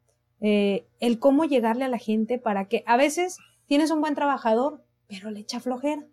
Eh, 0.41 0.87
el 1.01 1.19
cómo 1.19 1.45
llegarle 1.45 1.85
a 1.85 1.89
la 1.89 1.99
gente 1.99 2.39
para 2.39 2.67
que 2.67 2.83
a 2.87 2.97
veces 2.97 3.37
tienes 3.67 3.91
un 3.91 4.01
buen 4.01 4.15
trabajador, 4.15 4.83
pero 5.13 5.31
le 5.31 5.41
echa 5.41 5.61
flojera. 5.61 6.07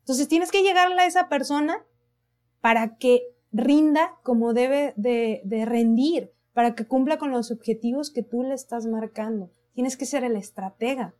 Entonces 0.00 0.28
tienes 0.28 0.52
que 0.52 0.62
llegarle 0.62 1.02
a 1.02 1.06
esa 1.06 1.28
persona 1.28 1.84
para 2.60 2.96
que 2.96 3.22
rinda 3.52 4.14
como 4.22 4.54
debe 4.54 4.94
de, 4.96 5.64
rendir, 5.66 6.32
para 6.52 6.74
que 6.74 6.86
cumpla 6.86 7.18
con 7.18 7.32
los 7.32 7.50
objetivos 7.50 8.10
que 8.10 8.22
tú 8.22 8.44
le 8.44 8.54
estás 8.54 8.86
marcando. 8.86 9.50
Tienes 9.74 9.96
que 9.96 10.06
ser 10.06 10.22
el 10.24 10.36
estratega. 10.36 11.14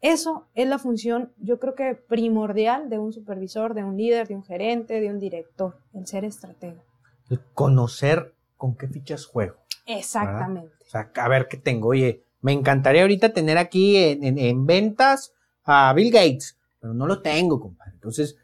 Eso 0.00 0.48
es 0.54 0.66
la 0.66 0.78
función, 0.78 1.32
yo 1.36 1.60
creo 1.60 1.74
que 1.74 1.94
primordial 1.94 2.88
de 2.88 2.98
un 2.98 3.12
supervisor, 3.12 3.74
de 3.74 3.84
un 3.84 3.96
líder, 3.96 4.26
de 4.26 4.34
un 4.34 4.42
gerente, 4.42 5.00
de 5.00 5.10
un 5.10 5.18
director, 5.18 5.78
el 5.92 6.06
ser 6.06 6.24
estratega. 6.24 6.82
El 7.28 7.40
conocer 7.52 8.34
con 8.56 8.76
qué 8.76 8.88
fichas 8.88 9.26
juego. 9.26 9.56
Exactamente. 9.86 10.74
O 10.86 10.90
sea, 10.90 11.12
a 11.14 11.28
ver 11.28 11.48
qué 11.48 11.58
tengo. 11.58 11.88
Oye, 11.88 12.24
me 12.40 12.52
encantaría 12.52 13.02
ahorita 13.02 13.34
tener 13.34 13.58
aquí 13.58 13.96
en 13.96 14.66
ventas 14.66 15.34
a 15.64 15.92
Bill 15.94 16.10
Gates, 16.10 16.58
pero 16.80 16.94
no 16.94 17.06
lo 17.06 17.20
tengo, 17.22 17.60
compadre. 17.60 17.92
Entonces, 17.94 18.36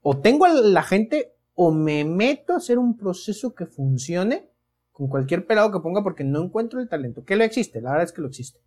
o 0.00 0.18
tengo 0.18 0.44
a 0.44 0.52
la 0.52 0.82
gente 0.82 1.34
o 1.54 1.70
me 1.70 2.04
meto 2.04 2.54
a 2.54 2.56
hacer 2.56 2.78
un 2.78 2.96
proceso 2.96 3.54
que 3.54 3.66
funcione 3.66 4.48
con 4.92 5.08
cualquier 5.08 5.46
pelado 5.46 5.72
que 5.72 5.80
ponga 5.80 6.02
porque 6.02 6.24
no 6.24 6.42
encuentro 6.42 6.80
el 6.80 6.88
talento, 6.88 7.24
que 7.24 7.36
lo 7.36 7.44
existe, 7.44 7.80
la 7.80 7.90
verdad 7.90 8.04
es 8.04 8.12
que 8.12 8.20
lo 8.20 8.28
existe. 8.28 8.60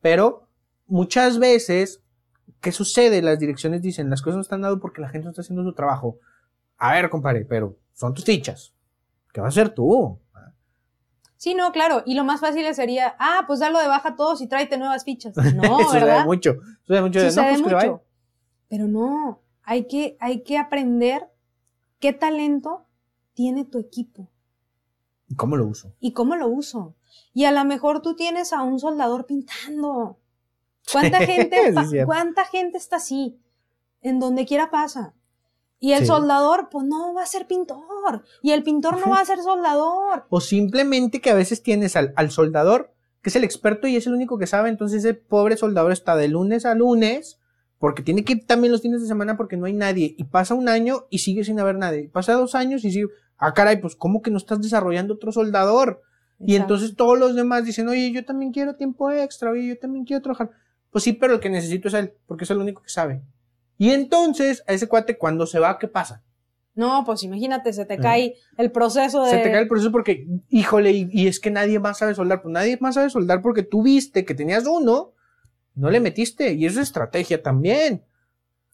Pero 0.00 0.48
muchas 0.86 1.38
veces, 1.38 2.02
¿qué 2.60 2.72
sucede? 2.72 3.22
Las 3.22 3.38
direcciones 3.38 3.82
dicen, 3.82 4.10
las 4.10 4.22
cosas 4.22 4.36
no 4.36 4.42
están 4.42 4.62
dando 4.62 4.80
porque 4.80 5.00
la 5.00 5.08
gente 5.08 5.24
no 5.24 5.30
está 5.30 5.42
haciendo 5.42 5.64
su 5.64 5.74
trabajo. 5.74 6.18
A 6.76 6.92
ver, 6.92 7.10
compadre, 7.10 7.44
pero 7.44 7.78
son 7.94 8.14
tus 8.14 8.24
fichas. 8.24 8.74
¿Qué 9.32 9.40
vas 9.40 9.56
a 9.56 9.60
hacer 9.60 9.74
tú? 9.74 10.18
Sí, 11.42 11.54
no, 11.54 11.72
claro. 11.72 12.04
Y 12.06 12.14
lo 12.14 12.22
más 12.22 12.38
fácil 12.38 12.72
sería, 12.72 13.16
ah, 13.18 13.42
pues 13.48 13.58
dalo 13.58 13.80
de 13.80 13.88
baja 13.88 14.10
a 14.10 14.14
todos 14.14 14.40
y 14.40 14.46
tráete 14.46 14.78
nuevas 14.78 15.02
fichas. 15.02 15.34
No, 15.56 15.90
¿verdad? 15.92 16.24
mucho. 16.24 16.54
Sucede 16.82 17.02
mucho. 17.02 17.18
Sucede 17.18 17.58
no, 17.58 17.64
pues 17.64 17.74
mucho. 17.74 18.04
Pero 18.68 18.86
no, 18.86 19.42
hay 19.64 19.88
que, 19.88 20.16
hay 20.20 20.44
que 20.44 20.56
aprender 20.56 21.28
qué 21.98 22.12
talento 22.12 22.86
tiene 23.34 23.64
tu 23.64 23.80
equipo. 23.80 24.30
¿Y 25.26 25.34
cómo 25.34 25.56
lo 25.56 25.66
uso? 25.66 25.92
¿Y 25.98 26.12
cómo 26.12 26.36
lo 26.36 26.46
uso? 26.46 26.94
Y 27.34 27.44
a 27.46 27.50
lo 27.50 27.64
mejor 27.64 28.02
tú 28.02 28.14
tienes 28.14 28.52
a 28.52 28.62
un 28.62 28.78
soldador 28.78 29.26
pintando. 29.26 30.20
¿Cuánta 30.92 31.26
gente, 31.26 31.74
¿cuánta 32.06 32.44
gente 32.44 32.78
está 32.78 32.98
así? 32.98 33.36
En 34.00 34.20
donde 34.20 34.46
quiera 34.46 34.70
pasa. 34.70 35.12
Y 35.82 35.94
el 35.94 36.06
soldador, 36.06 36.68
pues 36.70 36.86
no 36.86 37.12
va 37.12 37.24
a 37.24 37.26
ser 37.26 37.48
pintor. 37.48 38.22
Y 38.40 38.52
el 38.52 38.62
pintor 38.62 39.00
no 39.00 39.10
va 39.10 39.20
a 39.20 39.24
ser 39.24 39.40
soldador. 39.40 40.26
O 40.28 40.40
simplemente 40.40 41.20
que 41.20 41.30
a 41.30 41.34
veces 41.34 41.60
tienes 41.60 41.96
al, 41.96 42.30
soldador, 42.30 42.94
que 43.20 43.30
es 43.30 43.34
el 43.34 43.42
experto 43.42 43.88
y 43.88 43.96
es 43.96 44.06
el 44.06 44.14
único 44.14 44.38
que 44.38 44.46
sabe, 44.46 44.68
entonces 44.68 45.04
ese 45.04 45.14
pobre 45.14 45.56
soldador 45.56 45.90
está 45.90 46.14
de 46.14 46.28
lunes 46.28 46.66
a 46.66 46.76
lunes, 46.76 47.40
porque 47.80 48.04
tiene 48.04 48.24
que 48.24 48.34
ir 48.34 48.46
también 48.46 48.70
los 48.70 48.80
fines 48.80 49.02
de 49.02 49.08
semana 49.08 49.36
porque 49.36 49.56
no 49.56 49.66
hay 49.66 49.72
nadie. 49.72 50.14
Y 50.16 50.22
pasa 50.22 50.54
un 50.54 50.68
año 50.68 51.06
y 51.10 51.18
sigue 51.18 51.42
sin 51.42 51.58
haber 51.58 51.74
nadie. 51.74 52.08
Pasa 52.12 52.34
dos 52.34 52.54
años 52.54 52.84
y 52.84 52.92
sigue, 52.92 53.08
ah, 53.36 53.52
caray, 53.52 53.80
pues 53.80 53.96
¿cómo 53.96 54.22
que 54.22 54.30
no 54.30 54.36
estás 54.36 54.62
desarrollando 54.62 55.14
otro 55.14 55.32
soldador? 55.32 56.00
Y 56.38 56.54
entonces 56.54 56.94
todos 56.94 57.18
los 57.18 57.34
demás 57.34 57.64
dicen, 57.64 57.88
oye, 57.88 58.12
yo 58.12 58.24
también 58.24 58.52
quiero 58.52 58.76
tiempo 58.76 59.10
extra, 59.10 59.50
oye, 59.50 59.66
yo 59.66 59.78
también 59.80 60.04
quiero 60.04 60.22
trabajar. 60.22 60.50
Pues 60.92 61.02
sí, 61.02 61.12
pero 61.12 61.34
el 61.34 61.40
que 61.40 61.50
necesito 61.50 61.88
es 61.88 61.94
él, 61.94 62.12
porque 62.26 62.44
es 62.44 62.50
el 62.52 62.58
único 62.58 62.82
que 62.82 62.88
sabe. 62.88 63.20
Y 63.82 63.90
entonces, 63.90 64.62
a 64.68 64.74
ese 64.74 64.86
cuate, 64.86 65.18
cuando 65.18 65.44
se 65.44 65.58
va, 65.58 65.76
¿qué 65.76 65.88
pasa? 65.88 66.22
No, 66.72 67.02
pues 67.04 67.24
imagínate, 67.24 67.72
se 67.72 67.84
te 67.84 67.98
cae 67.98 68.36
el 68.56 68.70
proceso 68.70 69.24
de. 69.24 69.30
Se 69.30 69.38
te 69.38 69.50
cae 69.50 69.62
el 69.62 69.66
proceso 69.66 69.90
porque, 69.90 70.24
híjole, 70.50 70.92
y, 71.10 71.26
es 71.26 71.40
que 71.40 71.50
nadie 71.50 71.80
más 71.80 71.98
sabe 71.98 72.14
soldar. 72.14 72.42
Pues 72.42 72.52
nadie 72.52 72.78
más 72.80 72.94
sabe 72.94 73.10
soldar 73.10 73.42
porque 73.42 73.64
tú 73.64 73.82
viste 73.82 74.24
que 74.24 74.36
tenías 74.36 74.68
uno, 74.68 75.14
no 75.74 75.90
le 75.90 75.98
metiste. 75.98 76.52
Y 76.52 76.64
eso 76.64 76.80
es 76.80 76.86
estrategia 76.86 77.42
también. 77.42 78.04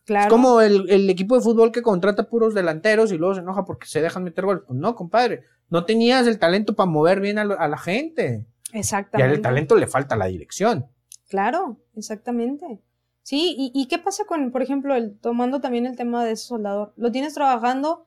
Claro. 0.05 0.27
Es 0.27 0.31
como 0.31 0.61
el, 0.61 1.09
equipo 1.09 1.37
de 1.37 1.41
fútbol 1.41 1.73
que 1.73 1.81
contrata 1.81 2.29
puros 2.29 2.53
delanteros 2.53 3.11
y 3.11 3.17
luego 3.17 3.35
se 3.35 3.41
enoja 3.41 3.65
porque 3.65 3.87
se 3.87 4.03
dejan 4.03 4.25
meter 4.25 4.45
goles. 4.45 4.65
Pues 4.67 4.79
no, 4.79 4.95
compadre. 4.95 5.45
No 5.71 5.87
tenías 5.87 6.27
el 6.27 6.39
talento 6.39 6.77
para 6.77 6.91
mover 6.91 7.21
bien 7.23 7.39
a, 7.39 7.47
la 7.47 7.79
gente. 7.79 8.45
Exactamente. 8.75 9.33
Y 9.33 9.37
al 9.37 9.41
talento 9.41 9.75
le 9.75 9.87
falta 9.87 10.17
la 10.17 10.27
dirección. 10.27 10.85
Claro, 11.31 11.79
exactamente. 11.97 12.83
Sí, 13.29 13.55
¿Y, 13.75 13.89
qué 13.89 13.99
pasa 13.99 14.25
con, 14.25 14.51
por 14.53 14.63
ejemplo, 14.63 14.95
el, 14.95 15.19
tomando 15.19 15.61
también 15.61 15.85
el 15.85 15.97
tema 15.97 16.25
de 16.25 16.33
ese 16.33 16.47
soldador? 16.47 16.95
Lo 16.97 17.13
tienes 17.13 17.35
trabajando 17.35 18.07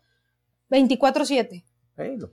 24/7. 0.72 1.64
lo 2.18 2.32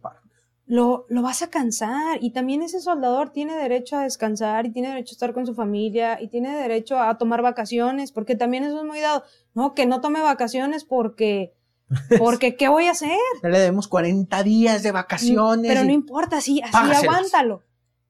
Lo, 0.64 1.04
lo 1.10 1.20
vas 1.20 1.42
a 1.42 1.50
cansar 1.50 2.16
y 2.22 2.30
también 2.30 2.62
ese 2.62 2.80
soldador 2.80 3.28
tiene 3.28 3.56
derecho 3.56 3.96
a 3.96 4.04
descansar 4.04 4.64
y 4.64 4.70
tiene 4.70 4.88
derecho 4.88 5.12
a 5.12 5.16
estar 5.16 5.34
con 5.34 5.44
su 5.44 5.54
familia 5.54 6.18
y 6.18 6.28
tiene 6.28 6.56
derecho 6.56 6.98
a 6.98 7.18
tomar 7.18 7.42
vacaciones, 7.42 8.10
porque 8.10 8.36
también 8.36 8.64
eso 8.64 8.78
es 8.78 8.86
muy 8.86 9.00
dado. 9.00 9.22
No, 9.52 9.74
que 9.74 9.84
no 9.84 10.00
tome 10.00 10.22
vacaciones 10.22 10.84
porque, 10.84 11.52
porque 12.18 12.56
¿qué 12.56 12.68
voy 12.68 12.86
a 12.86 12.92
hacer? 12.92 13.18
le 13.42 13.58
debemos 13.58 13.86
40 13.86 14.42
días 14.44 14.82
de 14.82 14.92
vacaciones. 14.92 15.70
Pero 15.70 15.84
no 15.84 15.92
importa, 15.92 16.38
así, 16.38 16.62
así 16.62 17.04
aguántalo. 17.04 17.64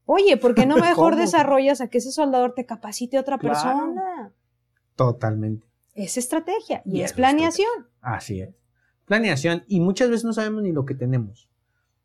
Oye, 0.04 0.36
¿por 0.36 0.54
qué 0.54 0.66
no 0.66 0.76
mejor 0.76 1.16
desarrollas 1.16 1.80
a 1.80 1.88
que 1.88 1.98
ese 1.98 2.12
soldador 2.12 2.54
te 2.54 2.64
capacite 2.64 3.16
a 3.16 3.22
otra 3.22 3.38
persona? 3.38 4.32
Totalmente. 4.98 5.64
Es 5.94 6.16
estrategia 6.16 6.82
y, 6.84 7.02
es 7.02 7.12
planeación. 7.12 7.68
Así 8.00 8.40
es. 8.40 8.56
Planeación 9.04 9.62
y 9.68 9.78
muchas 9.78 10.10
veces 10.10 10.24
no 10.24 10.32
sabemos 10.32 10.64
ni 10.64 10.72
lo 10.72 10.84
que 10.84 10.96
tenemos. 10.96 11.48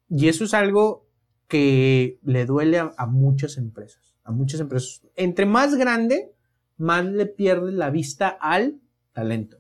Y 0.10 0.28
eso 0.28 0.44
es 0.44 0.54
algo 0.54 1.10
que 1.48 2.20
le 2.22 2.46
duele 2.46 2.78
a, 2.78 3.06
muchas 3.08 3.58
empresas. 3.58 4.16
A 4.24 4.32
muchas 4.32 4.60
empresas. 4.60 5.02
Entre 5.16 5.48
más 5.48 5.74
grande, 5.74 6.36
más 6.78 7.04
le 7.04 7.26
pierde 7.26 7.72
la 7.72 7.90
vista 7.90 8.28
al 8.28 8.80
talento. 9.12 9.58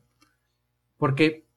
Porque 0.97 1.47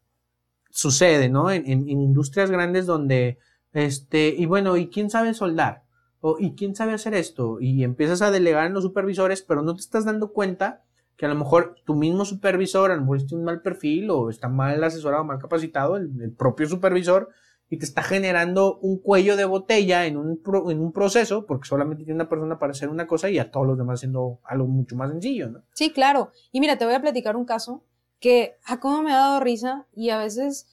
sucede, 0.71 1.29
¿no? 1.29 1.51
En, 1.51 1.67
en, 1.67 1.91
industrias 1.91 2.51
grandes 2.51 2.87
donde, 2.87 3.39
este, 3.75 4.29
y 4.29 4.47
bueno, 4.47 4.79
¿y 4.79 4.89
quién 4.89 5.11
sabe 5.11 5.35
soldar? 5.35 5.85
O, 6.21 6.39
¿y 6.39 6.55
quién 6.55 6.75
sabe 6.75 6.95
hacer 6.95 7.13
esto? 7.13 7.61
Y 7.61 7.85
empiezas 7.85 8.23
a 8.23 8.31
delegar 8.31 8.67
en 8.67 8.73
los 8.73 8.83
supervisores, 8.83 9.43
pero 9.43 9.61
no 9.61 9.75
te 9.75 9.83
estás 9.83 10.07
dando 10.07 10.33
cuenta 10.33 10.86
que 11.17 11.27
a 11.27 11.29
lo 11.29 11.35
mejor 11.35 11.77
tu 11.85 11.95
mismo 11.95 12.25
supervisor, 12.25 12.91
a 12.91 12.97
lo 12.97 13.03
mejor 13.03 13.19
tiene 13.27 13.41
un 13.41 13.45
mal 13.45 13.63
perfil 13.63 14.11
o 14.11 14.31
está 14.31 14.49
mal 14.49 14.83
asesorado, 14.85 15.25
mal 15.25 15.39
capacitado, 15.39 15.97
el, 15.97 16.33
propio 16.37 16.69
supervisor, 16.69 17.31
y 17.69 17.79
te 17.79 17.85
está 17.85 18.03
generando 18.03 18.79
un 18.79 18.99
cuello 18.99 19.37
de 19.37 19.45
botella 19.45 20.07
en 20.07 20.17
un, 20.17 20.41
en 20.71 20.81
un 20.81 20.93
proceso, 20.93 21.47
porque 21.47 21.67
solamente 21.67 22.05
tiene 22.05 22.17
una 22.17 22.29
persona 22.29 22.59
para 22.59 22.73
hacer 22.73 22.89
una 22.89 23.07
cosa 23.07 23.29
y 23.31 23.39
a 23.39 23.51
todos 23.51 23.67
los 23.67 23.79
demás 23.79 24.01
haciendo 24.01 24.41
algo 24.45 24.69
mucho 24.69 24.95
más 24.95 25.11
sencillo, 25.11 25.49
¿no? 25.49 25.63
Sí, 25.73 25.93
claro. 25.93 26.31
Y 26.53 26.61
mira, 26.61 26.79
te 26.79 26.85
voy 26.85 26.95
a 26.95 27.01
platicar 27.01 27.35
un 27.35 27.45
caso 27.45 27.83
que 28.21 28.57
a 28.65 28.75
ah, 28.75 28.81
cómo 28.81 29.03
me 29.03 29.13
ha 29.13 29.17
dado 29.17 29.41
risa 29.41 29.87
y 29.95 30.11
a 30.11 30.19
veces 30.19 30.69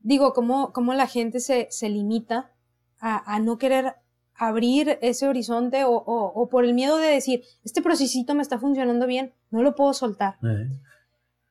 digo, 0.00 0.32
cómo, 0.32 0.94
la 0.94 1.06
gente 1.06 1.40
se, 1.40 1.68
limita 1.88 2.52
a, 3.00 3.38
no 3.40 3.58
querer 3.58 3.96
abrir 4.38 4.98
ese 5.02 5.28
horizonte 5.28 5.84
o, 5.84 5.90
o, 5.90 6.32
o, 6.34 6.48
por 6.48 6.64
el 6.64 6.74
miedo 6.74 6.96
de 6.96 7.08
decir, 7.08 7.42
este 7.64 7.82
procesito 7.82 8.34
me 8.34 8.42
está 8.42 8.58
funcionando 8.58 9.06
bien, 9.06 9.34
no 9.50 9.62
lo 9.62 9.74
puedo 9.74 9.92
soltar. 9.92 10.36
Eh. 10.42 10.68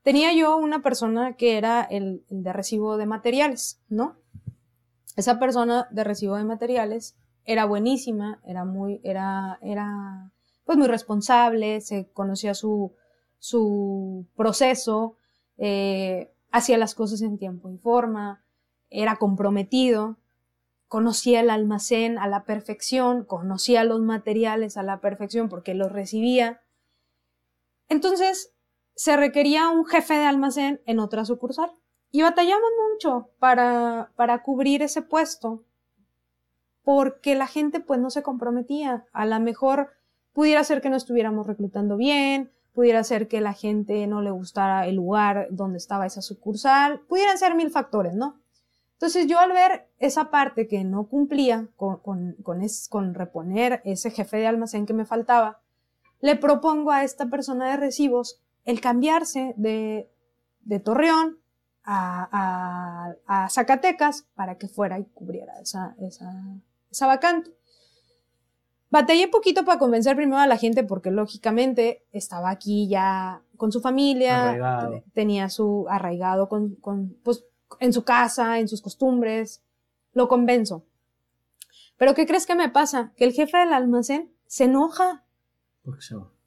Tenía 0.01 0.33
yo 0.33 0.57
una 0.57 0.81
persona 0.81 1.33
que 1.33 1.57
era 1.57 1.83
el, 1.83 2.23
el 2.29 2.43
de 2.43 2.53
recibo 2.53 2.97
de 2.97 3.05
materiales, 3.05 3.81
¿no? 3.89 4.15
esa 5.17 5.39
persona 5.39 5.87
de 5.91 6.03
recibo 6.05 6.37
de 6.37 6.45
materiales 6.45 7.17
era 7.43 7.65
buenísima, 7.65 8.39
era 8.45 8.63
muy, 8.63 9.01
era, 9.03 9.57
era, 9.61 10.31
pues 10.63 10.77
muy 10.77 10.87
responsable, 10.87 11.81
se 11.81 12.07
conocía 12.11 12.53
su, 12.53 12.93
su 13.39 14.27
proceso, 14.35 15.15
eh, 15.57 16.31
hacía 16.51 16.77
las 16.77 16.93
cosas 16.93 17.21
en 17.21 17.37
tiempo 17.37 17.69
y 17.69 17.77
forma, 17.77 18.43
era 18.89 19.15
comprometido, 19.17 20.17
conocía 20.87 21.41
el 21.41 21.49
almacén 21.49 22.17
a 22.17 22.27
la 22.27 22.43
perfección, 22.43 23.25
conocía 23.25 23.83
los 23.83 24.01
materiales 24.01 24.77
a 24.77 24.83
la 24.83 24.99
perfección 24.99 25.49
porque 25.49 25.73
los 25.73 25.91
recibía. 25.91 26.61
Entonces, 27.89 28.53
se 28.95 29.15
requería 29.15 29.69
un 29.69 29.85
jefe 29.85 30.15
de 30.15 30.25
almacén 30.25 30.81
en 30.85 30.99
otra 30.99 31.25
sucursal. 31.25 31.71
Y 32.11 32.21
batallamos 32.21 32.69
mucho 32.91 33.29
para, 33.37 34.11
para 34.15 34.41
cubrir 34.41 34.81
ese 34.81 35.01
puesto 35.01 35.65
porque 36.83 37.35
la 37.35 37.47
gente 37.47 37.81
pues 37.81 37.99
no 37.99 38.09
se 38.09 38.23
comprometía. 38.23 39.05
A 39.11 39.25
lo 39.25 39.39
mejor 39.41 39.91
pudiera 40.31 40.63
ser 40.63 40.81
que 40.81 40.89
no 40.89 40.95
estuviéramos 40.95 41.45
reclutando 41.45 41.97
bien, 41.97 42.49
pudiera 42.73 43.03
ser 43.03 43.27
que 43.27 43.41
la 43.41 43.53
gente 43.53 44.07
no 44.07 44.21
le 44.21 44.31
gustara 44.31 44.87
el 44.87 44.95
lugar 44.95 45.47
donde 45.51 45.79
estaba 45.79 46.05
esa 46.05 46.21
sucursal, 46.21 47.01
pudieran 47.01 47.37
ser 47.37 47.55
mil 47.55 47.71
factores, 47.71 48.13
¿no? 48.13 48.39
Entonces 48.97 49.27
yo 49.27 49.39
al 49.39 49.51
ver 49.51 49.87
esa 49.99 50.31
parte 50.31 50.67
que 50.67 50.83
no 50.83 51.07
cumplía 51.07 51.67
con, 51.75 51.97
con, 51.97 52.33
con, 52.41 52.65
con 52.89 53.13
reponer 53.13 53.81
ese 53.85 54.09
jefe 54.09 54.37
de 54.37 54.47
almacén 54.47 54.87
que 54.87 54.93
me 54.93 55.05
faltaba, 55.05 55.61
le 56.19 56.35
propongo 56.35 56.91
a 56.91 57.03
esta 57.03 57.27
persona 57.27 57.69
de 57.69 57.77
recibos 57.77 58.41
el 58.65 58.81
cambiarse 58.81 59.53
de, 59.55 60.09
de 60.61 60.79
Torreón 60.79 61.37
a, 61.83 63.13
a, 63.27 63.49
Zacatecas 63.49 64.27
para 64.33 64.57
que 64.57 64.67
fuera 64.67 64.97
y 64.97 65.05
cubriera 65.05 65.59
esa, 65.61 65.95
esa, 65.99 66.33
esa 66.91 67.07
vacante. 67.07 67.51
Batallé 68.89 69.27
poquito 69.27 69.63
para 69.63 69.79
convencer 69.79 70.15
primero 70.15 70.39
a 70.39 70.47
la 70.47 70.57
gente 70.57 70.83
porque 70.83 71.11
lógicamente 71.11 72.03
estaba 72.11 72.49
aquí 72.49 72.87
ya 72.87 73.41
con 73.57 73.71
su 73.71 73.79
familia, 73.79 75.03
tenía 75.13 75.49
su 75.49 75.85
arraigado 75.87 76.49
con, 76.49 76.75
con, 76.75 77.15
pues, 77.23 77.45
en 77.79 77.93
su 77.93 78.03
casa, 78.03 78.59
en 78.59 78.67
sus 78.67 78.81
costumbres. 78.81 79.63
Lo 80.13 80.27
convenzo. 80.27 80.85
Pero 81.97 82.13
¿qué 82.13 82.25
crees 82.25 82.45
que 82.45 82.55
me 82.55 82.69
pasa? 82.69 83.13
Que 83.15 83.25
el 83.25 83.33
jefe 83.33 83.57
del 83.57 83.73
almacén 83.73 84.31
se 84.45 84.65
enoja. 84.65 85.25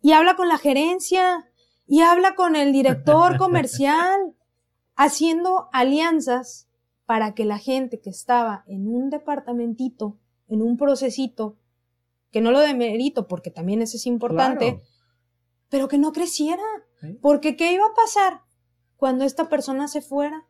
Y 0.00 0.12
habla 0.12 0.36
con 0.36 0.48
la 0.48 0.58
gerencia. 0.58 1.50
Y 1.86 2.02
habla 2.02 2.34
con 2.34 2.56
el 2.56 2.72
director 2.72 3.36
comercial 3.38 4.34
haciendo 4.94 5.68
alianzas 5.72 6.68
para 7.06 7.34
que 7.34 7.44
la 7.44 7.58
gente 7.58 8.00
que 8.00 8.10
estaba 8.10 8.64
en 8.66 8.86
un 8.86 9.10
departamentito, 9.10 10.18
en 10.46 10.62
un 10.62 10.76
procesito, 10.76 11.56
que 12.30 12.40
no 12.40 12.52
lo 12.52 12.60
demerito 12.60 13.26
porque 13.26 13.50
también 13.50 13.82
ese 13.82 13.96
es 13.96 14.06
importante, 14.06 14.80
pero 15.68 15.88
que 15.88 15.98
no 15.98 16.12
creciera. 16.12 16.62
Porque 17.20 17.56
¿qué 17.56 17.72
iba 17.72 17.84
a 17.86 17.94
pasar 17.94 18.42
cuando 18.96 19.24
esta 19.24 19.48
persona 19.48 19.88
se 19.88 20.02
fuera? 20.02 20.46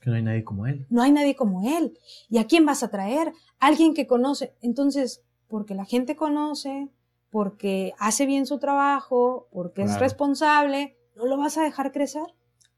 Que 0.00 0.10
no 0.10 0.16
hay 0.16 0.22
nadie 0.22 0.44
como 0.44 0.66
él. 0.66 0.86
No 0.88 1.02
hay 1.02 1.12
nadie 1.12 1.36
como 1.36 1.68
él. 1.68 1.98
¿Y 2.28 2.38
a 2.38 2.46
quién 2.46 2.64
vas 2.64 2.82
a 2.82 2.88
traer? 2.88 3.32
Alguien 3.58 3.94
que 3.94 4.06
conoce. 4.06 4.54
Entonces, 4.62 5.22
porque 5.46 5.74
la 5.74 5.84
gente 5.84 6.16
conoce, 6.16 6.88
porque 7.30 7.92
hace 7.98 8.26
bien 8.26 8.46
su 8.46 8.58
trabajo, 8.58 9.48
porque 9.52 9.82
es 9.82 9.98
responsable, 10.00 10.96
¿no 11.16 11.26
lo 11.26 11.36
vas 11.36 11.58
a 11.58 11.62
dejar 11.62 11.92
crecer? 11.92 12.24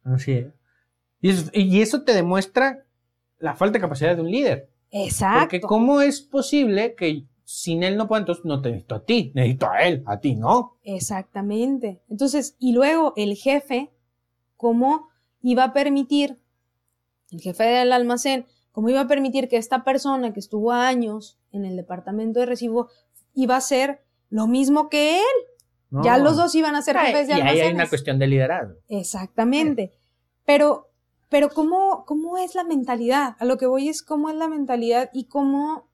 Así 0.04 0.32
es. 0.32 1.50
Y 1.52 1.80
eso, 1.80 2.02
te 2.02 2.12
demuestra 2.12 2.84
la 3.38 3.54
falta 3.54 3.74
de 3.74 3.80
capacidad 3.80 4.16
de 4.16 4.22
un 4.22 4.30
líder. 4.30 4.68
Exacto. 4.90 5.40
Porque 5.40 5.60
¿cómo 5.60 6.00
es 6.02 6.20
posible 6.20 6.94
que 6.94 7.26
sin 7.44 7.82
él 7.82 7.96
no 7.96 8.08
pueda, 8.08 8.20
entonces 8.20 8.44
no 8.44 8.60
te 8.60 8.70
necesito 8.70 8.94
a 8.94 9.04
ti, 9.04 9.30
necesito 9.34 9.70
a 9.70 9.82
él, 9.82 10.02
a 10.06 10.20
ti, 10.20 10.34
¿no? 10.34 10.78
Exactamente. 10.82 12.02
Entonces, 12.08 12.56
y 12.58 12.72
luego 12.72 13.12
el 13.16 13.36
jefe, 13.36 13.92
¿cómo 14.56 15.08
iba 15.42 15.64
a 15.64 15.72
permitir, 15.72 16.38
el 17.32 17.40
jefe 17.40 17.64
del 17.64 17.92
almacén, 17.92 18.46
cómo 18.70 18.88
iba 18.88 19.00
a 19.00 19.08
permitir 19.08 19.48
que 19.48 19.56
esta 19.56 19.84
persona 19.84 20.32
que 20.32 20.40
estuvo 20.40 20.72
años 20.72 21.38
en 21.50 21.64
el 21.64 21.76
departamento 21.76 22.40
de 22.40 22.46
recibo 22.46 22.88
iba 23.34 23.54
a 23.54 23.58
hacer 23.58 24.02
lo 24.30 24.46
mismo 24.46 24.88
que 24.88 25.18
él? 25.18 26.02
Ya 26.02 26.16
los 26.16 26.36
dos 26.36 26.54
iban 26.54 26.74
a 26.74 26.80
ser 26.80 26.96
jefes 26.96 27.26
de 27.26 27.34
almacén. 27.34 27.56
Y 27.56 27.60
ahí 27.60 27.66
hay 27.66 27.74
una 27.74 27.86
cuestión 27.86 28.18
de 28.18 28.26
liderazgo. 28.26 28.76
Exactamente. 28.88 29.92
Pero 30.46 30.92
pero 31.32 31.48
¿cómo, 31.48 32.04
¿cómo 32.04 32.36
es 32.36 32.54
la 32.54 32.62
mentalidad? 32.62 33.36
A 33.38 33.46
lo 33.46 33.56
que 33.56 33.64
voy 33.64 33.88
es 33.88 34.02
cómo 34.02 34.28
es 34.28 34.36
la 34.36 34.48
mentalidad 34.48 35.08
y 35.14 35.28
cómo 35.28 35.88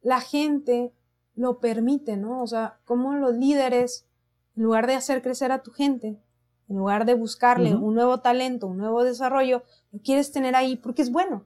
la 0.00 0.20
gente 0.20 0.92
lo 1.36 1.60
permite, 1.60 2.16
¿no? 2.16 2.42
O 2.42 2.46
sea, 2.48 2.80
cómo 2.84 3.14
los 3.14 3.36
líderes, 3.36 4.08
en 4.56 4.64
lugar 4.64 4.88
de 4.88 4.94
hacer 4.94 5.22
crecer 5.22 5.52
a 5.52 5.62
tu 5.62 5.70
gente, 5.70 6.18
en 6.70 6.76
lugar 6.76 7.04
de 7.04 7.14
buscarle 7.14 7.74
un 7.74 7.94
nuevo 7.94 8.20
talento, 8.20 8.68
un 8.68 8.78
nuevo 8.78 9.02
desarrollo, 9.02 9.64
lo 9.90 10.00
quieres 10.00 10.30
tener 10.30 10.54
ahí 10.54 10.76
porque 10.76 11.02
es 11.02 11.10
bueno. 11.10 11.44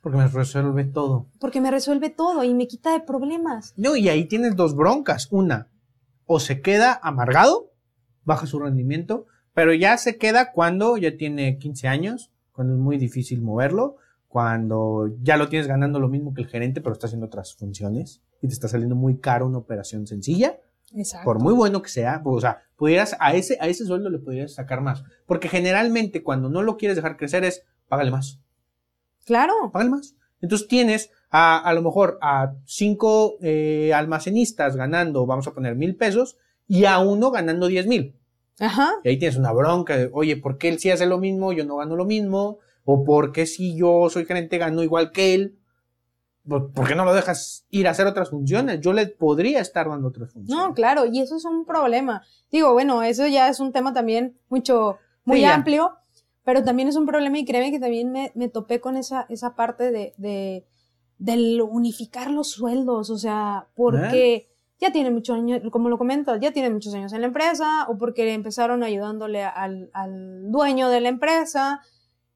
Porque 0.00 0.16
me 0.18 0.26
resuelve 0.26 0.84
todo. 0.84 1.26
Porque 1.38 1.60
me 1.60 1.70
resuelve 1.70 2.08
todo 2.08 2.42
y 2.42 2.54
me 2.54 2.66
quita 2.66 2.92
de 2.92 3.00
problemas. 3.00 3.74
No, 3.76 3.94
y 3.94 4.08
ahí 4.08 4.24
tienes 4.24 4.56
dos 4.56 4.74
broncas. 4.74 5.28
Una, 5.30 5.68
o 6.24 6.40
se 6.40 6.62
queda 6.62 6.98
amargado, 7.02 7.72
baja 8.24 8.46
su 8.46 8.58
rendimiento, 8.58 9.26
pero 9.52 9.74
ya 9.74 9.98
se 9.98 10.16
queda 10.16 10.50
cuando 10.52 10.96
ya 10.96 11.16
tiene 11.16 11.58
15 11.58 11.88
años, 11.88 12.32
cuando 12.52 12.74
es 12.74 12.80
muy 12.80 12.96
difícil 12.96 13.42
moverlo, 13.42 13.96
cuando 14.28 15.10
ya 15.20 15.36
lo 15.36 15.50
tienes 15.50 15.68
ganando 15.68 16.00
lo 16.00 16.08
mismo 16.08 16.32
que 16.32 16.40
el 16.40 16.48
gerente, 16.48 16.80
pero 16.80 16.94
está 16.94 17.06
haciendo 17.06 17.26
otras 17.26 17.54
funciones 17.54 18.22
y 18.40 18.48
te 18.48 18.54
está 18.54 18.66
saliendo 18.66 18.96
muy 18.96 19.18
caro 19.18 19.46
una 19.46 19.58
operación 19.58 20.06
sencilla. 20.06 20.58
Exacto. 20.94 21.24
Por 21.24 21.40
muy 21.40 21.54
bueno 21.54 21.82
que 21.82 21.88
sea, 21.88 22.20
o 22.24 22.40
sea, 22.40 22.62
pudieras, 22.76 23.16
a 23.18 23.34
ese, 23.34 23.58
a 23.60 23.68
ese 23.68 23.84
sueldo 23.84 24.10
le 24.10 24.18
podrías 24.18 24.54
sacar 24.54 24.80
más. 24.80 25.04
Porque 25.26 25.48
generalmente 25.48 26.22
cuando 26.22 26.48
no 26.48 26.62
lo 26.62 26.76
quieres 26.76 26.96
dejar 26.96 27.16
crecer 27.16 27.44
es, 27.44 27.64
págale 27.88 28.10
más. 28.10 28.40
Claro. 29.24 29.54
Págale 29.72 29.90
más. 29.90 30.16
Entonces 30.40 30.68
tienes 30.68 31.10
a, 31.30 31.58
a 31.58 31.72
lo 31.72 31.82
mejor 31.82 32.18
a 32.20 32.54
cinco 32.66 33.36
eh, 33.40 33.92
almacenistas 33.94 34.76
ganando, 34.76 35.24
vamos 35.24 35.46
a 35.46 35.54
poner 35.54 35.76
mil 35.76 35.96
pesos, 35.96 36.36
y 36.66 36.84
a 36.84 36.98
uno 36.98 37.30
ganando 37.30 37.68
diez 37.68 37.86
mil. 37.86 38.16
Ajá. 38.58 38.94
Y 39.04 39.08
ahí 39.08 39.18
tienes 39.18 39.36
una 39.36 39.52
bronca 39.52 39.96
de, 39.96 40.10
oye, 40.12 40.36
¿por 40.36 40.58
qué 40.58 40.68
él 40.68 40.78
sí 40.78 40.90
hace 40.90 41.06
lo 41.06 41.18
mismo, 41.18 41.52
yo 41.52 41.64
no 41.64 41.76
gano 41.76 41.96
lo 41.96 42.04
mismo? 42.04 42.58
¿O 42.84 43.04
por 43.04 43.32
qué 43.32 43.46
si 43.46 43.76
yo 43.76 44.08
soy 44.10 44.24
gerente 44.24 44.58
gano 44.58 44.82
igual 44.82 45.12
que 45.12 45.34
él? 45.34 45.58
¿Por 46.48 46.88
qué 46.88 46.96
no 46.96 47.04
lo 47.04 47.14
dejas 47.14 47.66
ir 47.70 47.86
a 47.86 47.92
hacer 47.92 48.06
otras 48.06 48.30
funciones? 48.30 48.80
Yo 48.80 48.92
le 48.92 49.06
podría 49.06 49.60
estar 49.60 49.88
dando 49.88 50.08
otras 50.08 50.32
funciones. 50.32 50.66
No, 50.66 50.74
claro, 50.74 51.06
y 51.06 51.20
eso 51.20 51.36
es 51.36 51.44
un 51.44 51.64
problema. 51.64 52.22
Digo, 52.50 52.72
bueno, 52.72 53.02
eso 53.02 53.26
ya 53.28 53.48
es 53.48 53.60
un 53.60 53.72
tema 53.72 53.92
también 53.92 54.36
mucho, 54.48 54.98
muy 55.24 55.44
amplio, 55.44 55.92
pero 56.44 56.64
también 56.64 56.88
es 56.88 56.96
un 56.96 57.06
problema 57.06 57.38
y 57.38 57.44
créeme 57.44 57.70
que 57.70 57.78
también 57.78 58.10
me, 58.10 58.32
me 58.34 58.48
topé 58.48 58.80
con 58.80 58.96
esa, 58.96 59.26
esa 59.28 59.54
parte 59.54 59.92
de, 59.92 60.14
de, 60.16 60.66
del 61.18 61.62
unificar 61.62 62.30
los 62.30 62.50
sueldos, 62.50 63.10
o 63.10 63.18
sea, 63.18 63.68
porque... 63.74 64.34
¿Eh? 64.34 64.48
ya 64.82 64.90
tiene 64.90 65.12
muchos 65.12 65.36
años, 65.36 65.60
como 65.70 65.88
lo 65.88 65.96
comento, 65.96 66.34
ya 66.34 66.50
tiene 66.52 66.68
muchos 66.68 66.92
años 66.92 67.12
en 67.12 67.20
la 67.20 67.28
empresa 67.28 67.86
o 67.88 67.98
porque 67.98 68.34
empezaron 68.34 68.82
ayudándole 68.82 69.44
al, 69.44 69.90
al 69.92 70.50
dueño 70.50 70.88
de 70.88 71.00
la 71.00 71.08
empresa 71.08 71.82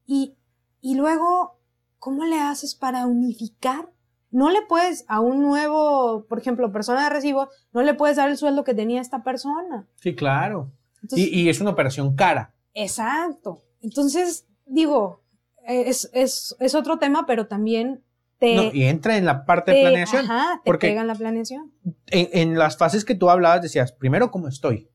y, 0.05 0.37
y 0.79 0.95
luego, 0.95 1.59
¿cómo 1.99 2.23
le 2.23 2.39
haces 2.39 2.73
para 2.73 3.05
unificar? 3.05 3.89
No 4.29 4.49
le 4.49 4.61
puedes 4.63 5.05
a 5.07 5.19
un 5.19 5.41
nuevo, 5.41 6.25
por 6.27 6.39
ejemplo, 6.39 6.71
persona 6.71 7.03
de 7.03 7.09
recibo, 7.09 7.49
no 7.71 7.81
le 7.81 7.93
puedes 7.93 8.17
dar 8.17 8.29
el 8.29 8.37
sueldo 8.37 8.63
que 8.63 8.73
tenía 8.73 9.01
esta 9.01 9.23
persona. 9.23 9.87
Sí, 9.95 10.15
claro. 10.15 10.71
y, 11.11 11.41
y, 11.41 11.49
es 11.49 11.61
una 11.61 11.71
operación 11.71 12.15
cara. 12.15 12.53
Exacto. 12.73 13.63
Entonces, 13.81 14.45
digo, 14.65 15.23
es, 15.65 16.09
es, 16.13 16.55
es 16.59 16.75
otro 16.75 16.99
tema, 16.99 17.25
pero 17.25 17.47
también 17.47 18.03
y 18.39 18.83
entra 18.83 19.17
en 19.17 19.25
la 19.25 19.45
parte 19.45 19.71
de 19.71 19.81
planeación. 19.81 20.25
Ajá, 20.25 20.61
te 20.63 20.69
porque 20.69 20.87
pega 20.87 21.01
en 21.01 21.07
la 21.07 21.15
planeación. 21.15 21.71
En, 22.07 22.57
las 22.57 22.77
fases 22.77 23.03
que 23.03 23.15
tú 23.15 23.29
hablabas 23.29 23.61
decías, 23.61 23.91
primero, 23.91 24.31
¿cómo 24.31 24.47
estoy? 24.47 24.89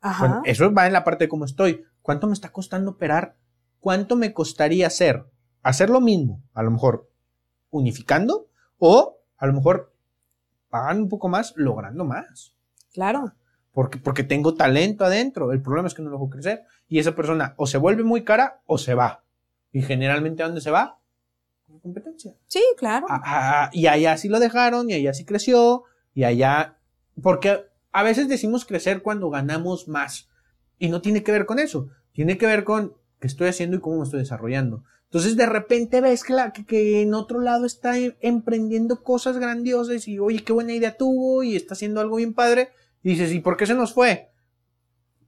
Ajá. 0.00 0.42
eso 0.44 0.72
va 0.74 0.88
en 0.88 0.92
la 0.92 1.04
parte 1.04 1.24
de 1.24 1.28
cómo 1.28 1.44
estoy. 1.44 1.84
¿Cuánto 2.00 2.26
me 2.26 2.32
está 2.32 2.50
costando 2.50 2.92
operar? 2.92 3.36
¿Cuánto 3.78 4.16
me 4.16 4.32
costaría 4.32 4.88
hacer? 4.88 5.26
Hacer 5.62 5.90
lo 5.90 6.00
mismo, 6.00 6.42
a 6.54 6.64
lo 6.64 6.72
mejor, 6.72 7.08
unificando 7.70 8.48
o 8.84 9.20
a 9.36 9.46
lo 9.46 9.52
mejor 9.52 9.94
pagan 10.68 11.02
un 11.02 11.08
poco 11.08 11.28
más 11.28 11.54
logrando 11.56 12.04
más. 12.04 12.56
Claro. 12.92 13.32
Porque, 13.70 13.98
porque 13.98 14.24
tengo 14.24 14.54
talento 14.54 15.04
adentro. 15.04 15.52
El 15.52 15.62
problema 15.62 15.86
es 15.86 15.94
que 15.94 16.02
no 16.02 16.10
lo 16.10 16.16
dejo 16.16 16.30
crecer. 16.30 16.64
Y 16.88 16.98
esa 16.98 17.14
persona 17.14 17.54
o 17.56 17.68
se 17.68 17.78
vuelve 17.78 18.02
muy 18.02 18.24
cara 18.24 18.60
o 18.66 18.78
se 18.78 18.94
va. 18.94 19.22
Y 19.70 19.82
generalmente, 19.82 20.42
¿a 20.42 20.46
dónde 20.46 20.60
se 20.60 20.72
va? 20.72 20.98
Con 21.64 21.78
competencia. 21.78 22.34
Sí, 22.48 22.60
claro. 22.76 23.06
Ah, 23.08 23.22
ah, 23.24 23.70
y 23.72 23.86
allá 23.86 24.16
sí 24.16 24.28
lo 24.28 24.40
dejaron, 24.40 24.90
y 24.90 24.94
allá 24.94 25.14
sí 25.14 25.24
creció, 25.24 25.84
y 26.12 26.24
allá. 26.24 26.76
Porque 27.22 27.64
a 27.92 28.02
veces 28.02 28.28
decimos 28.28 28.64
crecer 28.64 29.00
cuando 29.00 29.30
ganamos 29.30 29.86
más. 29.86 30.28
Y 30.80 30.88
no 30.88 31.00
tiene 31.00 31.22
que 31.22 31.30
ver 31.30 31.46
con 31.46 31.60
eso. 31.60 31.88
Tiene 32.12 32.36
que 32.36 32.46
ver 32.46 32.64
con 32.64 32.96
qué 33.20 33.28
estoy 33.28 33.46
haciendo 33.46 33.76
y 33.76 33.80
cómo 33.80 33.98
me 33.98 34.02
estoy 34.02 34.18
desarrollando. 34.18 34.82
Entonces 35.12 35.36
de 35.36 35.44
repente 35.44 36.00
ves 36.00 36.24
que, 36.24 36.32
la, 36.32 36.54
que, 36.54 37.02
en 37.02 37.12
otro 37.12 37.40
lado 37.40 37.66
está 37.66 37.98
em, 37.98 38.14
emprendiendo 38.22 39.02
cosas 39.02 39.36
grandiosas 39.36 40.08
y 40.08 40.18
oye, 40.18 40.42
qué 40.42 40.54
buena 40.54 40.72
idea 40.72 40.96
tuvo 40.96 41.42
y 41.42 41.54
está 41.54 41.74
haciendo 41.74 42.00
algo 42.00 42.16
bien 42.16 42.32
padre. 42.32 42.70
Y 43.02 43.10
dices, 43.10 43.30
¿y 43.30 43.40
por 43.40 43.58
qué 43.58 43.66
se 43.66 43.74
nos 43.74 43.92
fue? 43.92 44.30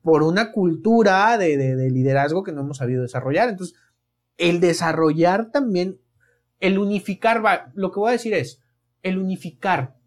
Por 0.00 0.22
una 0.22 0.52
cultura 0.52 1.36
de, 1.36 1.58
de 1.58 1.90
liderazgo 1.90 2.42
que 2.42 2.52
no 2.52 2.62
hemos 2.62 2.78
sabido 2.78 3.02
desarrollar. 3.02 3.50
Entonces, 3.50 3.76
el 4.38 4.58
desarrollar 4.58 5.50
también, 5.50 6.00
el 6.60 6.78
unificar, 6.78 7.44
va, 7.44 7.70
lo 7.74 7.92
que 7.92 8.00
voy 8.00 8.08
a 8.08 8.12
decir 8.12 8.32
es, 8.32 8.62
el 9.02 9.18
unificar 9.18 9.98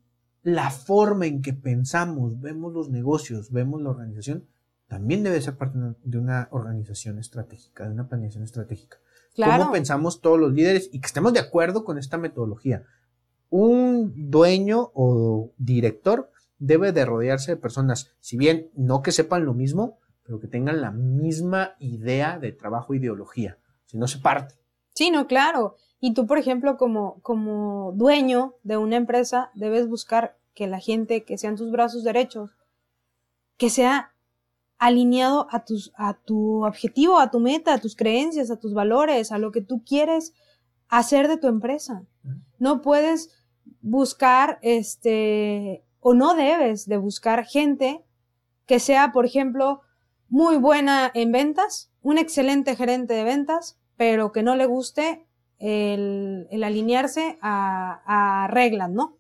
la 0.42 0.72
forma 0.72 1.28
en 1.28 1.44
que 1.44 1.54
pensamos, 1.54 2.42
vemos 2.42 2.74
los 2.74 2.90
negocios, 2.90 3.52
vemos 3.52 3.80
la 3.84 3.92
organización, 3.92 4.48
también 4.88 5.22
debe 5.22 5.40
ser 5.40 5.56
parte 5.56 5.78
de 6.04 6.18
una 6.18 6.48
organización 6.50 7.20
estratégica, 7.20 7.86
de 7.86 7.92
una 7.92 8.10
planeación 8.10 8.44
estratégica. 8.44 8.98
Cómo 9.38 9.72
pensamos 9.72 10.22
todos 10.22 10.40
los 10.40 10.54
líderes 10.54 10.90
y 10.92 11.00
que 11.00 11.08
estemos 11.08 11.34
de 11.34 11.40
acuerdo 11.40 11.84
con 11.84 11.98
esta 11.98 12.18
metodología. 12.18 12.84
Un 13.50 14.30
dueño 14.30 14.92
o 14.94 15.52
director 15.58 16.32
debe 16.60 16.92
de 16.92 17.06
rodearse 17.06 17.52
de 17.52 17.58
personas, 17.58 18.12
si 18.20 18.38
bien 18.38 18.70
no 18.76 19.02
que 19.02 19.12
sepan 19.12 19.46
lo 19.46 19.54
mismo, 19.54 20.00
pero 20.24 20.40
que 20.40 20.48
tengan 20.48 20.82
la 20.82 20.92
misma 20.92 21.76
idea 21.80 22.40
de 22.40 22.52
trabajo 22.52 22.94
ideología, 22.94 23.58
si 23.86 23.98
no 23.98 24.08
se 24.08 24.20
parte. 24.20 24.56
Sí, 24.94 25.12
no, 25.12 25.28
claro. 25.28 25.76
Y 26.00 26.14
tú, 26.14 26.26
por 26.26 26.38
ejemplo, 26.38 26.78
como, 26.78 27.22
como 27.22 27.94
dueño 27.96 28.56
de 28.64 28.78
una 28.78 28.98
empresa, 28.98 29.52
debes 29.54 29.88
buscar 29.88 30.38
que 30.54 30.68
la 30.68 30.80
gente 30.80 31.24
que 31.24 31.38
sean 31.38 31.56
tus 31.56 31.72
brazos 31.72 32.04
derechos, 32.04 32.58
que 33.58 33.70
sea 33.70 34.14
alineado 34.78 35.48
a, 35.52 35.66
tus, 35.66 35.92
a 35.96 36.14
tu 36.14 36.64
objetivo, 36.66 37.20
a 37.20 37.32
tu 37.32 37.40
meta, 37.40 37.74
a 37.74 37.78
tus 37.80 37.96
creencias, 37.96 38.52
a 38.52 38.60
tus 38.60 38.74
valores, 38.74 39.32
a 39.32 39.38
lo 39.38 39.52
que 39.52 39.62
tú 39.62 39.84
quieres 39.84 40.34
hacer 40.88 41.28
de 41.28 41.38
tu 41.38 41.48
empresa. 41.48 42.04
No 42.60 42.82
puedes 42.82 43.32
buscar, 43.82 44.60
este, 44.62 45.84
o 46.00 46.14
no 46.14 46.36
debes 46.36 46.88
de 46.88 46.98
buscar 46.98 47.46
gente 47.46 48.04
que 48.66 48.80
sea, 48.80 49.12
por 49.12 49.26
ejemplo, 49.26 49.82
muy 50.30 50.58
buena 50.58 51.10
en 51.14 51.32
ventas, 51.32 51.92
un 52.02 52.18
excelente 52.18 52.76
gerente 52.76 53.14
de 53.14 53.24
ventas, 53.24 53.80
pero 53.96 54.32
que 54.32 54.44
no 54.44 54.56
le 54.56 54.66
guste 54.66 55.26
el, 55.58 56.48
alinearse 56.64 57.40
a, 57.42 58.48
reglas, 58.52 58.92
¿no? 58.92 59.18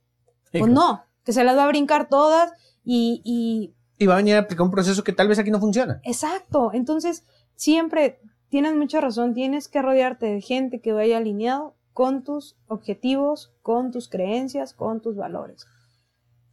pues 0.51 0.71
no, 0.71 1.03
que 1.23 1.33
se 1.33 1.43
las 1.43 1.57
va 1.57 1.65
a 1.65 1.67
brincar 1.67 2.09
todas 2.09 2.51
y 2.83 3.21
y 3.25 3.73
va 4.05 4.13
a 4.13 4.17
venir 4.17 4.35
a 4.35 4.39
aplicar 4.39 4.63
un 4.63 4.71
proceso 4.71 5.03
que 5.03 5.13
tal 5.13 5.27
vez 5.27 5.39
aquí 5.39 5.49
no 5.49 5.59
funciona. 5.59 5.99
Exacto. 6.03 6.71
Entonces, 6.73 7.25
siempre 7.55 8.19
tienes 8.49 8.75
mucha 8.75 9.01
razón, 9.01 9.33
tienes 9.33 9.67
que 9.67 9.81
rodearte 9.81 10.27
de 10.27 10.41
gente 10.41 10.79
que 10.79 10.93
vaya 10.93 11.17
alineado 11.17 11.75
con 11.93 12.23
tus 12.23 12.55
objetivos, 12.67 13.53
con 13.63 13.91
tus 13.91 14.07
creencias, 14.07 14.73
con 14.73 15.01
tus 15.01 15.15
valores. 15.15 15.65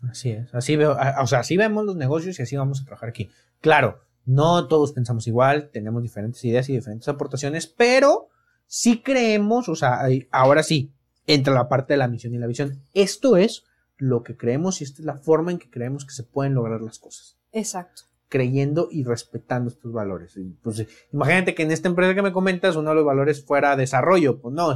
Así 0.09 0.31
es, 0.31 0.55
así 0.55 0.77
veo, 0.77 0.97
o 1.21 1.27
sea, 1.27 1.41
así 1.41 1.57
vemos 1.57 1.85
los 1.85 1.97
negocios 1.97 2.39
y 2.39 2.43
así 2.43 2.57
vamos 2.57 2.81
a 2.81 2.85
trabajar 2.85 3.09
aquí. 3.09 3.31
Claro, 3.61 4.01
no 4.27 4.69
todos 4.69 4.93
pensamos 4.93 5.27
igual, 5.27 5.71
tenemos 5.71 6.03
diferentes 6.03 6.45
ideas 6.45 6.69
y 6.69 6.75
diferentes 6.75 7.09
aportaciones, 7.09 7.67
pero 7.67 8.29
sí 8.67 9.03
creemos, 9.03 9.69
o 9.69 9.77
sea, 9.77 10.01
ahora 10.31 10.63
sí, 10.63 10.93
entra 11.27 11.55
la 11.55 11.69
parte 11.69 11.95
de 11.95 11.99
la 11.99 12.09
misión 12.09 12.35
y 12.35 12.39
la 12.39 12.47
visión. 12.47 12.83
Esto 12.93 13.37
es 13.37 13.65
lo 13.97 14.23
que 14.23 14.37
creemos 14.37 14.81
y 14.81 14.85
esta 14.85 15.03
es 15.03 15.07
la 15.07 15.19
forma 15.19 15.53
en 15.53 15.59
que 15.59 15.71
creemos 15.71 16.05
que 16.05 16.13
se 16.13 16.25
pueden 16.25 16.55
lograr 16.55 16.81
las 16.81 16.99
cosas. 16.99 17.39
Exacto. 17.53 18.03
Creyendo 18.29 18.89
y 18.91 19.05
respetando 19.05 19.71
estos 19.71 19.93
valores. 19.93 20.39
Pues, 20.63 20.87
imagínate 21.13 21.55
que 21.55 21.63
en 21.63 21.71
esta 21.71 21.89
empresa 21.89 22.15
que 22.15 22.23
me 22.23 22.33
comentas, 22.33 22.77
uno 22.77 22.91
de 22.91 22.97
los 22.97 23.05
valores 23.05 23.45
fuera 23.45 23.77
desarrollo. 23.77 24.41
Pues 24.41 24.55
no, 24.55 24.75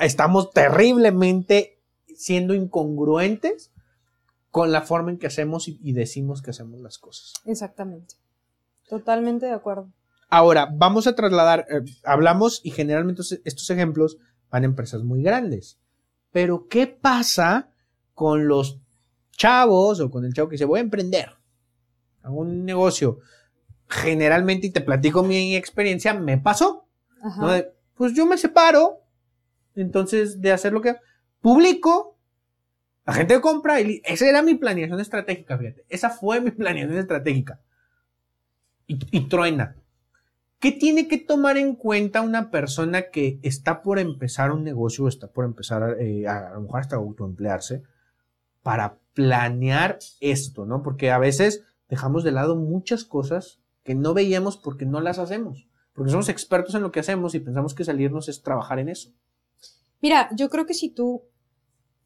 estamos 0.00 0.50
terriblemente 0.50 1.80
siendo 2.14 2.54
incongruentes 2.54 3.72
con 4.50 4.72
la 4.72 4.82
forma 4.82 5.10
en 5.10 5.18
que 5.18 5.26
hacemos 5.26 5.68
y, 5.68 5.92
decimos 5.92 6.42
que 6.42 6.50
hacemos 6.50 6.80
las 6.80 6.98
cosas. 6.98 7.34
Exactamente. 7.44 8.14
Totalmente 8.88 9.46
de 9.46 9.52
acuerdo. 9.52 9.90
Ahora, 10.28 10.68
vamos 10.72 11.06
a 11.06 11.14
trasladar, 11.14 11.66
eh, 11.70 11.82
hablamos 12.04 12.60
y 12.64 12.70
generalmente 12.70 13.22
estos 13.44 13.70
ejemplos 13.70 14.18
van 14.50 14.62
a 14.62 14.66
empresas 14.66 15.02
muy 15.02 15.22
grandes. 15.22 15.78
Pero, 16.32 16.68
¿qué 16.68 16.86
pasa 16.86 17.70
con 18.16 18.48
los 18.48 18.80
chavos 19.32 20.00
o 20.00 20.10
con 20.10 20.24
el 20.24 20.32
chavo 20.32 20.48
que 20.48 20.54
dice, 20.54 20.64
voy 20.64 20.78
a 20.78 20.82
emprender 20.82 21.28
a 22.22 22.30
un 22.30 22.64
negocio, 22.64 23.18
generalmente, 23.88 24.66
y 24.66 24.70
te 24.70 24.80
platico 24.80 25.22
mi 25.22 25.54
experiencia, 25.54 26.14
me 26.14 26.38
pasó. 26.38 26.88
pues 27.94 28.14
yo 28.14 28.24
me 28.24 28.38
separo, 28.38 29.02
entonces, 29.74 30.40
de 30.40 30.50
hacer 30.50 30.72
lo 30.72 30.80
que 30.80 30.96
publico, 31.42 32.16
la 33.04 33.12
gente 33.12 33.38
compra, 33.42 33.82
y 33.82 34.00
esa 34.02 34.26
era 34.26 34.40
mi 34.42 34.54
planeación 34.54 34.98
estratégica, 34.98 35.58
fíjate, 35.58 35.84
esa 35.90 36.08
fue 36.08 36.40
mi 36.40 36.50
planeación 36.62 36.98
estratégica. 36.98 37.60
Y, 38.88 39.28
truena. 39.28 39.76
¿Qué 40.58 40.72
tiene 40.72 41.06
que 41.06 41.18
tomar 41.18 41.58
en 41.58 41.74
cuenta 41.74 42.22
una 42.22 42.50
persona 42.50 43.10
que 43.10 43.40
está 43.42 43.82
por 43.82 43.98
empezar 43.98 44.52
un 44.52 44.64
negocio 44.64 45.04
o 45.04 45.08
está 45.08 45.26
por 45.26 45.44
empezar 45.44 45.96
eh, 46.00 46.26
a, 46.26 46.48
a 46.48 46.54
lo 46.54 46.62
mejor 46.62 46.80
hasta 46.80 46.96
autoemplearse? 46.96 47.82
Para 48.66 48.98
planear 49.14 50.00
esto, 50.18 50.66
¿no? 50.66 50.82
Porque 50.82 51.12
a 51.12 51.18
veces 51.18 51.62
dejamos 51.88 52.24
de 52.24 52.32
lado 52.32 52.56
muchas 52.56 53.04
cosas 53.04 53.60
que 53.84 53.94
no 53.94 54.12
veíamos 54.12 54.56
porque 54.56 54.84
no 54.84 55.00
las 55.00 55.20
hacemos, 55.20 55.68
porque 55.92 56.10
somos 56.10 56.28
expertos 56.28 56.74
en 56.74 56.82
lo 56.82 56.90
que 56.90 56.98
hacemos 56.98 57.36
y 57.36 57.38
pensamos 57.38 57.76
que 57.76 57.84
salirnos 57.84 58.28
es 58.28 58.42
trabajar 58.42 58.80
en 58.80 58.88
eso. 58.88 59.12
Mira, 60.02 60.30
yo 60.34 60.50
creo 60.50 60.66
que 60.66 60.74
si 60.74 60.88
tú, 60.88 61.22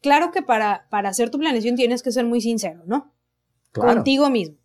claro 0.03 0.29
que 0.29 0.43
para, 0.43 0.85
para 0.91 1.09
hacer 1.09 1.31
tu 1.31 1.39
planeación 1.39 1.75
tienes 1.75 2.03
que 2.03 2.11
ser 2.11 2.25
muy 2.27 2.41
sincero, 2.41 2.83
¿no? 2.85 3.11
Contigo 3.73 4.29
mismo. 4.29 4.57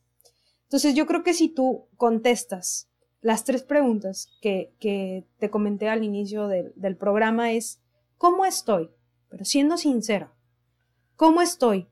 Entonces 0.65 0.95
yo 0.95 1.07
creo 1.07 1.23
que 1.23 1.33
si 1.33 1.49
tú 1.49 1.87
contestas 1.97 2.91
las 3.23 3.45
tres 3.45 3.63
preguntas 3.63 4.37
que, 4.43 4.75
que 4.81 5.25
te 5.39 5.49
comenté 5.49 5.89
al 5.89 6.05
inicio 6.05 6.47
del, 6.47 6.75
del 6.77 6.99
programa 6.99 7.53
es, 7.53 7.81
¿cómo 8.19 8.45
estoy? 8.45 8.91
Pero 9.31 9.47
siendo 9.47 9.79
sincero. 9.79 10.36
¿Cómo 11.17 11.41
estoy? 11.41 11.89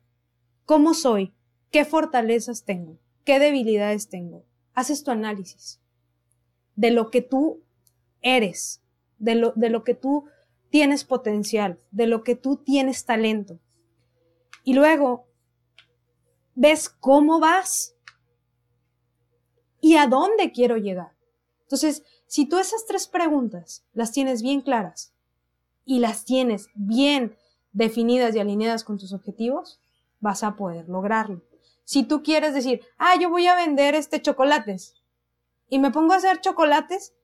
¿Cómo 0.67 0.93
soy? 0.95 1.35
¿Qué 1.71 1.85
fortalezas 1.85 2.65
tengo? 2.65 2.99
¿Qué 3.25 3.39
debilidades 3.39 4.09
tengo? 4.09 4.45
Haces 4.75 5.03
tu 5.03 5.11
análisis 5.11 5.81
de 6.77 6.91
lo 6.91 7.11
que 7.11 7.23
tú 7.23 7.63
eres, 8.21 8.83
de 9.19 9.35
lo, 9.35 9.53
de 9.57 9.71
lo 9.71 9.83
que 9.83 9.95
tú 9.95 10.27
tienes 10.71 11.05
potencial, 11.05 11.81
de 11.91 12.07
lo 12.07 12.23
que 12.23 12.37
tú 12.37 12.57
tienes 12.57 13.05
talento. 13.05 13.61
Y 14.63 14.75
luego 14.75 15.27
ves 16.55 16.89
cómo 16.89 17.41
vas 17.41 17.97
y 19.81 19.97
a 19.97 20.07
dónde 20.07 20.53
quiero 20.53 20.77
llegar. 20.77 21.13
Entonces, 21.63 22.05
si 22.27 22.47
tú 22.47 22.59
esas 22.59 22.87
tres 22.87 23.07
preguntas 23.07 23.87
las 23.93 24.13
tienes 24.13 24.43
bien 24.43 24.61
claras 24.61 25.15
y 25.85 26.01
las 26.01 26.25
tienes 26.25 26.69
bien 26.75 27.37
definidas 27.75 28.35
y 28.35 28.39
alineadas 28.39 28.85
con 28.85 28.97
tus 28.97 29.13
objetivos, 29.13 29.81
vas 30.21 30.43
a 30.43 30.57
poder 30.57 30.89
lograrlo. 30.89 31.43
Si 31.85 32.05
tú 32.05 32.23
quieres 32.23 32.55
decir, 32.55 32.81
ah, 32.97 33.15
yo 33.21 33.29
voy 33.29 33.47
a 33.47 33.55
vender 33.55 33.95
este 33.95 34.23
chocolates 34.23 34.95
y 35.69 35.79
me 35.79 35.91
pongo 35.91 36.15
a 36.15 36.17
hacer 36.17 36.41
chocolates 36.41 37.15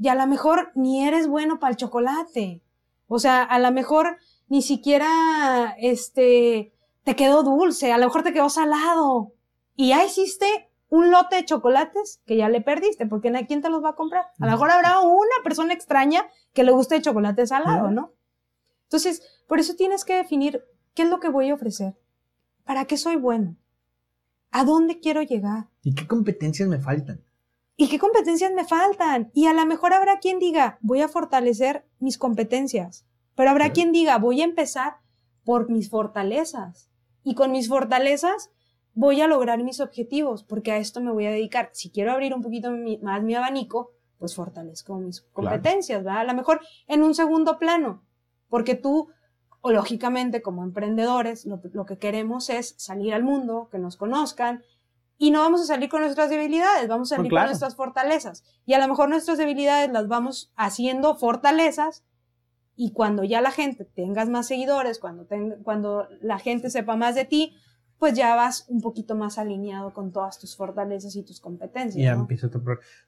y 0.00 0.08
a 0.08 0.16
lo 0.16 0.26
mejor 0.26 0.72
ni 0.74 1.06
eres 1.06 1.28
bueno 1.28 1.60
para 1.60 1.70
el 1.70 1.76
chocolate. 1.76 2.62
O 3.06 3.20
sea, 3.20 3.42
a 3.44 3.58
lo 3.60 3.70
mejor 3.70 4.18
ni 4.48 4.62
siquiera 4.62 5.76
este 5.78 6.72
te 7.04 7.14
quedó 7.14 7.42
dulce, 7.42 7.92
a 7.92 7.98
lo 7.98 8.06
mejor 8.06 8.22
te 8.22 8.32
quedó 8.32 8.48
salado 8.48 9.32
y 9.76 9.90
ya 9.90 10.04
hiciste 10.04 10.68
un 10.88 11.10
lote 11.10 11.36
de 11.36 11.44
chocolates 11.44 12.20
que 12.26 12.36
ya 12.36 12.48
le 12.48 12.60
perdiste, 12.60 13.06
porque 13.06 13.28
¿a 13.28 13.46
quién 13.46 13.62
te 13.62 13.70
los 13.70 13.82
va 13.82 13.90
a 13.90 13.94
comprar? 13.94 14.26
A 14.40 14.46
lo 14.46 14.52
mejor 14.52 14.70
habrá 14.70 15.00
una 15.00 15.36
persona 15.42 15.72
extraña 15.72 16.26
que 16.52 16.64
le 16.64 16.72
guste 16.72 16.96
el 16.96 17.02
chocolate 17.02 17.46
salado, 17.46 17.90
¿no? 17.90 18.12
Entonces, 18.92 19.22
por 19.48 19.58
eso 19.58 19.74
tienes 19.74 20.04
que 20.04 20.14
definir 20.14 20.62
qué 20.92 21.04
es 21.04 21.08
lo 21.08 21.18
que 21.18 21.30
voy 21.30 21.48
a 21.48 21.54
ofrecer, 21.54 21.96
para 22.64 22.84
qué 22.84 22.98
soy 22.98 23.16
bueno, 23.16 23.56
a 24.50 24.66
dónde 24.66 25.00
quiero 25.00 25.22
llegar. 25.22 25.70
¿Y 25.82 25.94
qué 25.94 26.06
competencias 26.06 26.68
me 26.68 26.78
faltan? 26.78 27.24
¿Y 27.74 27.88
qué 27.88 27.98
competencias 27.98 28.52
me 28.52 28.66
faltan? 28.66 29.30
Y 29.32 29.46
a 29.46 29.54
lo 29.54 29.64
mejor 29.64 29.94
habrá 29.94 30.18
quien 30.18 30.38
diga, 30.38 30.78
voy 30.82 31.00
a 31.00 31.08
fortalecer 31.08 31.86
mis 32.00 32.18
competencias, 32.18 33.06
Pero 33.34 33.48
habrá 33.48 33.72
quien 33.72 33.92
diga, 33.92 34.18
voy 34.18 34.42
a 34.42 34.44
empezar 34.44 34.98
por 35.42 35.70
mis 35.70 35.88
fortalezas. 35.88 36.90
Y 37.24 37.34
con 37.34 37.50
mis 37.50 37.68
fortalezas 37.68 38.50
voy 38.92 39.22
a 39.22 39.26
lograr 39.26 39.64
mis 39.64 39.80
objetivos, 39.80 40.44
porque 40.44 40.70
a 40.70 40.76
esto 40.76 41.00
me 41.00 41.12
voy 41.12 41.24
a 41.24 41.30
dedicar. 41.30 41.70
Si 41.72 41.88
quiero 41.88 42.12
abrir 42.12 42.34
un 42.34 42.42
poquito 42.42 42.70
más 43.00 43.22
mi 43.22 43.34
abanico, 43.34 43.92
pues 44.18 44.34
fortalezco 44.34 44.98
mis 44.98 45.22
competencias, 45.22 46.04
¿verdad? 46.04 46.20
A 46.20 46.24
lo 46.24 46.34
mejor 46.34 46.60
en 46.88 47.02
un 47.02 47.14
segundo 47.14 47.58
plano, 47.58 48.02
porque 48.52 48.74
tú, 48.74 49.08
o 49.62 49.72
lógicamente 49.72 50.42
como 50.42 50.62
emprendedores, 50.62 51.46
lo, 51.46 51.86
que 51.86 51.96
queremos 51.96 52.50
es 52.50 52.74
salir 52.76 53.14
al 53.14 53.24
mundo, 53.24 53.70
que 53.72 53.78
nos 53.78 53.96
conozcan, 53.96 54.62
y 55.16 55.30
no 55.30 55.40
vamos 55.40 55.62
a 55.62 55.64
salir 55.64 55.88
con 55.88 56.02
nuestras 56.02 56.28
debilidades, 56.28 56.86
vamos 56.86 57.10
a 57.10 57.16
salir 57.16 57.32
con 57.32 57.44
nuestras 57.44 57.76
fortalezas. 57.76 58.44
Y 58.66 58.74
a 58.74 58.78
lo 58.78 58.88
mejor 58.88 59.08
nuestras 59.08 59.38
debilidades 59.38 59.90
las 59.90 60.06
vamos 60.06 60.52
haciendo 60.54 61.14
fortalezas 61.14 62.04
y 62.76 62.92
cuando 62.92 63.24
ya 63.24 63.40
la 63.40 63.52
gente 63.52 63.86
tengas 63.86 64.28
más 64.28 64.48
seguidores, 64.48 64.98
cuando, 64.98 65.26
cuando 65.62 66.06
la 66.20 66.38
gente 66.38 66.68
sepa 66.68 66.94
más 66.94 67.14
de 67.14 67.24
ti, 67.24 67.56
pues 67.96 68.12
ya 68.12 68.36
vas 68.36 68.66
un 68.68 68.82
poquito 68.82 69.14
más 69.14 69.38
alineado 69.38 69.94
con 69.94 70.12
todas 70.12 70.38
tus 70.38 70.56
fortalezas 70.56 71.16
y 71.16 71.22
tus 71.22 71.40
competencias. 71.40 72.04
Ya 72.04 72.12
empieza 72.12 72.50
tu 72.50 72.62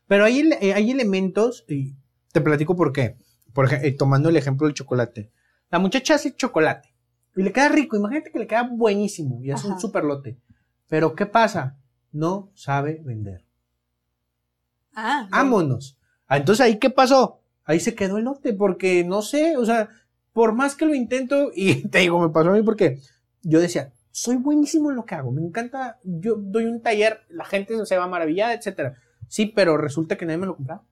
Pero 0.06 0.24
hay, 0.24 0.40
eh, 0.62 0.72
hay 0.72 0.90
elementos, 0.90 1.66
y 1.68 1.96
te 2.32 2.40
platico 2.40 2.74
por 2.74 2.94
qué. 2.94 3.18
Por 3.54 3.66
ejemplo, 3.66 3.88
eh, 3.88 3.92
tomando 3.92 4.28
el 4.28 4.36
ejemplo 4.36 4.66
del 4.66 4.74
chocolate. 4.74 5.30
La 5.70 5.78
muchacha 5.78 6.16
hace 6.16 6.36
chocolate 6.36 6.94
y 7.36 7.42
le 7.42 7.52
queda 7.52 7.68
rico. 7.68 7.96
Imagínate 7.96 8.30
que 8.30 8.38
le 8.38 8.46
queda 8.46 8.68
buenísimo 8.70 9.40
y 9.42 9.50
hace 9.50 9.68
un 9.68 9.80
super 9.80 10.04
lote. 10.04 10.38
Pero 10.88 11.14
¿qué 11.14 11.26
pasa? 11.26 11.78
No 12.12 12.50
sabe 12.54 13.00
vender. 13.02 13.44
Ah. 14.94 15.26
Vámonos. 15.30 15.98
Ah, 16.26 16.36
entonces 16.36 16.64
ahí, 16.64 16.78
¿qué 16.78 16.90
pasó? 16.90 17.40
Ahí 17.64 17.80
se 17.80 17.94
quedó 17.94 18.18
el 18.18 18.24
lote 18.24 18.52
porque 18.52 19.04
no 19.04 19.22
sé, 19.22 19.56
o 19.56 19.64
sea, 19.64 19.88
por 20.32 20.52
más 20.52 20.76
que 20.76 20.86
lo 20.86 20.94
intento, 20.94 21.50
y 21.54 21.88
te 21.88 22.00
digo, 22.00 22.20
me 22.20 22.28
pasó 22.28 22.50
a 22.50 22.52
mí 22.52 22.62
porque 22.62 23.00
yo 23.42 23.60
decía, 23.60 23.92
soy 24.10 24.36
buenísimo 24.36 24.90
en 24.90 24.96
lo 24.96 25.04
que 25.04 25.14
hago, 25.14 25.32
me 25.32 25.42
encanta, 25.42 25.98
yo 26.04 26.36
doy 26.36 26.66
un 26.66 26.82
taller, 26.82 27.22
la 27.28 27.44
gente 27.44 27.84
se 27.84 27.96
va 27.96 28.06
maravillada, 28.06 28.54
etcétera. 28.54 28.96
Sí, 29.28 29.46
pero 29.46 29.76
resulta 29.76 30.16
que 30.16 30.26
nadie 30.26 30.38
me 30.38 30.46
lo 30.46 30.56
compraba. 30.56 30.84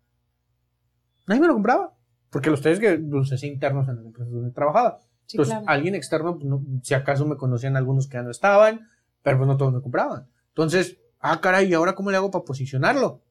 Nadie 1.27 1.41
me 1.41 1.47
lo 1.47 1.55
compraba, 1.55 1.95
porque 2.33 2.49
los 2.49 2.63
talleres 2.63 2.81
que 2.81 2.99
los 2.99 3.31
hacía 3.31 3.53
internos 3.53 3.87
en 3.89 3.97
la 3.97 4.03
empresa 4.03 4.31
donde 4.31 4.53
trabajaba. 4.53 5.01
Entonces, 5.31 5.55
alguien 5.67 5.95
externo, 5.95 6.39
pues, 6.39 6.51
si 6.83 6.95
acaso 6.95 7.27
me 7.27 7.37
conocían 7.37 7.77
algunos 7.77 8.09
que 8.09 8.15
ya 8.17 8.23
no 8.23 8.31
estaban, 8.31 8.89
pero 9.23 9.37
pues 9.37 9.47
no 9.47 9.59
todos 9.59 9.73
me 9.73 9.83
compraban. 9.83 10.29
Entonces, 10.49 10.97
ah, 11.21 11.41
caray, 11.43 11.69
¿y 11.69 11.75
ahora 11.75 11.95
cómo 11.95 12.11
le 12.11 12.17
hago 12.17 12.31
para 12.31 12.45
posicionarlo? 12.45 13.23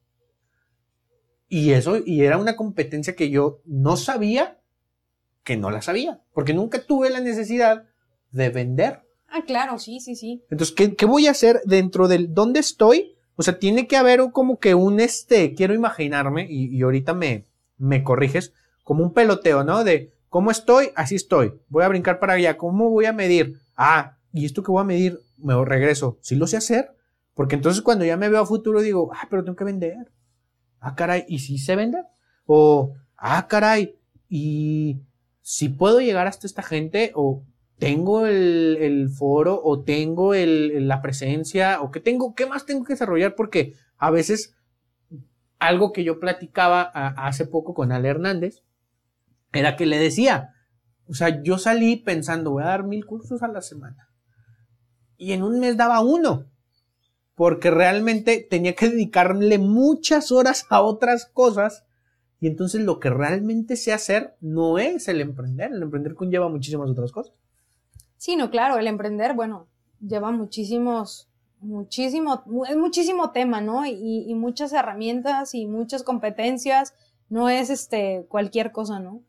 Y 1.47 1.71
eso, 1.71 1.97
y 1.97 2.21
era 2.21 2.37
una 2.37 2.55
competencia 2.55 3.15
que 3.15 3.31
yo 3.31 3.61
no 3.65 3.97
sabía 3.97 4.59
que 5.43 5.57
no 5.57 5.71
la 5.71 5.81
sabía, 5.81 6.21
porque 6.33 6.53
nunca 6.53 6.85
tuve 6.85 7.09
la 7.09 7.21
necesidad 7.21 7.85
de 8.31 8.49
vender. 8.49 9.01
Ah, 9.27 9.41
claro, 9.45 9.79
sí, 9.79 9.99
sí, 9.99 10.15
sí. 10.15 10.43
Entonces, 10.51 10.75
¿qué, 10.95 11.05
voy 11.07 11.25
a 11.25 11.31
hacer 11.31 11.61
dentro 11.65 12.07
del 12.07 12.35
dónde 12.35 12.59
estoy? 12.59 13.15
O 13.35 13.41
sea, 13.41 13.57
tiene 13.57 13.87
que 13.87 13.97
haber 13.97 14.31
como 14.31 14.59
que 14.59 14.75
un 14.75 14.99
este, 14.99 15.55
quiero 15.55 15.73
imaginarme, 15.73 16.45
y, 16.47 16.79
ahorita 16.83 17.15
me, 17.15 17.47
me 17.77 18.03
corriges, 18.03 18.53
como 18.83 19.03
un 19.03 19.13
peloteo, 19.13 19.63
¿no? 19.63 19.83
De 19.83 20.11
cómo 20.29 20.51
estoy, 20.51 20.91
así 20.95 21.15
estoy. 21.15 21.53
Voy 21.69 21.83
a 21.83 21.87
brincar 21.87 22.19
para 22.19 22.33
allá. 22.33 22.57
¿Cómo 22.57 22.89
voy 22.89 23.05
a 23.05 23.13
medir? 23.13 23.59
Ah, 23.75 24.17
y 24.33 24.45
esto 24.45 24.63
que 24.63 24.71
voy 24.71 24.81
a 24.81 24.85
medir, 24.85 25.19
me 25.37 25.63
regreso. 25.65 26.17
¿Sí 26.21 26.35
lo 26.35 26.47
sé 26.47 26.57
hacer? 26.57 26.95
Porque 27.33 27.55
entonces 27.55 27.81
cuando 27.81 28.05
ya 28.05 28.17
me 28.17 28.29
veo 28.29 28.41
a 28.41 28.45
futuro 28.45 28.81
digo, 28.81 29.11
ah, 29.13 29.27
pero 29.29 29.43
tengo 29.43 29.55
que 29.55 29.63
vender. 29.63 30.11
Ah, 30.79 30.95
caray, 30.95 31.25
¿y 31.27 31.39
si 31.39 31.57
se 31.57 31.75
vende? 31.75 32.03
O, 32.45 32.93
ah, 33.17 33.47
caray, 33.47 33.95
¿y 34.27 35.01
si 35.41 35.69
puedo 35.69 35.99
llegar 35.99 36.27
hasta 36.27 36.47
esta 36.47 36.63
gente? 36.63 37.11
O, 37.15 37.43
tengo 37.81 38.27
el, 38.27 39.09
foro 39.09 39.59
o 39.63 39.81
tengo 39.81 40.35
la 40.35 41.01
presencia 41.01 41.81
o 41.81 41.89
qué 41.89 41.99
tengo, 41.99 42.35
qué 42.35 42.45
más 42.45 42.67
tengo 42.67 42.83
que 42.83 42.93
desarrollar 42.93 43.33
porque 43.33 43.73
a 43.97 44.11
veces 44.11 44.55
algo 45.57 45.91
que 45.91 46.03
yo 46.03 46.19
platicaba 46.19 46.83
hace 46.83 47.47
poco 47.47 47.73
con 47.73 47.91
Ale 47.91 48.09
Hernández 48.09 48.61
era 49.53 49.75
que 49.75 49.85
le 49.85 49.99
decía, 49.99 50.53
o 51.07 51.13
sea, 51.13 51.41
yo 51.43 51.57
salí 51.57 51.97
pensando, 51.97 52.51
voy 52.51 52.63
a 52.63 52.67
dar 52.67 52.83
mil 52.83 53.05
cursos 53.05 53.43
a 53.43 53.47
la 53.47 53.61
semana 53.61 54.09
y 55.17 55.33
en 55.33 55.43
un 55.43 55.59
mes 55.59 55.77
daba 55.77 56.01
uno 56.01 56.45
porque 57.35 57.71
realmente 57.71 58.45
tenía 58.49 58.75
que 58.75 58.89
dedicarle 58.89 59.57
muchas 59.57 60.31
horas 60.31 60.65
a 60.69 60.81
otras 60.81 61.25
cosas 61.25 61.85
y 62.39 62.47
entonces 62.47 62.81
lo 62.81 62.99
que 62.99 63.09
realmente 63.09 63.75
sé 63.75 63.93
hacer 63.93 64.35
no 64.41 64.79
es 64.79 65.07
el 65.07 65.21
emprender, 65.21 65.71
el 65.71 65.83
emprender 65.83 66.15
conlleva 66.15 66.49
muchísimas 66.49 66.89
otras 66.89 67.11
cosas. 67.11 67.33
Sí, 68.17 68.35
no, 68.35 68.49
claro, 68.49 68.77
el 68.77 68.87
emprender, 68.87 69.35
bueno, 69.35 69.67
lleva 69.99 70.31
muchísimos, 70.31 71.29
muchísimo, 71.59 72.43
es 72.67 72.77
muchísimo 72.77 73.31
tema, 73.31 73.61
¿no? 73.61 73.85
Y, 73.85 74.33
muchas 74.35 74.73
herramientas 74.73 75.53
y 75.53 75.67
muchas 75.67 76.03
competencias, 76.03 76.95
no 77.29 77.49
es 77.49 77.69
este 77.69 78.25
cualquier 78.27 78.71
cosa, 78.71 78.99
¿no? 78.99 79.21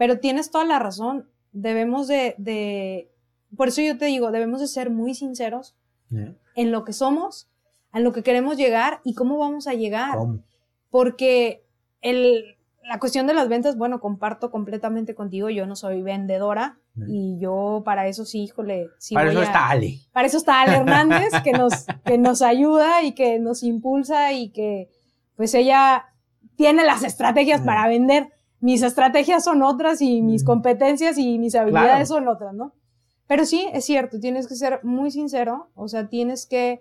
Pero 0.00 0.18
tienes 0.18 0.50
toda 0.50 0.64
la 0.64 0.78
razón, 0.78 1.28
debemos 1.52 2.08
de, 2.08 2.34
de 2.38 3.10
por 3.54 3.68
eso 3.68 3.82
yo 3.82 3.98
te 3.98 4.06
digo, 4.06 4.30
debemos 4.30 4.62
de 4.62 4.66
ser 4.66 4.88
muy 4.88 5.14
sinceros 5.14 5.76
en 6.10 6.72
lo 6.72 6.86
que 6.86 6.94
somos, 6.94 7.50
en 7.92 8.02
lo 8.04 8.10
que 8.10 8.22
queremos 8.22 8.56
llegar 8.56 9.02
y 9.04 9.12
cómo 9.12 9.36
vamos 9.36 9.66
a 9.66 9.74
llegar. 9.74 10.16
Porque 10.88 11.66
el, 12.00 12.56
la 12.82 12.98
cuestión 12.98 13.26
de 13.26 13.34
las 13.34 13.50
ventas, 13.50 13.76
bueno, 13.76 14.00
comparto 14.00 14.50
completamente 14.50 15.14
contigo, 15.14 15.50
yo 15.50 15.66
no 15.66 15.76
soy 15.76 16.00
vendedora, 16.00 16.78
y 17.06 17.38
yo 17.38 17.82
para 17.84 18.08
eso 18.08 18.24
sí, 18.24 18.44
híjole. 18.44 18.88
Sí 18.96 19.12
para 19.12 19.30
eso 19.30 19.42
está 19.42 19.68
Ale. 19.68 19.98
Para 20.12 20.26
eso 20.26 20.38
está 20.38 20.62
Ale 20.62 20.76
Hernández, 20.76 21.30
que 21.44 21.52
nos, 21.52 21.84
que 22.06 22.16
nos 22.16 22.40
ayuda 22.40 23.02
y 23.02 23.12
que 23.12 23.38
nos 23.38 23.62
impulsa 23.62 24.32
y 24.32 24.48
que 24.48 24.88
pues 25.36 25.52
ella 25.52 26.06
tiene 26.56 26.86
las 26.86 27.02
estrategias 27.02 27.60
para 27.60 27.86
vender. 27.86 28.30
Mis 28.60 28.82
estrategias 28.82 29.44
son 29.44 29.62
otras 29.62 30.02
y 30.02 30.22
mis 30.22 30.44
competencias 30.44 31.18
y 31.18 31.38
mis 31.38 31.54
habilidades 31.54 32.08
son 32.08 32.28
otras, 32.28 32.54
¿no? 32.54 32.74
Pero 33.26 33.44
sí, 33.44 33.66
es 33.72 33.84
cierto, 33.84 34.20
tienes 34.20 34.46
que 34.46 34.56
ser 34.56 34.80
muy 34.82 35.10
sincero, 35.10 35.70
o 35.74 35.88
sea, 35.88 36.08
tienes 36.08 36.46
que 36.46 36.80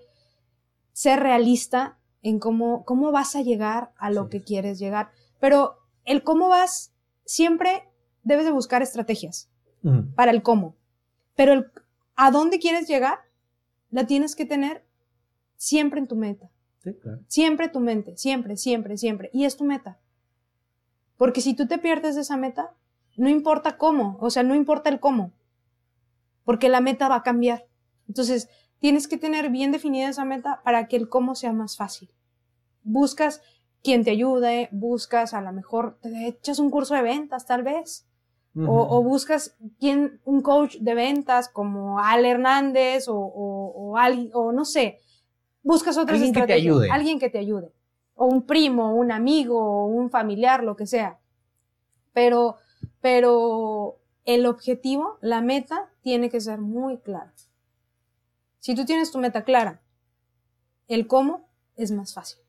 ser 0.92 1.20
realista 1.20 1.98
en 2.22 2.40
cómo, 2.40 2.84
cómo 2.86 3.12
vas 3.12 3.36
a 3.36 3.42
llegar 3.42 3.92
a 3.98 4.12
lo 4.12 4.30
que 4.30 4.42
quieres 4.42 4.80
llegar. 4.80 5.12
Pero 5.40 5.78
el 6.06 6.24
cómo 6.24 6.50
vas, 6.50 6.94
siempre 7.24 7.84
debes 8.24 8.46
de 8.46 8.52
buscar 8.52 8.82
estrategias 8.82 9.50
para 10.16 10.32
el 10.32 10.44
cómo. 10.44 10.76
Pero 11.36 11.54
el 11.54 11.72
a 12.22 12.32
dónde 12.32 12.60
quieres 12.60 12.86
llegar, 12.90 13.20
la 13.92 14.06
tienes 14.06 14.36
que 14.36 14.46
tener 14.46 14.84
siempre 15.56 16.02
en 16.02 16.08
tu 16.08 16.18
meta. 16.18 16.50
Siempre 17.28 17.70
tu 17.70 17.80
mente, 17.80 18.18
siempre, 18.18 18.58
siempre, 18.58 18.98
siempre. 18.98 19.30
Y 19.32 19.46
es 19.46 19.56
tu 19.56 19.64
meta. 19.64 19.98
Porque 21.20 21.42
si 21.42 21.54
tú 21.54 21.68
te 21.68 21.78
pierdes 21.78 22.16
de 22.16 22.22
esa 22.22 22.38
meta, 22.38 22.72
no 23.18 23.28
importa 23.28 23.78
cómo, 23.78 24.18
o 24.22 24.30
sea, 24.30 24.42
no 24.42 24.56
importa 24.56 24.90
el 24.90 25.02
cómo, 25.02 25.34
porque 26.46 26.70
la 26.70 26.80
meta 26.80 27.10
va 27.10 27.16
a 27.16 27.24
cambiar. 27.24 27.66
Entonces, 28.08 28.48
tienes 28.80 29.10
que 29.10 29.18
tener 29.18 29.50
bien 29.50 29.74
definida 29.74 30.08
esa 30.08 30.24
meta 30.24 30.62
para 30.64 30.88
que 30.88 30.96
el 30.96 31.10
cómo 31.10 31.36
sea 31.36 31.52
más 31.52 31.76
fácil. 31.76 32.10
Buscas 32.84 33.42
quien 33.84 34.06
te 34.06 34.12
ayude, 34.12 34.70
buscas 34.72 35.34
a 35.34 35.42
lo 35.42 35.52
mejor, 35.52 36.00
te 36.02 36.28
echas 36.28 36.58
un 36.58 36.70
curso 36.70 36.96
de 36.96 37.02
ventas 37.02 37.46
tal 37.46 37.64
vez, 37.64 38.08
o, 38.56 39.04
buscas 39.04 39.58
quien, 39.78 40.22
un 40.24 40.42
coach 40.42 40.78
de 40.78 40.94
ventas 40.94 41.50
como 41.50 42.00
Al 42.00 42.26
Hernández 42.26 43.10
o, 43.10 43.16
o, 43.18 43.94
o, 44.34 44.52
no 44.54 44.64
sé, 44.64 45.00
buscas 45.64 45.98
otras 45.98 46.16
alguien 46.16 46.34
que 46.34 46.48
te 46.48 46.54
ayude. 46.54 46.90
Alguien 46.90 47.20
que 47.20 47.30
te 47.30 47.40
ayude. 47.40 47.74
O 48.22 48.26
un 48.26 48.42
primo, 48.42 48.94
un 48.96 49.14
amigo, 49.14 49.86
un 49.86 50.10
familiar, 50.10 50.62
lo 50.62 50.76
que 50.76 50.86
sea. 50.86 51.20
Pero, 52.12 52.58
pero 53.00 53.98
el 54.26 54.46
objetivo, 54.46 55.18
la 55.22 55.40
meta, 55.40 55.90
tiene 56.02 56.30
que 56.30 56.42
ser 56.42 56.60
muy 56.60 56.98
clara. 56.98 57.32
Si 58.60 58.76
tú 58.76 58.84
tienes 58.84 59.10
tu 59.14 59.20
meta 59.20 59.46
clara, 59.46 59.82
el 60.90 61.08
cómo 61.08 61.48
es 61.78 61.92
más 61.92 62.14
fácil. 62.14 62.42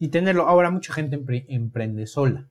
Y 0.00 0.08
tenerlo, 0.08 0.48
ahora 0.48 0.72
mucha 0.72 0.92
gente 0.92 1.22
emprende 1.46 2.08
sola. 2.08 2.48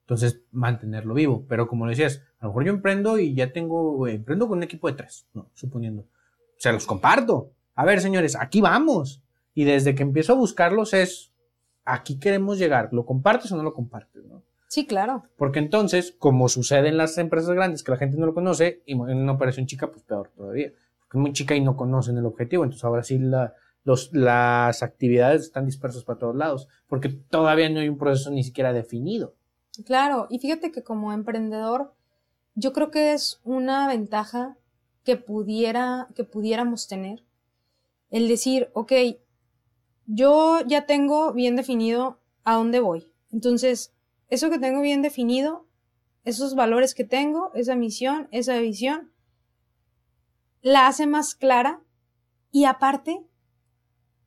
Entonces, 0.00 0.40
mantenerlo 0.52 1.12
vivo. 1.12 1.44
Pero 1.50 1.68
como 1.68 1.86
decías, 1.86 2.22
a 2.38 2.46
lo 2.46 2.50
mejor 2.50 2.64
yo 2.64 2.72
emprendo 2.72 3.18
y 3.18 3.34
ya 3.34 3.52
tengo, 3.52 4.06
eh, 4.06 4.14
emprendo 4.14 4.48
con 4.48 4.56
un 4.56 4.64
equipo 4.64 4.88
de 4.88 4.94
tres, 4.94 5.26
¿no? 5.34 5.50
suponiendo. 5.52 6.02
O 6.02 6.56
sea, 6.56 6.72
los 6.72 6.86
comparto. 6.86 7.52
A 7.74 7.84
ver, 7.84 8.00
señores, 8.00 8.36
aquí 8.36 8.62
vamos. 8.62 9.22
Y 9.54 9.64
desde 9.64 9.94
que 9.94 10.02
empiezo 10.02 10.32
a 10.32 10.36
buscarlos 10.36 10.94
es, 10.94 11.29
aquí 11.92 12.18
queremos 12.18 12.58
llegar. 12.58 12.90
¿Lo 12.92 13.04
compartes 13.06 13.50
o 13.52 13.56
no 13.56 13.62
lo 13.62 13.74
compartes? 13.74 14.24
¿no? 14.24 14.42
Sí, 14.68 14.86
claro. 14.86 15.24
Porque 15.36 15.58
entonces, 15.58 16.14
como 16.18 16.48
sucede 16.48 16.88
en 16.88 16.96
las 16.96 17.18
empresas 17.18 17.50
grandes, 17.50 17.82
que 17.82 17.92
la 17.92 17.98
gente 17.98 18.16
no 18.16 18.26
lo 18.26 18.34
conoce, 18.34 18.82
y 18.86 18.92
en 18.92 19.00
una 19.00 19.32
operación 19.32 19.66
chica, 19.66 19.90
pues 19.90 20.04
peor 20.04 20.30
todavía. 20.36 20.72
Porque 21.00 21.18
es 21.18 21.20
muy 21.20 21.32
chica 21.32 21.54
y 21.54 21.60
no 21.60 21.76
conocen 21.76 22.16
el 22.18 22.26
objetivo. 22.26 22.64
Entonces, 22.64 22.84
ahora 22.84 23.02
sí 23.02 23.18
la, 23.18 23.54
los, 23.84 24.12
las 24.12 24.82
actividades 24.82 25.42
están 25.42 25.66
dispersas 25.66 26.04
para 26.04 26.18
todos 26.18 26.36
lados, 26.36 26.68
porque 26.88 27.08
todavía 27.08 27.68
no 27.68 27.80
hay 27.80 27.88
un 27.88 27.98
proceso 27.98 28.30
ni 28.30 28.44
siquiera 28.44 28.72
definido. 28.72 29.34
Claro, 29.84 30.26
y 30.30 30.38
fíjate 30.38 30.72
que 30.72 30.82
como 30.82 31.12
emprendedor, 31.12 31.94
yo 32.54 32.72
creo 32.72 32.90
que 32.90 33.12
es 33.12 33.40
una 33.44 33.88
ventaja 33.88 34.56
que 35.04 35.16
pudiera, 35.16 36.08
que 36.14 36.24
pudiéramos 36.24 36.88
tener. 36.88 37.24
El 38.10 38.28
decir, 38.28 38.70
ok, 38.74 38.92
yo 40.12 40.60
ya 40.66 40.86
tengo 40.86 41.32
bien 41.32 41.54
definido 41.54 42.20
a 42.42 42.54
dónde 42.54 42.80
voy. 42.80 43.12
Entonces, 43.30 43.94
eso 44.28 44.50
que 44.50 44.58
tengo 44.58 44.80
bien 44.80 45.02
definido, 45.02 45.66
esos 46.24 46.56
valores 46.56 46.94
que 46.94 47.04
tengo, 47.04 47.52
esa 47.54 47.76
misión, 47.76 48.28
esa 48.32 48.58
visión, 48.58 49.12
la 50.62 50.88
hace 50.88 51.06
más 51.06 51.36
clara 51.36 51.80
y 52.50 52.64
aparte, 52.64 53.24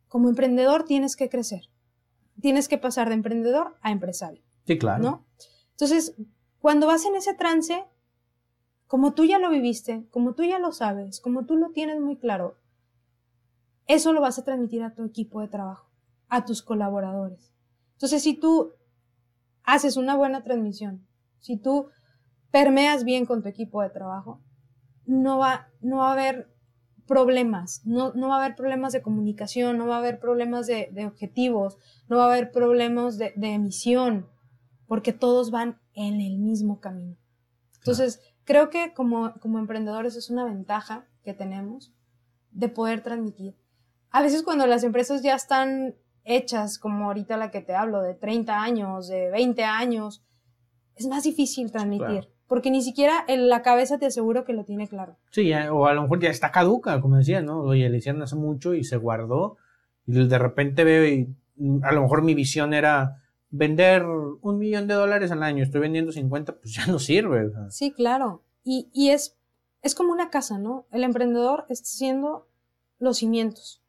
como 0.08 0.30
emprendedor 0.30 0.86
tienes 0.86 1.18
que 1.18 1.30
crecer. 1.30 1.70
Tienes 2.40 2.70
que 2.70 2.78
pasar 2.78 3.10
de 3.10 3.16
emprendedor 3.16 3.78
a 3.82 3.92
empresario. 3.92 4.42
Sí, 4.66 4.78
claro. 4.78 5.04
¿No? 5.04 5.26
Entonces, 5.72 6.16
cuando 6.60 6.88
vas 6.88 7.06
en 7.06 7.16
ese 7.16 7.34
trance, 7.34 7.84
como 8.88 9.14
tú 9.14 9.26
ya 9.26 9.38
lo 9.38 9.50
viviste, 9.50 10.06
como 10.12 10.34
tú 10.34 10.44
ya 10.44 10.60
lo 10.60 10.72
sabes, 10.72 11.20
como 11.20 11.46
tú 11.46 11.58
lo 11.58 11.72
tienes 11.72 12.00
muy 12.00 12.16
claro, 12.16 12.58
eso 13.88 14.14
lo 14.14 14.22
vas 14.22 14.40
a 14.40 14.44
transmitir 14.44 14.84
a 14.84 14.94
tu 14.94 15.04
equipo 15.04 15.42
de 15.42 15.48
trabajo, 15.48 15.90
a 16.30 16.46
tus 16.46 16.62
colaboradores. 16.62 17.54
Entonces, 17.94 18.24
si 18.24 18.34
tú 18.34 18.74
haces 19.64 19.98
una 19.98 20.16
buena 20.16 20.44
transmisión, 20.44 21.06
si 21.40 21.58
tú 21.58 21.88
permeas 22.52 23.04
bien 23.04 23.26
con 23.26 23.42
tu 23.42 23.50
equipo 23.50 23.82
de 23.82 23.90
trabajo, 23.90 24.42
no 25.06 25.38
va, 25.38 25.68
no 25.82 25.98
va 25.98 26.10
a 26.10 26.14
haber 26.14 26.54
problemas, 27.06 27.82
no, 27.86 28.14
no 28.14 28.30
va 28.30 28.36
a 28.36 28.46
haber 28.46 28.56
problemas 28.56 28.94
de 28.94 29.02
comunicación, 29.02 29.78
no 29.78 29.88
va 29.88 29.96
a 29.96 30.00
haber 30.00 30.20
problemas 30.20 30.68
de, 30.68 31.06
objetivos, 31.06 31.78
no 32.08 32.18
va 32.18 32.26
a 32.26 32.34
haber 32.34 32.52
problemas 32.52 33.18
de, 33.18 33.34
emisión, 33.36 34.28
porque 34.88 35.14
todos 35.14 35.52
van 35.52 35.80
en 35.94 36.22
el 36.22 36.40
mismo 36.40 36.80
camino. 36.80 37.18
Entonces, 37.80 38.22
creo 38.46 38.70
que 38.70 38.94
como, 38.94 39.34
como 39.40 39.60
emprendedores 39.60 40.16
es 40.16 40.30
una 40.30 40.46
ventaja 40.46 41.06
que 41.24 41.34
tenemos 41.34 41.94
de 42.52 42.70
poder 42.70 43.02
transmitir. 43.02 43.56
A 44.14 44.22
veces 44.22 44.43
cuando 44.43 44.68
las 44.68 44.84
empresas 44.84 45.24
ya 45.24 45.34
están 45.34 45.95
hechas, 46.24 46.78
como 46.78 47.07
ahorita 47.07 47.36
la 47.36 47.49
que 47.49 47.61
te 47.61 47.74
hablo, 47.74 48.01
de 48.03 48.14
30 48.14 48.61
años, 48.61 49.07
de 49.07 49.32
20 49.32 49.64
años, 49.64 50.24
es 50.95 51.07
más 51.07 51.24
difícil 51.24 51.72
transmitir. 51.72 52.30
Porque 52.47 52.70
ni 52.70 52.84
siquiera 52.84 53.26
en 53.28 53.49
la 53.49 53.64
cabeza 53.64 53.97
te 53.97 54.05
aseguro 54.05 54.45
que 54.45 54.53
lo 54.53 54.66
tiene 54.66 54.88
claro. 54.88 55.18
Sí, 55.32 55.51
o 55.51 55.88
a 55.88 55.93
lo 55.93 56.03
mejor 56.03 56.20
ya 56.20 56.30
está 56.30 56.51
caduca, 56.51 57.01
como 57.01 57.18
decía, 57.18 57.41
¿no? 57.41 57.61
Oye, 57.61 57.89
le 57.89 57.97
hicieron 57.97 58.22
hace 58.22 58.36
mucho 58.36 58.76
y 58.76 58.84
se 58.84 58.97
guardó. 58.97 59.57
Y 60.05 60.28
de 60.28 60.38
repente 60.38 60.84
veo 60.84 61.05
y 61.07 61.36
a 61.82 61.91
lo 61.91 62.03
mejor 62.03 62.22
mi 62.22 62.36
visión 62.36 62.76
era 62.76 63.24
vender 63.49 64.05
un 64.05 64.59
millón 64.59 64.88
de 64.88 64.93
dólares 64.93 65.32
al 65.32 65.41
año, 65.41 65.64
estoy 65.64 65.82
vendiendo 65.82 66.11
50, 66.11 66.55
pues 66.59 66.76
ya 66.76 66.86
no 66.86 66.99
sirve. 66.99 67.51
Sí, 67.70 67.91
claro. 67.91 68.43
Y, 68.64 68.89
y 68.93 69.09
es, 69.09 69.38
es 69.82 69.95
como 69.95 70.11
una 70.11 70.30
casa, 70.30 70.59
¿no? 70.59 70.86
El 70.91 71.03
emprendedor 71.03 71.66
está 71.70 71.86
haciendo 71.86 72.47
los 72.99 73.18
cimientos. 73.18 73.83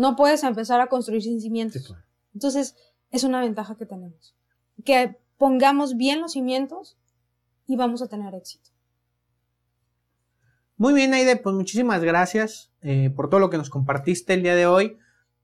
No 0.00 0.16
puedes 0.16 0.42
empezar 0.44 0.80
a 0.80 0.86
construir 0.86 1.22
sin 1.22 1.42
cimientos. 1.42 1.94
Entonces, 2.32 2.74
es 3.10 3.22
una 3.22 3.42
ventaja 3.42 3.76
que 3.76 3.84
tenemos. 3.84 4.34
Que 4.82 5.18
pongamos 5.36 5.98
bien 5.98 6.22
los 6.22 6.32
cimientos 6.32 6.96
y 7.66 7.76
vamos 7.76 8.00
a 8.00 8.08
tener 8.08 8.34
éxito. 8.34 8.70
Muy 10.78 10.94
bien, 10.94 11.12
Aide, 11.12 11.36
pues 11.36 11.54
muchísimas 11.54 12.02
gracias 12.02 12.72
eh, 12.80 13.10
por 13.14 13.28
todo 13.28 13.40
lo 13.40 13.50
que 13.50 13.58
nos 13.58 13.68
compartiste 13.68 14.32
el 14.32 14.42
día 14.42 14.56
de 14.56 14.64
hoy. 14.64 14.96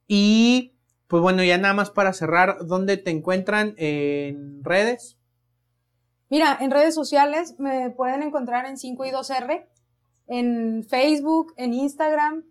Y 0.08 0.72
pues 1.06 1.20
bueno, 1.20 1.44
ya 1.44 1.58
nada 1.58 1.74
más 1.74 1.90
para 1.90 2.14
cerrar, 2.14 2.64
¿dónde 2.64 2.96
te 2.96 3.10
encuentran 3.10 3.74
en 3.76 4.64
redes? 4.64 5.18
Mira, 6.30 6.56
en 6.62 6.70
redes 6.70 6.94
sociales 6.94 7.56
me 7.58 7.90
pueden 7.90 8.22
encontrar 8.22 8.64
en 8.64 8.78
5 8.78 9.04
y 9.04 9.10
2R, 9.10 9.66
en 10.28 10.82
Facebook, 10.82 11.52
en 11.58 11.74
Instagram, 11.74 12.44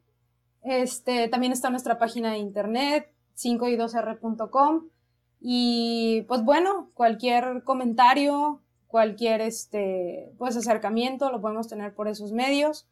este, 0.66 1.28
también 1.28 1.54
está 1.54 1.70
nuestra 1.70 2.00
página 2.00 2.32
de 2.32 2.40
internet, 2.40 3.12
5y2r.com. 3.38 4.90
Y 5.40 6.24
pues 6.28 6.44
bueno, 6.44 6.90
cualquier 6.96 7.64
comentario, 7.64 8.62
cualquier 8.88 9.42
este, 9.42 10.34
pues 10.40 10.58
acercamiento 10.58 11.32
lo 11.32 11.40
podemos 11.40 11.68
tener 11.68 11.94
por 11.94 12.08
esos 12.08 12.32
medios. 12.32 12.88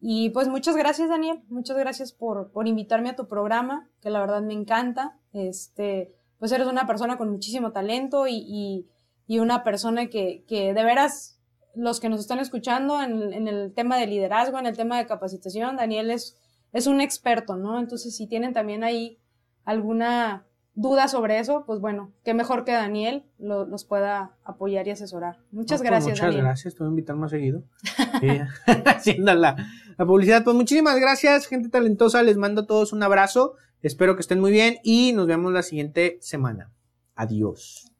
Y 0.00 0.30
pues 0.30 0.48
muchas 0.48 0.76
gracias, 0.76 1.08
Daniel. 1.08 1.40
Muchas 1.48 1.78
gracias 1.78 2.12
por, 2.12 2.50
por 2.50 2.68
invitarme 2.68 3.08
a 3.08 3.16
tu 3.16 3.26
programa, 3.26 3.88
que 4.02 4.10
la 4.10 4.20
verdad 4.20 4.42
me 4.42 4.52
encanta. 4.52 5.18
Este, 5.32 6.14
pues 6.38 6.52
eres 6.52 6.66
una 6.66 6.86
persona 6.86 7.16
con 7.16 7.30
muchísimo 7.30 7.72
talento 7.72 8.26
y, 8.26 8.44
y, 8.46 8.86
y 9.26 9.38
una 9.38 9.64
persona 9.64 10.08
que, 10.08 10.44
que, 10.46 10.74
de 10.74 10.84
veras, 10.84 11.40
los 11.74 12.00
que 12.00 12.10
nos 12.10 12.20
están 12.20 12.38
escuchando 12.38 13.02
en, 13.02 13.32
en, 13.32 13.48
el 13.48 13.72
tema 13.72 13.96
de 13.96 14.06
liderazgo, 14.06 14.58
en 14.58 14.66
el 14.66 14.76
tema 14.76 14.98
de 14.98 15.06
capacitación, 15.06 15.76
Daniel 15.76 16.10
es 16.10 16.38
es 16.74 16.88
un 16.88 17.00
experto, 17.00 17.56
¿no? 17.56 17.78
Entonces, 17.78 18.14
si 18.14 18.26
tienen 18.26 18.52
también 18.52 18.84
ahí 18.84 19.18
alguna 19.64 20.44
duda 20.74 21.06
sobre 21.06 21.38
eso, 21.38 21.64
pues 21.66 21.80
bueno, 21.80 22.12
qué 22.24 22.34
mejor 22.34 22.64
que 22.64 22.72
Daniel 22.72 23.24
los 23.38 23.84
pueda 23.84 24.36
apoyar 24.42 24.86
y 24.88 24.90
asesorar. 24.90 25.38
Muchas 25.52 25.80
pues 25.80 25.88
gracias, 25.88 26.20
muchas 26.20 26.36
gracias, 26.36 26.74
te 26.74 26.80
voy 26.80 26.88
a 26.88 26.90
invitar 26.90 27.14
más 27.14 27.30
seguido. 27.30 27.62
haciendo 28.86 29.34
la, 29.34 29.56
publicidad. 29.96 30.42
Pues 30.42 30.56
muchísimas 30.56 30.98
gracias, 30.98 31.46
gente 31.46 31.68
talentosa. 31.68 32.22
Les 32.24 32.36
mando 32.36 32.62
a 32.62 32.66
todos 32.66 32.92
un 32.92 33.04
abrazo. 33.04 33.54
Espero 33.80 34.16
que 34.16 34.22
estén 34.22 34.40
muy 34.40 34.50
bien 34.50 34.78
y 34.82 35.12
nos 35.12 35.28
vemos 35.28 35.52
la 35.52 35.62
siguiente 35.62 36.18
semana. 36.20 36.72
Adiós. 37.14 37.92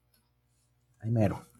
Ay, 0.99 1.13
mero. 1.13 1.54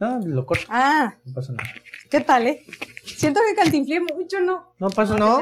No, 0.00 0.20
lo 0.24 0.46
corto. 0.46 0.64
Ah. 0.68 1.14
No 1.24 1.34
pasa 1.34 1.52
nada. 1.52 1.68
¿Qué 2.10 2.20
tal, 2.20 2.46
eh? 2.46 2.64
Siento 3.04 3.40
que 3.46 3.54
cantinflé 3.54 4.00
mucho, 4.00 4.40
¿no? 4.40 4.72
No 4.78 4.90
pasa, 4.90 5.16
no. 5.16 5.36